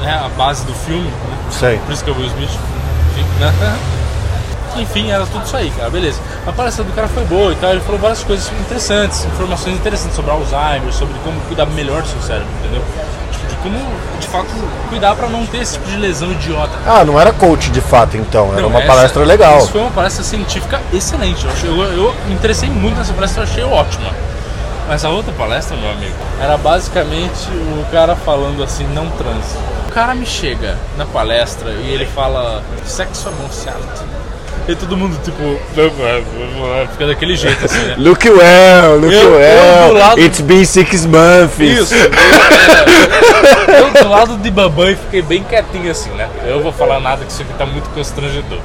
né, 0.02 0.22
a 0.24 0.30
base 0.30 0.66
do 0.66 0.74
filme, 0.74 1.04
né? 1.08 1.38
Sei. 1.52 1.78
por 1.86 1.92
isso 1.92 2.04
que 2.04 2.10
é 2.10 2.14
o 2.14 2.18
Will 2.18 2.28
Smith. 2.28 2.50
Né? 3.40 3.78
Enfim, 4.78 5.12
era 5.12 5.26
tudo 5.26 5.46
isso 5.46 5.56
aí, 5.58 5.70
cara, 5.72 5.90
beleza. 5.90 6.20
A 6.48 6.52
palestra 6.52 6.84
do 6.84 6.92
cara 6.94 7.08
foi 7.08 7.24
boa 7.26 7.52
e 7.52 7.56
tal, 7.56 7.72
ele 7.72 7.82
falou 7.82 8.00
várias 8.00 8.24
coisas 8.24 8.50
interessantes, 8.60 9.26
informações 9.26 9.76
interessantes 9.76 10.16
sobre 10.16 10.32
Alzheimer, 10.32 10.94
sobre 10.94 11.14
como 11.24 11.40
cuidar 11.42 11.66
melhor 11.68 12.02
do 12.02 12.08
seu 12.08 12.22
cérebro, 12.22 12.48
entendeu? 12.62 12.82
Tipo, 13.32 13.48
de 13.48 13.56
como, 13.58 13.78
de 14.20 14.28
fato, 14.28 14.48
cuidar 14.90 15.14
pra 15.16 15.28
não 15.28 15.46
ter 15.46 15.58
esse 15.58 15.74
tipo 15.74 15.88
de 15.90 15.98
lesão 15.98 16.32
idiota. 16.32 16.72
Ah, 16.88 17.04
não 17.04 17.20
era 17.20 17.34
coach 17.34 17.70
de 17.70 17.82
fato 17.82 18.16
então, 18.18 18.52
era 18.54 18.62
Não, 18.62 18.70
uma 18.70 18.80
essa- 18.80 18.88
palestra 18.88 19.24
legal. 19.26 19.58
Isso 19.60 19.72
foi 19.72 19.82
uma 19.82 19.92
palestra 19.92 20.24
científica 20.24 20.80
excelente. 20.94 21.44
Eu, 21.46 21.52
achei- 21.52 21.70
eu, 21.70 21.84
eu 21.84 22.16
me 22.28 22.34
interessei 22.34 22.70
muito 22.70 22.98
nessa 22.98 23.14
palestra, 23.14 23.44
eu 23.44 23.48
achei 23.48 23.64
ótima. 23.64 24.10
Mas 24.88 25.06
a 25.06 25.10
outra 25.10 25.32
palestra, 25.34 25.78
meu 25.78 25.90
amigo, 25.92 26.16
era 26.42 26.58
basicamente 26.58 27.48
o 27.50 27.86
cara 27.92 28.16
falando 28.16 28.64
assim, 28.64 28.86
não 28.94 29.10
transe. 29.12 29.56
O 29.88 29.92
cara 29.94 30.16
me 30.16 30.26
chega 30.26 30.78
na 30.98 31.06
palestra 31.06 31.72
e 31.72 31.90
ele 31.94 32.06
fala 32.06 32.64
sexo 32.86 33.28
é 33.28 33.32
bom 33.32 33.50
certo. 33.52 34.04
E 34.72 34.76
todo 34.76 34.96
mundo, 34.96 35.20
tipo, 35.22 35.60
fica 36.94 37.08
daquele 37.08 37.36
jeito 37.36 37.66
assim, 37.66 37.78
né? 37.88 37.96
Look 37.98 38.26
well, 38.30 38.96
look 39.02 39.12
Eu- 39.14 39.22
eu 39.22 39.34
well. 39.38 39.88
do 39.90 39.94
lado- 40.00 40.20
It's 40.22 40.40
been 40.40 40.64
six 40.64 41.06
months. 41.06 41.60
Isso. 41.60 41.94
Eu, 41.94 43.74
eu 43.76 44.04
do 44.04 44.10
lado 44.10 44.38
de 44.38 44.50
Babãe 44.50 44.96
fiquei 44.96 45.22
bem 45.22 45.44
quietinho 45.44 45.92
assim, 45.92 46.10
né? 46.12 46.30
Eu 46.46 46.62
vou 46.62 46.72
falar 46.72 47.02
nada 47.02 47.26
que 47.26 47.32
isso 47.32 47.42
aqui 47.42 47.54
tá 47.58 47.66
muito 47.66 47.90
constrangedor. 47.90 48.60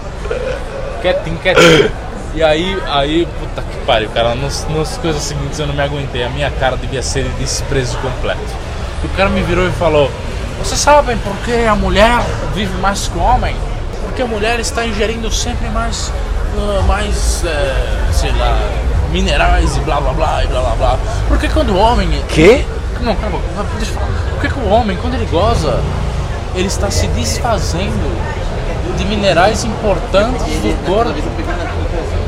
Quietinho, 1.03 1.39
quietinho. 1.39 1.91
E 2.35 2.43
aí, 2.43 2.79
aí, 2.87 3.27
puta 3.41 3.63
que 3.63 3.77
pariu, 3.87 4.09
cara, 4.11 4.35
nas, 4.37 4.65
nas 4.71 4.97
coisas 4.99 5.23
seguintes 5.23 5.59
eu 5.59 5.67
não 5.67 5.75
me 5.75 5.81
aguentei. 5.83 6.23
A 6.23 6.29
minha 6.29 6.51
cara 6.53 6.77
devia 6.77 7.03
ser 7.03 7.25
de 7.25 7.31
desprezo 7.31 7.97
completo. 7.99 8.39
E 9.03 9.07
o 9.07 9.11
cara 9.11 9.29
me 9.29 9.43
virou 9.43 9.67
e 9.67 9.73
falou: 9.73 10.09
Vocês 10.63 10.79
sabem 10.79 11.17
por 11.19 11.35
que 11.45 11.65
a 11.67 11.75
mulher 11.75 12.21
vive 12.55 12.75
mais 12.81 13.09
que 13.09 13.19
o 13.19 13.23
homem? 13.23 13.57
Porque 14.17 14.33
a 14.33 14.35
mulher 14.35 14.59
está 14.61 14.87
ingerindo 14.87 15.31
sempre 15.31 15.69
mais, 15.69 16.11
ah, 16.57 16.83
mais, 16.89 17.43
eh, 17.45 18.09
sei 18.11 18.33
lá, 18.33 18.59
minerais 19.13 19.77
e 19.77 19.81
blá 19.81 20.01
blá 20.01 20.15
blá 20.15 20.43
e 20.43 20.47
blá 20.47 20.61
blá 20.63 20.75
blá. 20.75 20.99
Porque 21.29 21.49
quando 21.49 21.75
o 21.75 21.77
homem 21.79 22.09
Que? 22.27 22.65
não, 23.03 23.15
calma, 23.15 23.39
deixa 23.77 23.93
eu 23.93 23.95
falar. 24.01 24.09
Por 24.31 24.41
que, 24.41 24.59
o 24.59 24.71
homem, 24.71 24.97
quando 24.97 25.17
ele 25.17 25.27
goza, 25.27 25.79
ele 26.55 26.67
está 26.67 26.91
se 26.91 27.07
desfazendo 27.09 28.11
de 28.97 29.05
minerais 29.05 29.65
importantes 29.65 30.47
do 30.63 30.87
corpo 30.87 31.13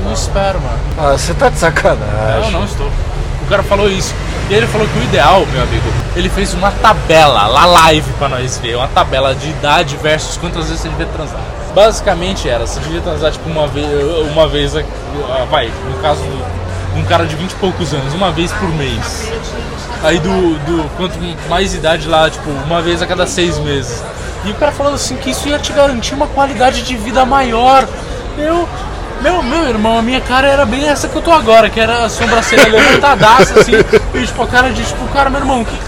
no 0.05 0.13
esperma? 0.13 0.69
Ah, 0.99 1.13
você 1.13 1.33
tá 1.33 1.47
de 1.49 1.55
Não, 1.55 1.61
sacanagem. 1.61 2.51
não 2.53 2.65
estou. 2.65 2.87
O 2.87 3.47
cara 3.49 3.63
falou 3.63 3.89
isso. 3.89 4.15
E 4.51 4.55
ele 4.55 4.67
falou 4.67 4.87
que 4.87 4.99
o 4.99 5.03
ideal, 5.05 5.47
meu 5.47 5.63
amigo, 5.63 5.87
ele 6.15 6.29
fez 6.29 6.53
uma 6.53 6.71
tabela 6.71 7.47
lá 7.47 7.65
live 7.65 8.13
pra 8.19 8.29
nós 8.29 8.59
ver. 8.59 8.77
Uma 8.77 8.89
tabela 8.89 9.35
de 9.35 9.49
idade 9.49 9.97
versus 9.97 10.37
quantas 10.37 10.67
vezes 10.67 10.83
você 10.83 10.91
devia 10.91 11.07
transar. 11.07 11.41
Basicamente 11.75 12.49
era, 12.49 12.67
você 12.67 12.81
devia 12.81 13.01
transar 13.01 13.31
tipo 13.31 13.49
uma 13.49 13.67
vez, 13.67 13.87
uma 14.33 14.49
vez, 14.49 14.77
ah, 14.77 15.47
vai, 15.51 15.71
no 15.89 15.99
caso 16.01 16.23
de 16.23 16.99
um 16.99 17.05
cara 17.05 17.25
de 17.27 17.37
20 17.37 17.51
e 17.51 17.55
poucos 17.57 17.93
anos, 17.95 18.15
uma 18.15 18.33
vez 18.33 18.53
por 18.53 18.69
mês. 18.71 19.31
Aí 20.03 20.19
do, 20.19 20.59
do 20.65 20.91
quanto 20.97 21.19
mais 21.49 21.75
idade 21.75 22.09
lá, 22.09 22.31
tipo, 22.31 22.49
uma 22.51 22.81
vez 22.81 23.03
a 23.03 23.07
cada 23.07 23.27
seis 23.27 23.59
meses. 23.59 24.03
E 24.45 24.51
o 24.51 24.55
cara 24.55 24.71
falando 24.73 24.95
assim 24.95 25.17
que 25.17 25.31
isso 25.31 25.49
ia 25.49 25.59
te 25.59 25.73
garantir 25.73 26.15
uma 26.15 26.27
qualidade 26.29 26.83
de 26.83 26.97
vida 26.97 27.25
maior. 27.25 27.87
Eu. 28.37 28.69
Meu, 29.21 29.43
meu 29.43 29.69
irmão, 29.69 29.99
a 29.99 30.03
minha 30.03 30.21
cara 30.21 30.47
era 30.47 30.65
bem 30.65 30.89
essa 30.89 31.09
que 31.09 31.17
eu 31.17 31.23
tô 31.23 31.33
agora, 31.33 31.69
que 31.69 31.81
era 31.81 32.05
a 32.05 32.09
sobrancelha 32.09 32.67
levantadaça, 32.71 33.59
assim, 33.59 33.73
e 34.15 34.25
tipo, 34.25 34.41
a 34.41 34.47
cara 34.47 34.71
de 34.71 34.85
tipo, 34.85 35.05
cara, 35.09 35.29
meu 35.29 35.41
irmão, 35.41 35.65
que, 35.65 35.77
que 35.77 35.88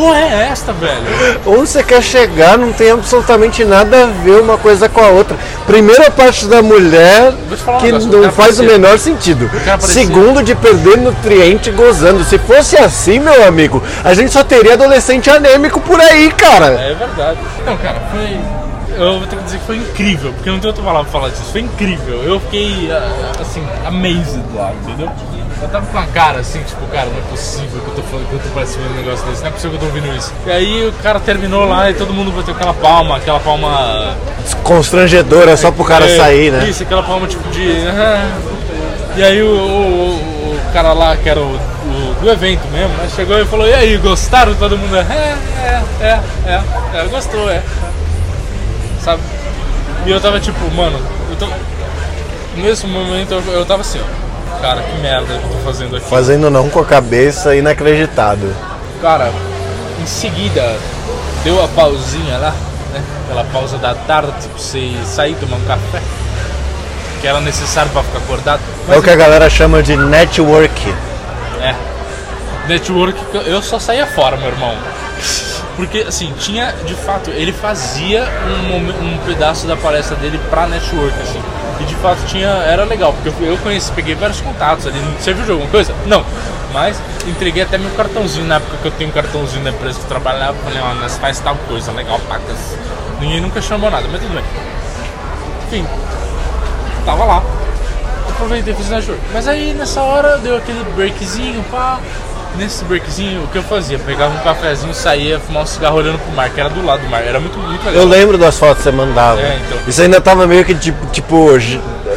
porra 0.00 0.18
é 0.18 0.48
esta, 0.50 0.72
velho? 0.72 1.02
Onde 1.46 1.68
você 1.68 1.82
quer 1.82 2.02
chegar 2.02 2.56
não 2.56 2.72
tem 2.72 2.90
absolutamente 2.90 3.62
nada 3.66 4.04
a 4.04 4.06
ver 4.06 4.40
uma 4.40 4.56
coisa 4.56 4.88
com 4.88 4.98
a 4.98 5.08
outra. 5.08 5.36
Primeira 5.66 6.10
parte 6.10 6.46
da 6.46 6.62
mulher 6.62 7.34
que 7.78 7.92
negócio, 7.92 8.08
não 8.08 8.32
faz 8.32 8.58
o 8.58 8.62
aparecer. 8.62 8.78
menor 8.78 8.98
sentido. 8.98 9.50
Segundo 9.80 10.42
de 10.42 10.54
perder 10.54 10.96
nutriente 10.96 11.70
gozando. 11.70 12.24
Se 12.24 12.38
fosse 12.38 12.78
assim, 12.78 13.18
meu 13.18 13.46
amigo, 13.46 13.82
a 14.02 14.14
gente 14.14 14.32
só 14.32 14.42
teria 14.42 14.72
adolescente 14.72 15.28
anêmico 15.28 15.78
por 15.80 16.00
aí, 16.00 16.32
cara. 16.32 16.80
É 16.80 16.94
verdade. 16.94 17.38
Não, 17.66 17.76
cara, 17.76 18.00
foi. 18.10 18.59
Eu 19.00 19.18
vou 19.18 19.26
ter 19.26 19.36
que 19.36 19.42
dizer 19.44 19.58
que 19.58 19.64
foi 19.66 19.76
incrível, 19.76 20.32
porque 20.34 20.50
não 20.50 20.58
tem 20.60 20.68
outra 20.68 20.84
palavra 20.84 21.10
pra 21.10 21.20
falar 21.20 21.30
disso. 21.32 21.50
Foi 21.52 21.60
incrível. 21.62 22.22
Eu 22.22 22.38
fiquei, 22.40 22.90
ah, 22.92 23.32
assim, 23.40 23.66
amazed 23.86 24.42
lá, 24.54 24.72
entendeu? 24.82 25.10
Eu 25.62 25.68
tava 25.68 25.84
com 25.86 25.98
a 25.98 26.06
cara 26.06 26.38
assim, 26.40 26.62
tipo, 26.62 26.86
cara, 26.86 27.06
não 27.06 27.18
é 27.18 27.30
possível 27.30 27.80
que 27.82 27.88
eu 27.88 27.94
tô 27.94 28.02
falando 28.02 28.28
que 28.28 28.32
eu 28.34 28.38
tô 28.38 28.48
participando 28.50 28.86
de 28.88 28.92
um 28.94 28.96
negócio 28.96 29.26
desse, 29.26 29.40
não 29.42 29.48
é 29.48 29.50
possível 29.52 29.78
que 29.78 29.84
eu 29.84 29.90
tô 29.90 29.94
ouvindo 29.96 30.16
isso. 30.16 30.32
E 30.46 30.50
aí 30.50 30.88
o 30.88 30.92
cara 31.02 31.20
terminou 31.20 31.66
lá 31.66 31.90
e 31.90 31.94
todo 31.94 32.14
mundo 32.14 32.30
bateu 32.32 32.54
aquela 32.54 32.72
palma, 32.74 33.16
aquela 33.18 33.40
palma. 33.40 34.16
Constrangedora 34.64 35.56
só 35.58 35.70
pro 35.70 35.84
cara 35.84 36.06
É, 36.06 36.16
sair, 36.16 36.50
né? 36.50 36.66
Isso, 36.68 36.82
aquela 36.82 37.02
palma 37.02 37.26
tipo 37.26 37.46
de. 37.50 37.62
E 39.16 39.22
aí 39.22 39.42
o, 39.42 39.46
o- 39.46 39.50
o- 39.50 40.56
o 40.68 40.72
cara 40.72 40.92
lá, 40.92 41.16
que 41.16 41.28
era 41.28 41.40
o, 41.40 41.54
o 41.54 42.14
do 42.22 42.30
evento 42.30 42.66
mesmo, 42.72 42.94
né, 42.96 43.08
chegou 43.14 43.38
e 43.38 43.44
falou, 43.44 43.66
e 43.68 43.74
aí, 43.74 43.96
gostaram? 43.98 44.54
Todo 44.54 44.78
mundo, 44.78 44.96
é, 44.96 45.00
é, 45.00 45.82
é, 46.00 46.20
é, 46.46 46.60
é, 47.00 47.04
gostou, 47.10 47.50
é. 47.50 47.60
Sabe? 49.02 49.22
E 50.06 50.10
eu 50.10 50.20
tava 50.20 50.40
tipo, 50.40 50.70
mano, 50.74 50.98
eu 51.30 51.36
tô. 51.36 51.46
Nesse 52.56 52.86
momento 52.86 53.32
eu, 53.32 53.52
eu 53.52 53.64
tava 53.64 53.82
assim, 53.82 54.00
ó. 54.00 54.60
Cara, 54.60 54.82
que 54.82 55.00
merda 55.00 55.26
que 55.26 55.44
eu 55.44 55.50
tô 55.50 55.58
fazendo 55.64 55.96
aqui. 55.96 56.06
Fazendo 56.06 56.50
não 56.50 56.68
com 56.68 56.80
a 56.80 56.84
cabeça, 56.84 57.54
inacreditado. 57.56 58.54
Cara, 59.00 59.32
em 60.00 60.06
seguida 60.06 60.76
deu 61.42 61.62
a 61.62 61.68
pausinha 61.68 62.36
lá, 62.36 62.54
né? 62.92 63.02
Aquela 63.24 63.44
pausa 63.44 63.78
da 63.78 63.94
tarde, 63.94 64.32
tipo, 64.40 64.58
você 64.58 64.92
sair 65.04 65.34
tomar 65.36 65.56
um 65.56 65.64
café. 65.64 66.02
Que 67.20 67.26
era 67.26 67.40
necessário 67.40 67.90
pra 67.92 68.02
ficar 68.02 68.18
acordado. 68.18 68.60
É 68.88 68.96
o 68.96 69.02
que 69.02 69.10
a 69.10 69.16
galera 69.16 69.48
chama 69.48 69.82
de 69.82 69.96
network. 69.96 70.94
É. 71.62 71.74
Network, 72.66 73.18
eu 73.46 73.62
só 73.62 73.78
saía 73.78 74.06
fora, 74.06 74.36
meu 74.36 74.48
irmão. 74.48 74.74
Porque, 75.80 76.00
assim, 76.00 76.30
tinha, 76.38 76.72
de 76.84 76.92
fato, 76.92 77.30
ele 77.30 77.54
fazia 77.54 78.28
um, 78.46 79.14
um 79.14 79.18
pedaço 79.24 79.66
da 79.66 79.74
palestra 79.74 80.14
dele 80.16 80.38
pra 80.50 80.66
network, 80.66 81.18
assim. 81.22 81.40
E 81.80 81.84
de 81.84 81.94
fato 81.94 82.22
tinha, 82.26 82.48
era 82.48 82.84
legal, 82.84 83.14
porque 83.14 83.30
eu, 83.42 83.56
conheci, 83.56 83.90
peguei 83.92 84.14
vários 84.14 84.42
contatos 84.42 84.86
ali. 84.86 85.00
Você 85.18 85.32
viu 85.32 85.42
de 85.42 85.50
alguma 85.52 85.70
coisa? 85.70 85.94
Não. 86.04 86.22
Mas 86.74 87.00
entreguei 87.26 87.62
até 87.62 87.78
meu 87.78 87.90
cartãozinho 87.92 88.44
na 88.44 88.56
época 88.56 88.76
que 88.82 88.88
eu 88.88 88.90
tenho 88.90 89.08
um 89.08 89.12
cartãozinho 89.14 89.64
da 89.64 89.70
empresa 89.70 89.98
que 89.98 90.04
eu 90.04 90.08
trabalhava. 90.10 90.52
Falei, 90.62 90.82
ó, 90.82 90.92
nós 91.00 91.16
faz 91.16 91.40
tal 91.40 91.56
coisa, 91.66 91.90
legal, 91.92 92.20
pacas. 92.28 92.76
Ninguém 93.18 93.40
nunca 93.40 93.62
chamou 93.62 93.90
nada, 93.90 94.06
mas 94.12 94.20
tudo 94.20 94.34
bem. 94.34 94.44
Enfim, 95.66 95.86
tava 97.06 97.24
lá. 97.24 97.42
Aproveitei 98.28 98.74
e 98.74 98.76
fiz 98.76 98.90
network. 98.90 99.22
Mas 99.32 99.48
aí 99.48 99.72
nessa 99.72 100.02
hora 100.02 100.36
deu 100.36 100.58
aquele 100.58 100.84
breakzinho, 100.94 101.64
pá. 101.70 101.98
Nesse 102.56 102.84
breakzinho, 102.84 103.44
o 103.44 103.46
que 103.48 103.56
eu 103.56 103.62
fazia? 103.62 103.98
Pegava 103.98 104.34
um 104.34 104.38
cafezinho, 104.38 104.92
saía, 104.92 105.38
fumar 105.38 105.62
um 105.62 105.66
cigarro 105.66 105.96
olhando 105.96 106.18
pro 106.18 106.32
mar, 106.32 106.50
que 106.50 106.60
era 106.60 106.68
do 106.68 106.84
lado 106.84 107.00
do 107.00 107.08
mar. 107.08 107.22
Era 107.22 107.40
muito, 107.40 107.58
muito 107.58 107.84
legal. 107.84 108.02
Eu 108.02 108.08
lembro 108.08 108.36
das 108.36 108.58
fotos 108.58 108.78
que 108.78 108.82
você 108.84 108.90
mandava. 108.90 109.40
É, 109.40 109.58
então. 109.66 109.78
Isso 109.86 110.02
ainda 110.02 110.20
tava 110.20 110.46
meio 110.46 110.64
que 110.64 110.74
tipo, 110.74 111.06
tipo 111.06 111.48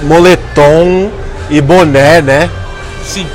moletom 0.01 1.11
e 1.49 1.61
boné, 1.61 2.21
né? 2.21 2.49
Sim, 3.03 3.27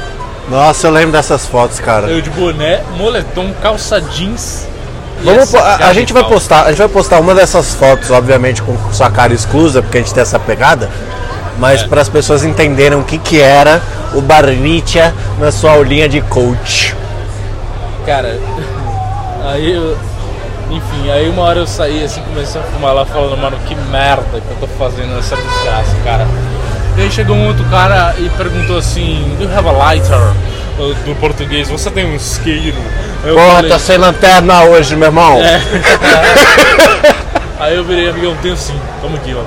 Nossa, 0.49 0.87
eu 0.87 0.91
lembro 0.91 1.13
dessas 1.13 1.47
fotos, 1.47 1.79
cara. 1.79 2.09
eu 2.09 2.21
de 2.21 2.31
boné, 2.31 2.83
moletom, 2.97 3.53
calça 3.63 4.01
jeans. 4.01 4.67
Vamos, 5.23 5.53
a, 5.55 5.89
a 5.89 5.93
gente 5.93 6.13
vai 6.13 6.25
postar, 6.25 6.65
a 6.65 6.69
gente 6.69 6.79
vai 6.79 6.89
postar 6.89 7.19
uma 7.19 7.35
dessas 7.35 7.75
fotos, 7.75 8.11
obviamente 8.11 8.63
com 8.63 8.77
sua 8.93 9.11
cara 9.11 9.33
exclusa, 9.35 9.83
porque 9.83 9.99
a 9.99 10.01
gente 10.01 10.15
tem 10.15 10.23
essa 10.23 10.39
pegada, 10.39 10.89
mas 11.59 11.83
É. 11.83 11.87
para 11.87 12.01
as 12.01 12.09
pessoas 12.09 12.45
entenderem 12.45 12.99
o 12.99 13.05
que 13.05 13.19
que 13.19 13.41
era 13.41 13.83
o 14.15 14.21
Barnitia 14.21 15.15
na 15.39 15.53
sua 15.53 15.73
aulinha 15.73 16.09
de 16.09 16.21
coach. 16.23 16.95
Cara, 18.07 18.39
aí 19.45 19.73
eu. 19.75 19.97
Enfim, 20.71 21.11
aí 21.11 21.29
uma 21.31 21.43
hora 21.45 21.61
eu 21.61 21.67
saí 21.67 22.05
assim, 22.05 22.21
comecei 22.21 22.61
a 22.61 22.65
fumar 22.65 22.93
lá 22.95 23.07
falando, 23.07 23.37
mano, 23.39 23.57
que 23.67 23.75
merda 23.75 24.23
que 24.33 24.51
eu 24.51 24.57
tô 24.61 24.67
fazendo 24.79 25.15
nessa 25.17 25.35
desgraça, 25.35 25.97
cara. 26.05 26.27
E 26.97 27.03
aí 27.03 27.11
chegou 27.11 27.35
um 27.35 27.47
outro 27.47 27.65
cara 27.71 28.15
e 28.19 28.29
perguntou 28.31 28.77
assim, 28.77 29.35
do 29.39 29.45
you 29.45 29.51
have 29.57 29.67
a 29.67 29.73
lighter? 29.73 30.19
Do 30.77 31.15
português, 31.19 31.69
você 31.71 31.91
tem 31.91 32.05
um 32.05 32.15
isqueiro? 32.15 32.77
Eu 33.25 33.35
Porra, 33.35 33.55
falei, 33.57 33.71
tá 33.71 33.79
sem 33.79 33.97
lanterna 33.97 34.65
hoje, 34.65 34.95
meu 34.95 35.09
irmão. 35.09 35.41
É. 35.43 35.61
Aí 37.59 37.75
eu 37.77 37.83
virei, 37.85 38.11
amigão, 38.11 38.37
tenho 38.43 38.57
sim, 38.57 38.79
toma 39.01 39.17
aqui, 39.17 39.35
ó. 39.35 39.43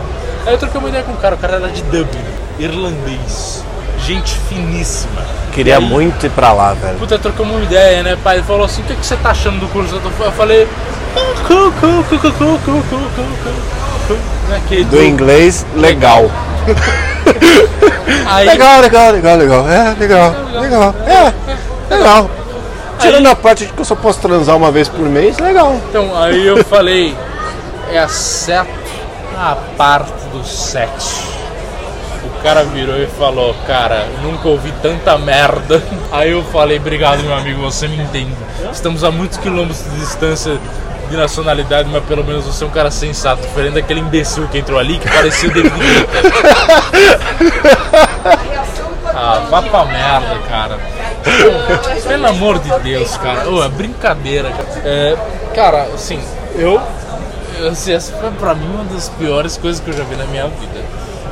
Aí 0.46 0.54
eu 0.54 0.58
troquei 0.58 0.80
uma 0.80 0.90
ideia 0.90 1.04
com 1.04 1.12
o 1.14 1.18
cara, 1.18 1.36
o 1.36 1.38
cara 1.38 1.56
era 1.58 1.68
de 1.70 1.82
Dublin, 1.84 2.24
irlandês. 2.60 3.64
Gente 4.00 4.36
finíssima. 4.50 5.22
Queria 5.52 5.78
aí- 5.78 5.84
muito 5.84 6.26
ir 6.26 6.30
pra 6.30 6.52
lá, 6.54 6.74
velho. 6.74 6.98
Puta, 6.98 7.20
trocamos 7.20 7.56
uma 7.56 7.64
ideia, 7.64 8.02
né, 8.02 8.18
pai? 8.24 8.38
Ele 8.38 8.44
falou 8.46 8.66
assim, 8.66 8.82
o 8.82 8.86
que, 8.86 8.96
que 8.96 9.06
você 9.06 9.16
tá 9.18 9.30
achando 9.32 9.60
do 9.60 9.68
curso? 9.68 10.02
Eu 10.20 10.32
falei, 10.32 10.68
"Ah, 11.16 11.20
cool, 11.48 11.72
cool, 11.80 12.04
cool, 12.10 12.20
cool, 12.20 12.32
cool, 12.32 12.60
cool, 12.60 12.60
cool, 12.66 12.84
cool, 12.90 13.26
cool, 13.44 13.54
cool." 14.08 14.18
Né, 14.50 14.62
que 14.68 14.84
Do 14.86 15.02
inglês, 15.04 15.66
legal. 15.76 16.30
Aí, 18.26 18.48
Legal, 18.48 18.82
legal, 18.82 19.12
legal, 19.12 19.38
legal. 19.38 19.70
É, 19.70 19.96
legal, 20.00 20.36
legal. 20.60 20.96
É, 21.06 21.94
legal. 21.96 22.30
Tirando 23.00 23.28
a 23.28 23.36
parte 23.36 23.66
de 23.66 23.74
que 23.74 23.80
eu 23.80 23.86
só 23.86 23.96
posso 23.96 24.20
transar 24.20 24.56
uma 24.56 24.72
vez 24.72 24.88
por 24.88 25.08
mês, 25.08 25.38
legal. 25.40 25.76
Então, 25.90 26.16
aí 26.22 26.46
eu 26.46 26.64
falei, 26.64 27.16
é 27.92 27.98
a 28.00 28.08
seta 28.08 28.70
a 29.36 29.56
parte 29.78 30.12
do 30.32 30.44
sexo. 30.44 31.32
O 32.24 32.44
cara 32.44 32.64
virou 32.64 32.98
e 32.98 33.08
falou, 33.08 33.56
cara, 33.66 34.08
nunca 34.22 34.48
ouvi 34.48 34.72
tanta 34.82 35.18
merda. 35.18 35.82
Aí 36.12 36.32
eu 36.32 36.44
falei, 36.46 36.78
obrigado 36.78 37.24
meu 37.24 37.36
amigo, 37.36 37.62
você 37.62 37.88
me 37.88 37.98
entende. 37.98 38.36
Estamos 38.72 39.04
a 39.04 39.12
muitos 39.12 39.38
quilômetros 39.38 39.84
de 39.84 40.00
distância 40.00 40.58
de 41.10 41.18
nacionalidade, 41.18 41.90
mas 41.92 42.04
pelo 42.06 42.24
menos 42.24 42.46
você 42.46 42.64
é 42.64 42.68
um 42.68 42.72
cara 42.72 42.90
sensato, 42.90 43.42
diferente 43.42 43.74
daquele 43.74 44.00
imbecil 44.00 44.48
que 44.48 44.60
entrou 44.60 44.80
ali 44.80 44.98
que 44.98 45.10
parecia 45.10 45.50
o. 45.50 45.54
Ah, 49.14 49.46
vá 49.50 49.62
pra 49.62 49.86
merda, 49.86 50.40
cara. 50.48 50.80
Pelo 52.08 52.28
amor 52.28 52.60
de 52.60 52.80
Deus, 52.80 53.16
cara. 53.18 53.50
Ô, 53.50 53.64
é 53.64 53.70
brincadeira, 53.70 54.50
cara. 54.50 54.68
É, 54.84 55.18
cara, 55.54 55.84
assim, 55.94 56.20
eu. 56.56 56.82
Assim, 57.70 57.94
essa 57.94 58.14
foi 58.14 58.32
pra 58.32 58.56
mim 58.56 58.66
uma 58.74 58.84
das 58.86 59.10
piores 59.10 59.58
coisas 59.58 59.82
que 59.82 59.90
eu 59.90 59.94
já 59.94 60.04
vi 60.04 60.16
na 60.16 60.26
minha 60.26 60.48
vida. 60.48 60.84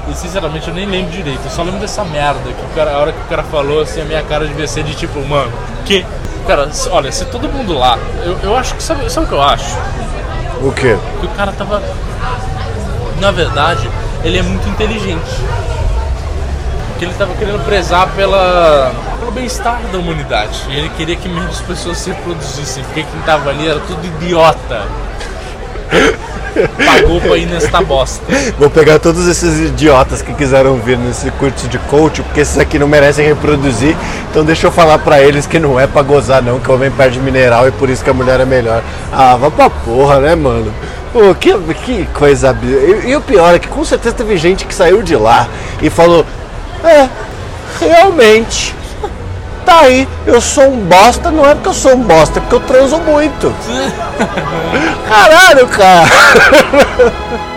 E 0.09 0.13
sinceramente 0.15 0.67
eu 0.67 0.73
nem 0.73 0.85
lembro 0.85 1.11
direito. 1.11 1.41
Eu 1.43 1.51
só 1.51 1.61
lembro 1.63 1.79
dessa 1.79 2.03
merda. 2.03 2.41
Que 2.41 2.65
o 2.65 2.75
cara, 2.75 2.95
a 2.95 2.97
hora 2.99 3.11
que 3.11 3.19
o 3.19 3.25
cara 3.25 3.43
falou, 3.43 3.81
assim, 3.81 4.01
a 4.01 4.05
minha 4.05 4.23
cara 4.23 4.47
devia 4.47 4.67
ser 4.67 4.83
de 4.83 4.95
tipo, 4.95 5.19
mano, 5.27 5.51
que? 5.85 6.05
Cara, 6.47 6.69
olha, 6.91 7.11
se 7.11 7.25
todo 7.25 7.47
mundo 7.47 7.73
lá. 7.73 7.97
Eu, 8.23 8.37
eu 8.41 8.55
acho 8.57 8.73
que. 8.75 8.81
Sabe, 8.81 9.09
sabe 9.11 9.25
o 9.27 9.29
que 9.29 9.35
eu 9.35 9.41
acho? 9.41 9.77
O 10.61 10.71
quê? 10.71 10.97
que 11.19 11.25
o 11.25 11.29
cara 11.29 11.51
tava. 11.51 11.81
Na 13.19 13.31
verdade, 13.31 13.89
ele 14.23 14.37
é 14.37 14.41
muito 14.41 14.67
inteligente. 14.67 15.29
Porque 16.89 17.05
ele 17.05 17.13
tava 17.13 17.33
querendo 17.35 17.63
prezar 17.63 18.09
pela, 18.13 18.91
pelo 19.19 19.31
bem-estar 19.31 19.79
da 19.91 19.97
humanidade. 19.97 20.65
E 20.69 20.75
ele 20.75 20.89
queria 20.89 21.15
que 21.15 21.29
menos 21.29 21.61
pessoas 21.61 21.97
se 21.97 22.09
reproduzissem. 22.09 22.83
Porque 22.83 23.03
quem 23.03 23.21
tava 23.21 23.51
ali 23.51 23.67
era 23.67 23.79
tudo 23.79 24.05
idiota. 24.05 24.85
Pagou 26.85 27.21
pra 27.21 27.37
ir 27.37 27.45
nesta 27.45 27.81
bosta. 27.81 28.23
Vou 28.57 28.69
pegar 28.69 28.99
todos 28.99 29.27
esses 29.27 29.69
idiotas 29.69 30.21
que 30.21 30.33
quiseram 30.33 30.75
vir 30.77 30.97
nesse 30.97 31.29
curso 31.31 31.67
de 31.67 31.77
coach, 31.77 32.21
porque 32.23 32.41
esses 32.41 32.57
aqui 32.57 32.77
não 32.79 32.87
merecem 32.87 33.25
reproduzir. 33.25 33.95
Então 34.29 34.43
deixa 34.43 34.67
eu 34.67 34.71
falar 34.71 34.97
pra 34.99 35.21
eles 35.21 35.45
que 35.45 35.59
não 35.59 35.79
é 35.79 35.87
pra 35.87 36.01
gozar 36.01 36.41
não, 36.41 36.59
que 36.59 36.69
o 36.69 36.75
homem 36.75 36.91
perde 36.91 37.19
mineral 37.19 37.67
e 37.67 37.71
por 37.71 37.89
isso 37.89 38.03
que 38.03 38.09
a 38.09 38.13
mulher 38.13 38.39
é 38.39 38.45
melhor. 38.45 38.81
Ah, 39.11 39.35
vá 39.37 39.49
pra 39.49 39.69
porra, 39.69 40.19
né, 40.19 40.35
mano? 40.35 40.73
Pô, 41.13 41.33
que, 41.33 41.53
que 41.85 42.05
coisa... 42.13 42.55
E, 42.61 43.09
e 43.09 43.15
o 43.15 43.21
pior 43.21 43.55
é 43.55 43.59
que 43.59 43.67
com 43.67 43.83
certeza 43.83 44.15
teve 44.15 44.37
gente 44.37 44.65
que 44.65 44.73
saiu 44.73 45.01
de 45.01 45.15
lá 45.15 45.47
e 45.81 45.89
falou... 45.89 46.25
É, 46.83 47.07
realmente... 47.79 48.78
Tá 49.69 49.81
aí, 49.81 50.07
eu 50.25 50.41
sou 50.41 50.63
um 50.63 50.77
bosta, 50.77 51.29
não 51.29 51.45
é 51.45 51.53
porque 51.53 51.69
eu 51.69 51.73
sou 51.75 51.93
um 51.93 52.01
bosta, 52.01 52.39
é 52.39 52.41
porque 52.41 52.55
eu 52.55 52.59
transo 52.61 52.97
muito. 53.01 53.53
Caralho, 55.07 55.67
cara! 55.67 56.09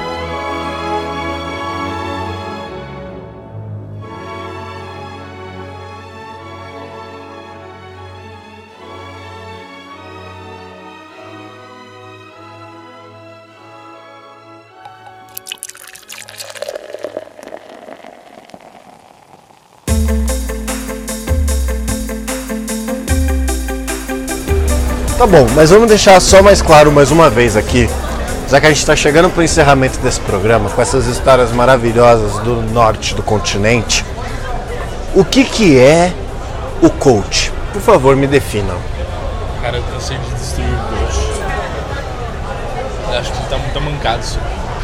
Tá 25.22 25.26
bom, 25.28 25.46
mas 25.54 25.70
vamos 25.70 25.86
deixar 25.86 26.18
só 26.20 26.42
mais 26.42 26.60
claro 26.60 26.90
mais 26.90 27.12
uma 27.12 27.30
vez 27.30 27.56
aqui, 27.56 27.88
já 28.50 28.60
que 28.60 28.66
a 28.66 28.70
gente 28.70 28.80
está 28.80 28.96
chegando 28.96 29.30
para 29.30 29.40
o 29.40 29.44
encerramento 29.44 29.96
desse 30.00 30.18
programa, 30.18 30.68
com 30.68 30.82
essas 30.82 31.06
histórias 31.06 31.52
maravilhosas 31.52 32.38
do 32.40 32.56
norte 32.60 33.14
do 33.14 33.22
continente, 33.22 34.04
o 35.14 35.24
que, 35.24 35.44
que 35.44 35.78
é 35.78 36.12
o 36.82 36.90
coach? 36.90 37.52
Por 37.72 37.80
favor, 37.80 38.16
me 38.16 38.26
definam. 38.26 38.74
Cara, 39.62 39.76
eu 39.76 39.84
cansei 39.94 40.18
de 40.18 40.28
destruir 40.34 40.66
o 40.66 40.88
coach. 40.88 41.20
Eu 43.12 43.18
acho 43.20 43.30
que 43.32 43.48
tá 43.48 43.58
muito 43.58 43.80
mancado 43.80 44.22
isso. 44.24 44.40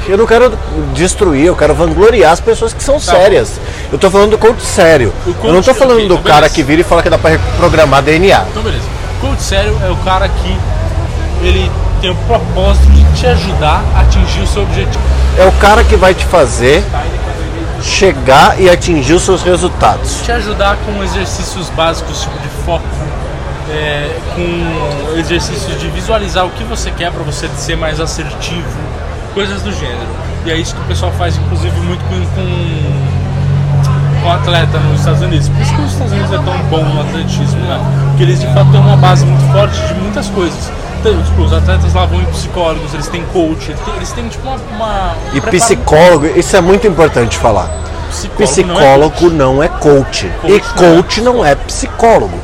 Eu 0.07 0.17
não 0.17 0.25
quero 0.25 0.57
destruir, 0.95 1.47
eu 1.47 1.57
quero 1.57 1.75
vangloriar 1.75 2.31
as 2.31 2.41
pessoas 2.41 2.73
que 2.73 2.85
são 2.85 3.01
sérias. 3.01 3.55
Eu 3.91 3.99
tô 3.99 4.09
falando 4.09 4.31
do 4.31 4.39
coach 4.39 4.63
sério. 4.63 5.13
Tá 5.27 5.33
coach- 5.33 5.47
eu 5.49 5.53
não 5.53 5.63
tô 5.63 5.75
falando 5.75 5.97
ok, 5.97 6.07
do 6.07 6.15
então 6.15 6.23
cara 6.23 6.43
beleza. 6.43 6.55
que 6.55 6.63
vira 6.63 6.81
e 6.83 6.85
fala 6.85 7.03
que 7.03 7.11
dá 7.11 7.19
pra 7.19 7.31
reprogramar 7.31 8.03
DNA. 8.05 8.45
Então 8.53 8.63
beleza. 8.63 8.98
Coach 9.21 9.43
sério 9.43 9.77
é 9.83 9.91
o 9.91 9.97
cara 9.97 10.29
que 10.29 10.59
ele 11.43 11.71
tem 12.01 12.11
o 12.11 12.15
propósito 12.27 12.87
de 12.91 13.05
te 13.19 13.27
ajudar 13.27 13.83
a 13.95 14.01
atingir 14.01 14.41
o 14.41 14.47
seu 14.47 14.63
objetivo. 14.63 15.03
É 15.37 15.45
o 15.47 15.53
cara 15.53 15.83
que 15.85 15.97
vai 15.97 16.15
te 16.15 16.25
fazer 16.25 16.85
chegar 17.83 18.61
e 18.61 18.69
atingir 18.69 19.15
os 19.15 19.23
seus 19.23 19.43
resultados. 19.43 20.23
Te 20.23 20.33
ajudar 20.33 20.77
com 20.85 21.03
exercícios 21.03 21.69
básicos, 21.71 22.23
tipo 22.23 22.39
de 22.39 22.49
foco, 22.65 22.85
é, 23.71 24.17
com 24.35 25.19
exercícios 25.19 25.79
de 25.81 25.89
visualizar 25.91 26.47
o 26.47 26.51
que 26.51 26.65
você 26.65 26.91
quer 26.91 27.13
para 27.13 27.23
você 27.23 27.49
ser 27.57 27.77
mais 27.77 28.01
assertivo, 28.01 28.79
coisas 29.35 29.63
do 29.63 29.73
gênero. 29.73 30.09
E 30.45 30.51
é 30.51 30.57
isso 30.57 30.75
que 30.75 30.81
o 30.81 30.85
pessoal 30.85 31.13
faz, 31.13 31.37
inclusive, 31.37 31.79
muito 31.81 32.03
com, 32.05 32.21
com, 32.35 33.18
com 34.29 34.33
atleta 34.33 34.79
nos 34.79 35.01
Estados 35.01 35.23
Unidos. 35.23 35.49
Por 35.49 35.63
isso 35.63 35.75
que 35.75 35.81
os 35.81 35.93
Estados 35.93 36.13
Unidos 36.13 36.33
é 36.33 36.39
tão 36.39 36.59
bom 36.69 36.85
no 36.85 37.01
atletismo, 37.01 37.61
né? 37.61 37.81
Porque 38.09 38.23
eles 38.25 38.41
de 38.41 38.47
fato 38.49 38.71
têm 38.71 38.81
uma 38.81 38.97
base 38.97 39.25
muito 39.25 39.53
forte 39.53 39.81
de 39.87 39.95
muitas 39.95 40.29
coisas. 40.29 40.71
Então, 41.01 41.23
tipo, 41.23 41.43
os 41.43 41.53
atletas 41.53 41.95
lá 41.95 42.05
vão 42.05 42.21
em 42.21 42.25
psicólogos, 42.27 42.93
eles 42.93 43.09
têm 43.09 43.25
coach, 43.33 43.71
eles 43.71 43.81
têm, 43.81 43.95
eles 43.97 44.13
têm, 44.13 44.29
tipo 44.29 44.47
uma. 44.47 44.57
uma 44.75 45.15
um 45.33 45.37
E 45.37 45.41
psicólogo, 45.41 46.27
isso 46.27 46.57
é 46.57 46.61
muito 46.61 46.87
importante 46.87 47.39
falar. 47.39 47.71
Psicólogo 48.37 49.31
não 49.31 49.63
é 49.63 49.69
coach. 49.69 50.31
E 50.45 50.61
Coach 50.61 50.75
não 50.75 50.85
é 50.85 50.97
coach 50.97 51.21
não 51.21 51.45
é 51.45 51.55
psicólogo. 51.55 52.39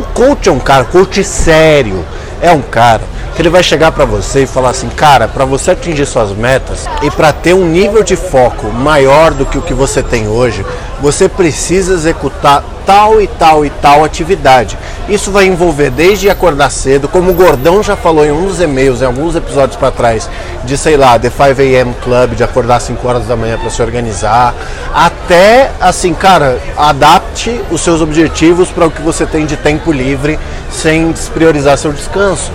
O 0.00 0.04
coach 0.06 0.48
é 0.48 0.52
um 0.52 0.58
cara, 0.58 0.84
coach 0.84 1.22
sério, 1.22 2.04
é 2.40 2.50
um 2.50 2.62
cara 2.62 3.13
ele 3.40 3.48
vai 3.48 3.62
chegar 3.62 3.92
pra 3.92 4.04
você 4.04 4.42
e 4.42 4.46
falar 4.46 4.70
assim, 4.70 4.88
cara, 4.88 5.26
pra 5.28 5.44
você 5.44 5.72
atingir 5.72 6.06
suas 6.06 6.30
metas 6.30 6.86
e 7.02 7.10
pra 7.10 7.32
ter 7.32 7.54
um 7.54 7.66
nível 7.66 8.02
de 8.02 8.16
foco 8.16 8.68
maior 8.68 9.32
do 9.32 9.44
que 9.44 9.58
o 9.58 9.62
que 9.62 9.74
você 9.74 10.02
tem 10.02 10.28
hoje, 10.28 10.64
você 11.00 11.28
precisa 11.28 11.94
executar 11.94 12.62
tal 12.86 13.20
e 13.20 13.26
tal 13.26 13.64
e 13.64 13.70
tal 13.70 14.04
atividade. 14.04 14.78
Isso 15.08 15.30
vai 15.30 15.46
envolver 15.46 15.90
desde 15.90 16.30
acordar 16.30 16.70
cedo, 16.70 17.08
como 17.08 17.30
o 17.30 17.34
Gordão 17.34 17.82
já 17.82 17.96
falou 17.96 18.24
em 18.24 18.30
um 18.30 18.46
dos 18.46 18.60
e-mails, 18.60 19.02
em 19.02 19.06
alguns 19.06 19.34
episódios 19.34 19.76
pra 19.76 19.90
trás, 19.90 20.28
de 20.64 20.76
sei 20.76 20.96
lá, 20.96 21.18
The 21.18 21.30
5 21.30 21.42
AM 21.60 21.94
Club, 22.02 22.34
de 22.34 22.44
acordar 22.44 22.76
às 22.76 22.84
5 22.84 23.06
horas 23.06 23.26
da 23.26 23.36
manhã 23.36 23.58
pra 23.58 23.70
se 23.70 23.82
organizar, 23.82 24.54
até 24.94 25.70
assim, 25.80 26.14
cara, 26.14 26.58
adapte 26.76 27.60
os 27.70 27.80
seus 27.80 28.00
objetivos 28.00 28.70
para 28.70 28.86
o 28.86 28.90
que 28.90 29.02
você 29.02 29.26
tem 29.26 29.46
de 29.46 29.56
tempo 29.56 29.92
livre 29.92 30.38
sem 30.70 31.10
despriorizar 31.10 31.76
seu 31.78 31.92
descanso. 31.92 32.50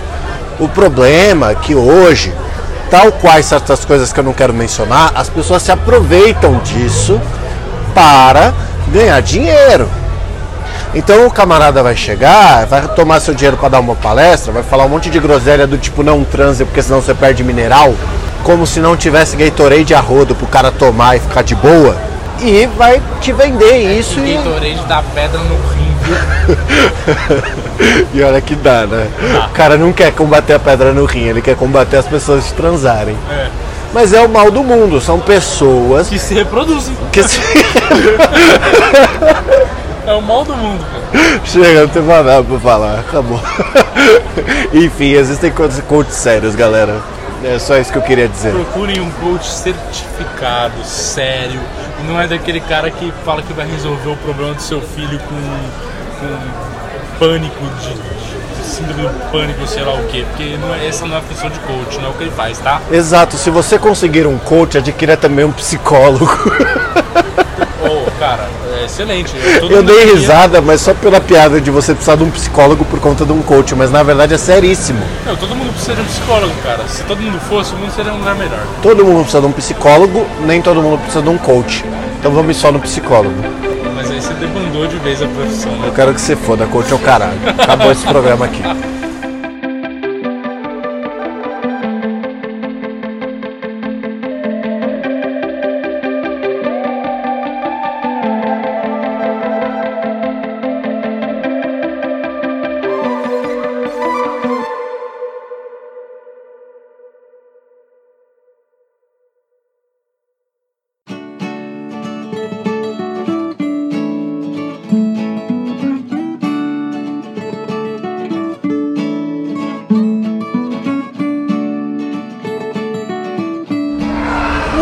O 0.60 0.68
problema 0.68 1.52
é 1.52 1.54
que 1.54 1.74
hoje, 1.74 2.34
tal 2.90 3.10
quais 3.12 3.46
certas 3.46 3.82
coisas 3.82 4.12
que 4.12 4.20
eu 4.20 4.24
não 4.24 4.34
quero 4.34 4.52
mencionar, 4.52 5.10
as 5.14 5.30
pessoas 5.30 5.62
se 5.62 5.72
aproveitam 5.72 6.58
disso 6.58 7.18
para 7.94 8.52
ganhar 8.92 9.20
dinheiro. 9.22 9.88
Então 10.94 11.26
o 11.26 11.30
camarada 11.30 11.82
vai 11.82 11.96
chegar, 11.96 12.66
vai 12.66 12.86
tomar 12.88 13.20
seu 13.20 13.32
dinheiro 13.32 13.56
para 13.56 13.70
dar 13.70 13.80
uma 13.80 13.94
palestra, 13.94 14.52
vai 14.52 14.62
falar 14.62 14.84
um 14.84 14.88
monte 14.90 15.08
de 15.08 15.18
groselha 15.18 15.66
do 15.66 15.78
tipo 15.78 16.02
não 16.02 16.24
transe 16.24 16.64
porque 16.64 16.82
senão 16.82 17.00
você 17.00 17.14
perde 17.14 17.42
mineral, 17.42 17.94
como 18.42 18.66
se 18.66 18.80
não 18.80 18.96
tivesse 18.96 19.36
Gatorade 19.36 19.94
a 19.94 20.00
rodo 20.00 20.34
pro 20.34 20.46
cara 20.46 20.70
tomar 20.70 21.16
e 21.16 21.20
ficar 21.20 21.42
de 21.42 21.54
boa, 21.54 21.96
e 22.42 22.66
vai 22.76 23.00
te 23.20 23.32
vender 23.32 23.98
isso 23.98 24.20
e, 24.20 24.34
Gatorade 24.34 24.80
dá 24.88 25.02
pedra 25.14 25.38
no 25.40 25.54
rim, 25.54 25.94
viu? 26.02 26.16
e 28.14 28.22
olha 28.22 28.40
que 28.40 28.54
dá, 28.54 28.86
né? 28.86 29.08
O 29.48 29.52
cara 29.52 29.76
não 29.76 29.92
quer 29.92 30.12
combater 30.12 30.54
a 30.54 30.58
pedra 30.58 30.92
no 30.92 31.04
rim, 31.04 31.24
ele 31.24 31.42
quer 31.42 31.56
combater 31.56 31.96
as 31.98 32.06
pessoas 32.06 32.44
de 32.46 32.52
transarem. 32.54 33.16
É. 33.30 33.48
Mas 33.92 34.12
é 34.12 34.20
o 34.20 34.28
mal 34.28 34.50
do 34.50 34.62
mundo, 34.62 35.00
são 35.00 35.18
pessoas 35.18 36.08
Que 36.08 36.18
se 36.18 36.34
reproduzem. 36.34 36.96
que 37.12 37.22
se... 37.24 37.40
É 40.06 40.12
o 40.14 40.22
mal 40.22 40.44
do 40.44 40.56
mundo, 40.56 40.84
cara. 40.90 41.40
Chega, 41.44 41.82
não 41.82 41.88
tem 41.88 42.02
mais 42.02 42.24
nada 42.26 42.42
pra 42.42 42.58
falar, 42.58 42.98
acabou. 43.00 43.40
Enfim, 44.72 45.12
existem 45.12 45.52
coaches 45.52 45.80
coaches 45.86 46.14
sérios, 46.14 46.54
galera. 46.56 46.96
É 47.42 47.58
só 47.58 47.78
isso 47.78 47.90
que 47.90 47.96
eu 47.96 48.02
queria 48.02 48.28
dizer. 48.28 48.52
Procurem 48.52 49.00
um 49.00 49.10
coach 49.12 49.48
certificado, 49.48 50.84
sério. 50.84 51.60
Não 52.06 52.20
é 52.20 52.26
daquele 52.26 52.60
cara 52.60 52.90
que 52.90 53.12
fala 53.24 53.42
que 53.42 53.52
vai 53.52 53.66
resolver 53.66 54.10
o 54.10 54.16
problema 54.16 54.54
do 54.54 54.60
seu 54.60 54.80
filho 54.82 55.18
com, 55.18 56.20
com 56.20 57.18
pânico 57.18 57.64
de, 57.80 57.94
de 57.94 58.68
síndrome 58.68 59.02
do 59.02 59.30
pânico, 59.32 59.66
sei 59.66 59.82
lá 59.82 59.94
o 59.94 60.04
quê. 60.08 60.24
Porque 60.28 60.58
não 60.58 60.74
é, 60.74 60.86
essa 60.86 61.06
não 61.06 61.16
é 61.16 61.18
a 61.18 61.22
função 61.22 61.48
de 61.48 61.58
coach, 61.60 61.98
não 61.98 62.06
é 62.06 62.10
o 62.10 62.12
que 62.14 62.24
ele 62.24 62.30
faz, 62.30 62.58
tá? 62.58 62.80
Exato, 62.90 63.36
se 63.36 63.48
você 63.48 63.78
conseguir 63.78 64.26
um 64.26 64.38
coach, 64.38 64.76
adquira 64.76 65.16
também 65.16 65.44
um 65.44 65.52
psicólogo. 65.52 66.26
Ô, 67.82 68.10
cara, 68.18 68.48
é 68.78 68.84
excelente. 68.84 69.34
Todo 69.60 69.72
Eu 69.72 69.82
dei 69.82 70.12
risada, 70.12 70.60
mas 70.60 70.80
só 70.80 70.94
pela 70.94 71.20
piada 71.20 71.60
de 71.60 71.70
você 71.70 71.94
precisar 71.94 72.16
de 72.16 72.24
um 72.24 72.30
psicólogo 72.30 72.84
por 72.84 73.00
conta 73.00 73.24
de 73.24 73.32
um 73.32 73.42
coach, 73.42 73.74
mas 73.74 73.90
na 73.90 74.02
verdade 74.02 74.34
é 74.34 74.38
seríssimo. 74.38 75.00
Não, 75.24 75.36
todo 75.36 75.54
mundo 75.54 75.72
precisa 75.72 75.94
de 75.94 76.02
um 76.02 76.04
psicólogo, 76.04 76.52
cara. 76.62 76.86
Se 76.88 77.02
todo 77.04 77.20
mundo 77.20 77.40
fosse, 77.48 77.74
o 77.74 77.78
mundo 77.78 77.92
seria 77.92 78.12
um 78.12 78.18
lugar 78.18 78.34
melhor. 78.34 78.60
Todo 78.82 79.04
mundo 79.04 79.22
precisa 79.22 79.40
de 79.40 79.46
um 79.46 79.52
psicólogo, 79.52 80.26
nem 80.40 80.60
todo 80.60 80.82
mundo 80.82 80.98
precisa 80.98 81.22
de 81.22 81.28
um 81.28 81.38
coach. 81.38 81.84
Então 82.18 82.32
vamos 82.32 82.56
só 82.56 82.70
no 82.70 82.80
psicólogo. 82.80 83.34
Mas 83.94 84.10
aí 84.10 84.20
você 84.20 84.34
debandou 84.34 84.86
de 84.86 84.96
vez 84.96 85.22
a 85.22 85.26
profissão, 85.26 85.72
né? 85.72 85.88
Eu 85.88 85.92
quero 85.92 86.14
que 86.14 86.20
você 86.20 86.36
foda, 86.36 86.66
coach 86.66 86.90
é 86.92 86.94
o 86.94 86.98
caralho. 86.98 87.38
Acabou 87.58 87.90
esse 87.90 88.06
programa 88.06 88.46
aqui. 88.46 88.62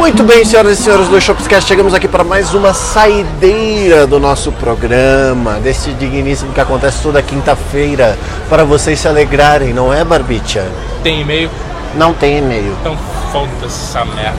Muito 0.08 0.24
bem, 0.24 0.42
senhoras 0.42 0.80
e 0.80 0.82
senhores 0.82 1.06
do 1.06 1.20
Shopscast, 1.20 1.68
chegamos 1.68 1.92
aqui 1.92 2.08
para 2.08 2.24
mais 2.24 2.54
uma 2.54 2.72
saideira 2.72 4.06
do 4.06 4.18
nosso 4.18 4.50
programa, 4.52 5.60
desse 5.60 5.90
digníssimo 5.92 6.50
que 6.54 6.60
acontece 6.62 7.02
toda 7.02 7.20
quinta-feira, 7.20 8.18
para 8.48 8.64
vocês 8.64 8.98
se 8.98 9.06
alegrarem, 9.06 9.74
não 9.74 9.92
é, 9.92 10.02
Barbicha? 10.02 10.66
Tem 11.02 11.20
e-mail? 11.20 11.50
Não 11.94 12.14
tem 12.14 12.38
e-mail. 12.38 12.74
Então 12.80 12.96
foda 13.30 13.50
essa 13.66 14.02
merda. 14.06 14.38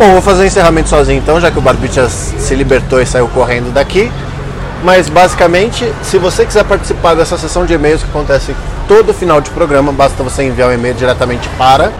Bom, 0.00 0.14
vou 0.14 0.20
fazer 0.20 0.42
o 0.42 0.46
encerramento 0.46 0.88
sozinho 0.88 1.18
então, 1.18 1.40
já 1.40 1.48
que 1.48 1.58
o 1.58 1.62
Barbicha 1.62 2.08
se 2.08 2.54
libertou 2.56 3.00
e 3.00 3.06
saiu 3.06 3.28
correndo 3.28 3.72
daqui. 3.72 4.10
Mas 4.82 5.08
basicamente, 5.08 5.88
se 6.02 6.18
você 6.18 6.44
quiser 6.44 6.64
participar 6.64 7.14
dessa 7.14 7.38
sessão 7.38 7.64
de 7.64 7.72
e-mails 7.72 8.02
que 8.02 8.10
acontece 8.10 8.52
todo 8.88 9.14
final 9.14 9.40
de 9.40 9.48
programa, 9.50 9.92
basta 9.92 10.24
você 10.24 10.42
enviar 10.42 10.70
um 10.70 10.72
e-mail 10.72 10.94
diretamente 10.96 11.48
para 11.50 11.92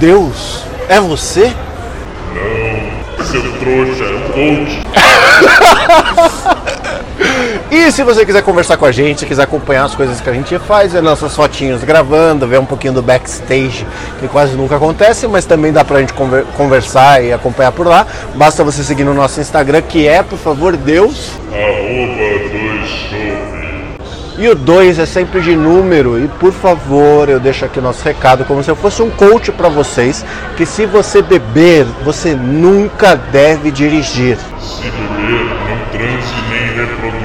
Deus. 0.00 0.64
É 0.88 0.98
você? 0.98 1.52
Seu 3.30 3.42
trouxa, 3.58 4.04
é 4.04 4.16
um 4.16 4.64
coach. 4.64 4.80
E 7.70 7.92
se 7.92 8.02
você 8.02 8.26
quiser 8.26 8.42
conversar 8.42 8.76
com 8.76 8.84
a 8.84 8.90
gente, 8.90 9.24
quiser 9.24 9.42
acompanhar 9.44 9.84
as 9.84 9.94
coisas 9.94 10.20
que 10.20 10.28
a 10.28 10.32
gente 10.32 10.58
faz, 10.58 10.92
ver 10.92 11.00
nossas 11.02 11.36
fotinhos 11.36 11.84
gravando, 11.84 12.46
ver 12.46 12.58
um 12.58 12.64
pouquinho 12.64 12.92
do 12.94 13.00
backstage, 13.02 13.86
que 14.18 14.26
quase 14.26 14.56
nunca 14.56 14.74
acontece, 14.76 15.28
mas 15.28 15.44
também 15.44 15.70
dá 15.72 15.84
pra 15.84 16.00
gente 16.00 16.12
conver- 16.12 16.44
conversar 16.56 17.22
e 17.22 17.32
acompanhar 17.32 17.70
por 17.70 17.86
lá, 17.86 18.04
basta 18.34 18.64
você 18.64 18.82
seguir 18.82 19.04
no 19.04 19.14
nosso 19.14 19.40
Instagram, 19.40 19.82
que 19.82 20.08
é, 20.08 20.20
por 20.22 20.38
favor, 20.38 20.76
Deus. 20.76 21.30
Arroba. 21.52 22.59
E 24.40 24.48
o 24.48 24.54
2 24.54 24.98
é 24.98 25.04
sempre 25.04 25.42
de 25.42 25.54
número. 25.54 26.18
E 26.18 26.26
por 26.26 26.50
favor, 26.50 27.28
eu 27.28 27.38
deixo 27.38 27.66
aqui 27.66 27.78
o 27.78 27.82
nosso 27.82 28.02
recado, 28.02 28.42
como 28.46 28.64
se 28.64 28.70
eu 28.70 28.74
fosse 28.74 29.02
um 29.02 29.10
coach 29.10 29.52
para 29.52 29.68
vocês, 29.68 30.24
que 30.56 30.64
se 30.64 30.86
você 30.86 31.20
beber, 31.20 31.84
você 32.02 32.34
nunca 32.34 33.14
deve 33.14 33.70
dirigir. 33.70 34.38
Se 34.58 34.84
beber, 34.84 35.44
não 35.68 35.78
transe 35.92 36.34
nem 36.48 36.68
reproduza. 36.74 37.20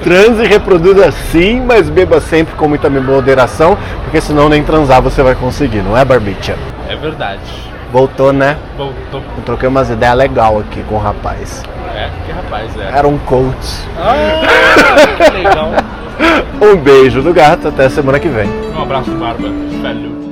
Transe 0.04 0.42
e 0.44 0.46
reproduza 0.46 1.10
sim, 1.32 1.60
mas 1.60 1.90
beba 1.90 2.20
sempre 2.20 2.54
com 2.54 2.68
muita 2.68 2.88
moderação, 2.88 3.76
porque 4.04 4.20
senão 4.20 4.48
nem 4.48 4.62
transar 4.62 5.02
você 5.02 5.20
vai 5.20 5.34
conseguir, 5.34 5.82
não 5.82 5.96
é, 5.96 6.04
Barbicha? 6.04 6.56
É 6.88 6.94
verdade. 6.94 7.69
Voltou, 7.92 8.32
né? 8.32 8.56
Voltou. 8.76 9.20
Eu 9.36 9.42
troquei 9.44 9.68
umas 9.68 9.90
ideias 9.90 10.16
legais 10.16 10.60
aqui 10.60 10.82
com 10.84 10.94
o 10.94 10.98
rapaz. 10.98 11.62
É, 11.94 12.08
que 12.24 12.32
rapaz 12.32 12.70
é. 12.78 12.98
Era 12.98 13.08
um 13.08 13.18
coach. 13.18 13.84
Ah, 13.98 15.24
que 15.24 15.36
legal. 15.36 15.70
Um 16.60 16.76
beijo 16.76 17.22
do 17.22 17.32
gato, 17.32 17.68
até 17.68 17.88
semana 17.88 18.20
que 18.20 18.28
vem. 18.28 18.46
Um 18.76 18.82
abraço, 18.82 19.10
Barba. 19.12 19.48
Velho. 19.48 20.29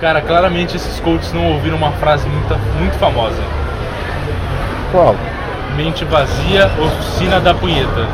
Cara, 0.00 0.22
claramente 0.22 0.76
esses 0.76 0.98
coaches 1.00 1.30
não 1.34 1.52
ouviram 1.52 1.76
uma 1.76 1.92
frase 1.92 2.26
muito, 2.26 2.56
muito 2.78 2.98
famosa. 2.98 3.36
Qual? 4.90 5.14
Mente 5.76 6.06
vazia, 6.06 6.70
oficina 6.80 7.38
da 7.38 7.52
punheta. 7.52 8.08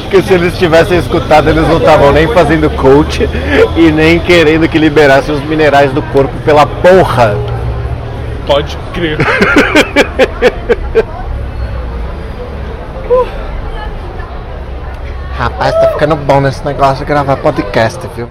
Porque 0.00 0.22
se 0.22 0.34
eles 0.34 0.58
tivessem 0.58 0.98
escutado, 0.98 1.48
eles 1.48 1.62
não 1.68 1.78
estavam 1.78 2.10
nem 2.10 2.26
fazendo 2.26 2.68
coach 2.70 3.28
e 3.76 3.92
nem 3.92 4.18
querendo 4.18 4.68
que 4.68 4.76
liberasse 4.76 5.30
os 5.30 5.40
minerais 5.44 5.92
do 5.92 6.02
corpo 6.02 6.34
pela 6.44 6.66
porra. 6.66 7.36
Pode 8.48 8.76
crer. 8.92 9.18
Rapaz, 15.36 15.72
tá 15.74 15.88
ficando 15.92 16.14
bom 16.14 16.40
nesse 16.40 16.64
negócio 16.64 16.98
de 16.98 17.04
gravar 17.04 17.36
podcast, 17.36 18.00
viu? 18.14 18.28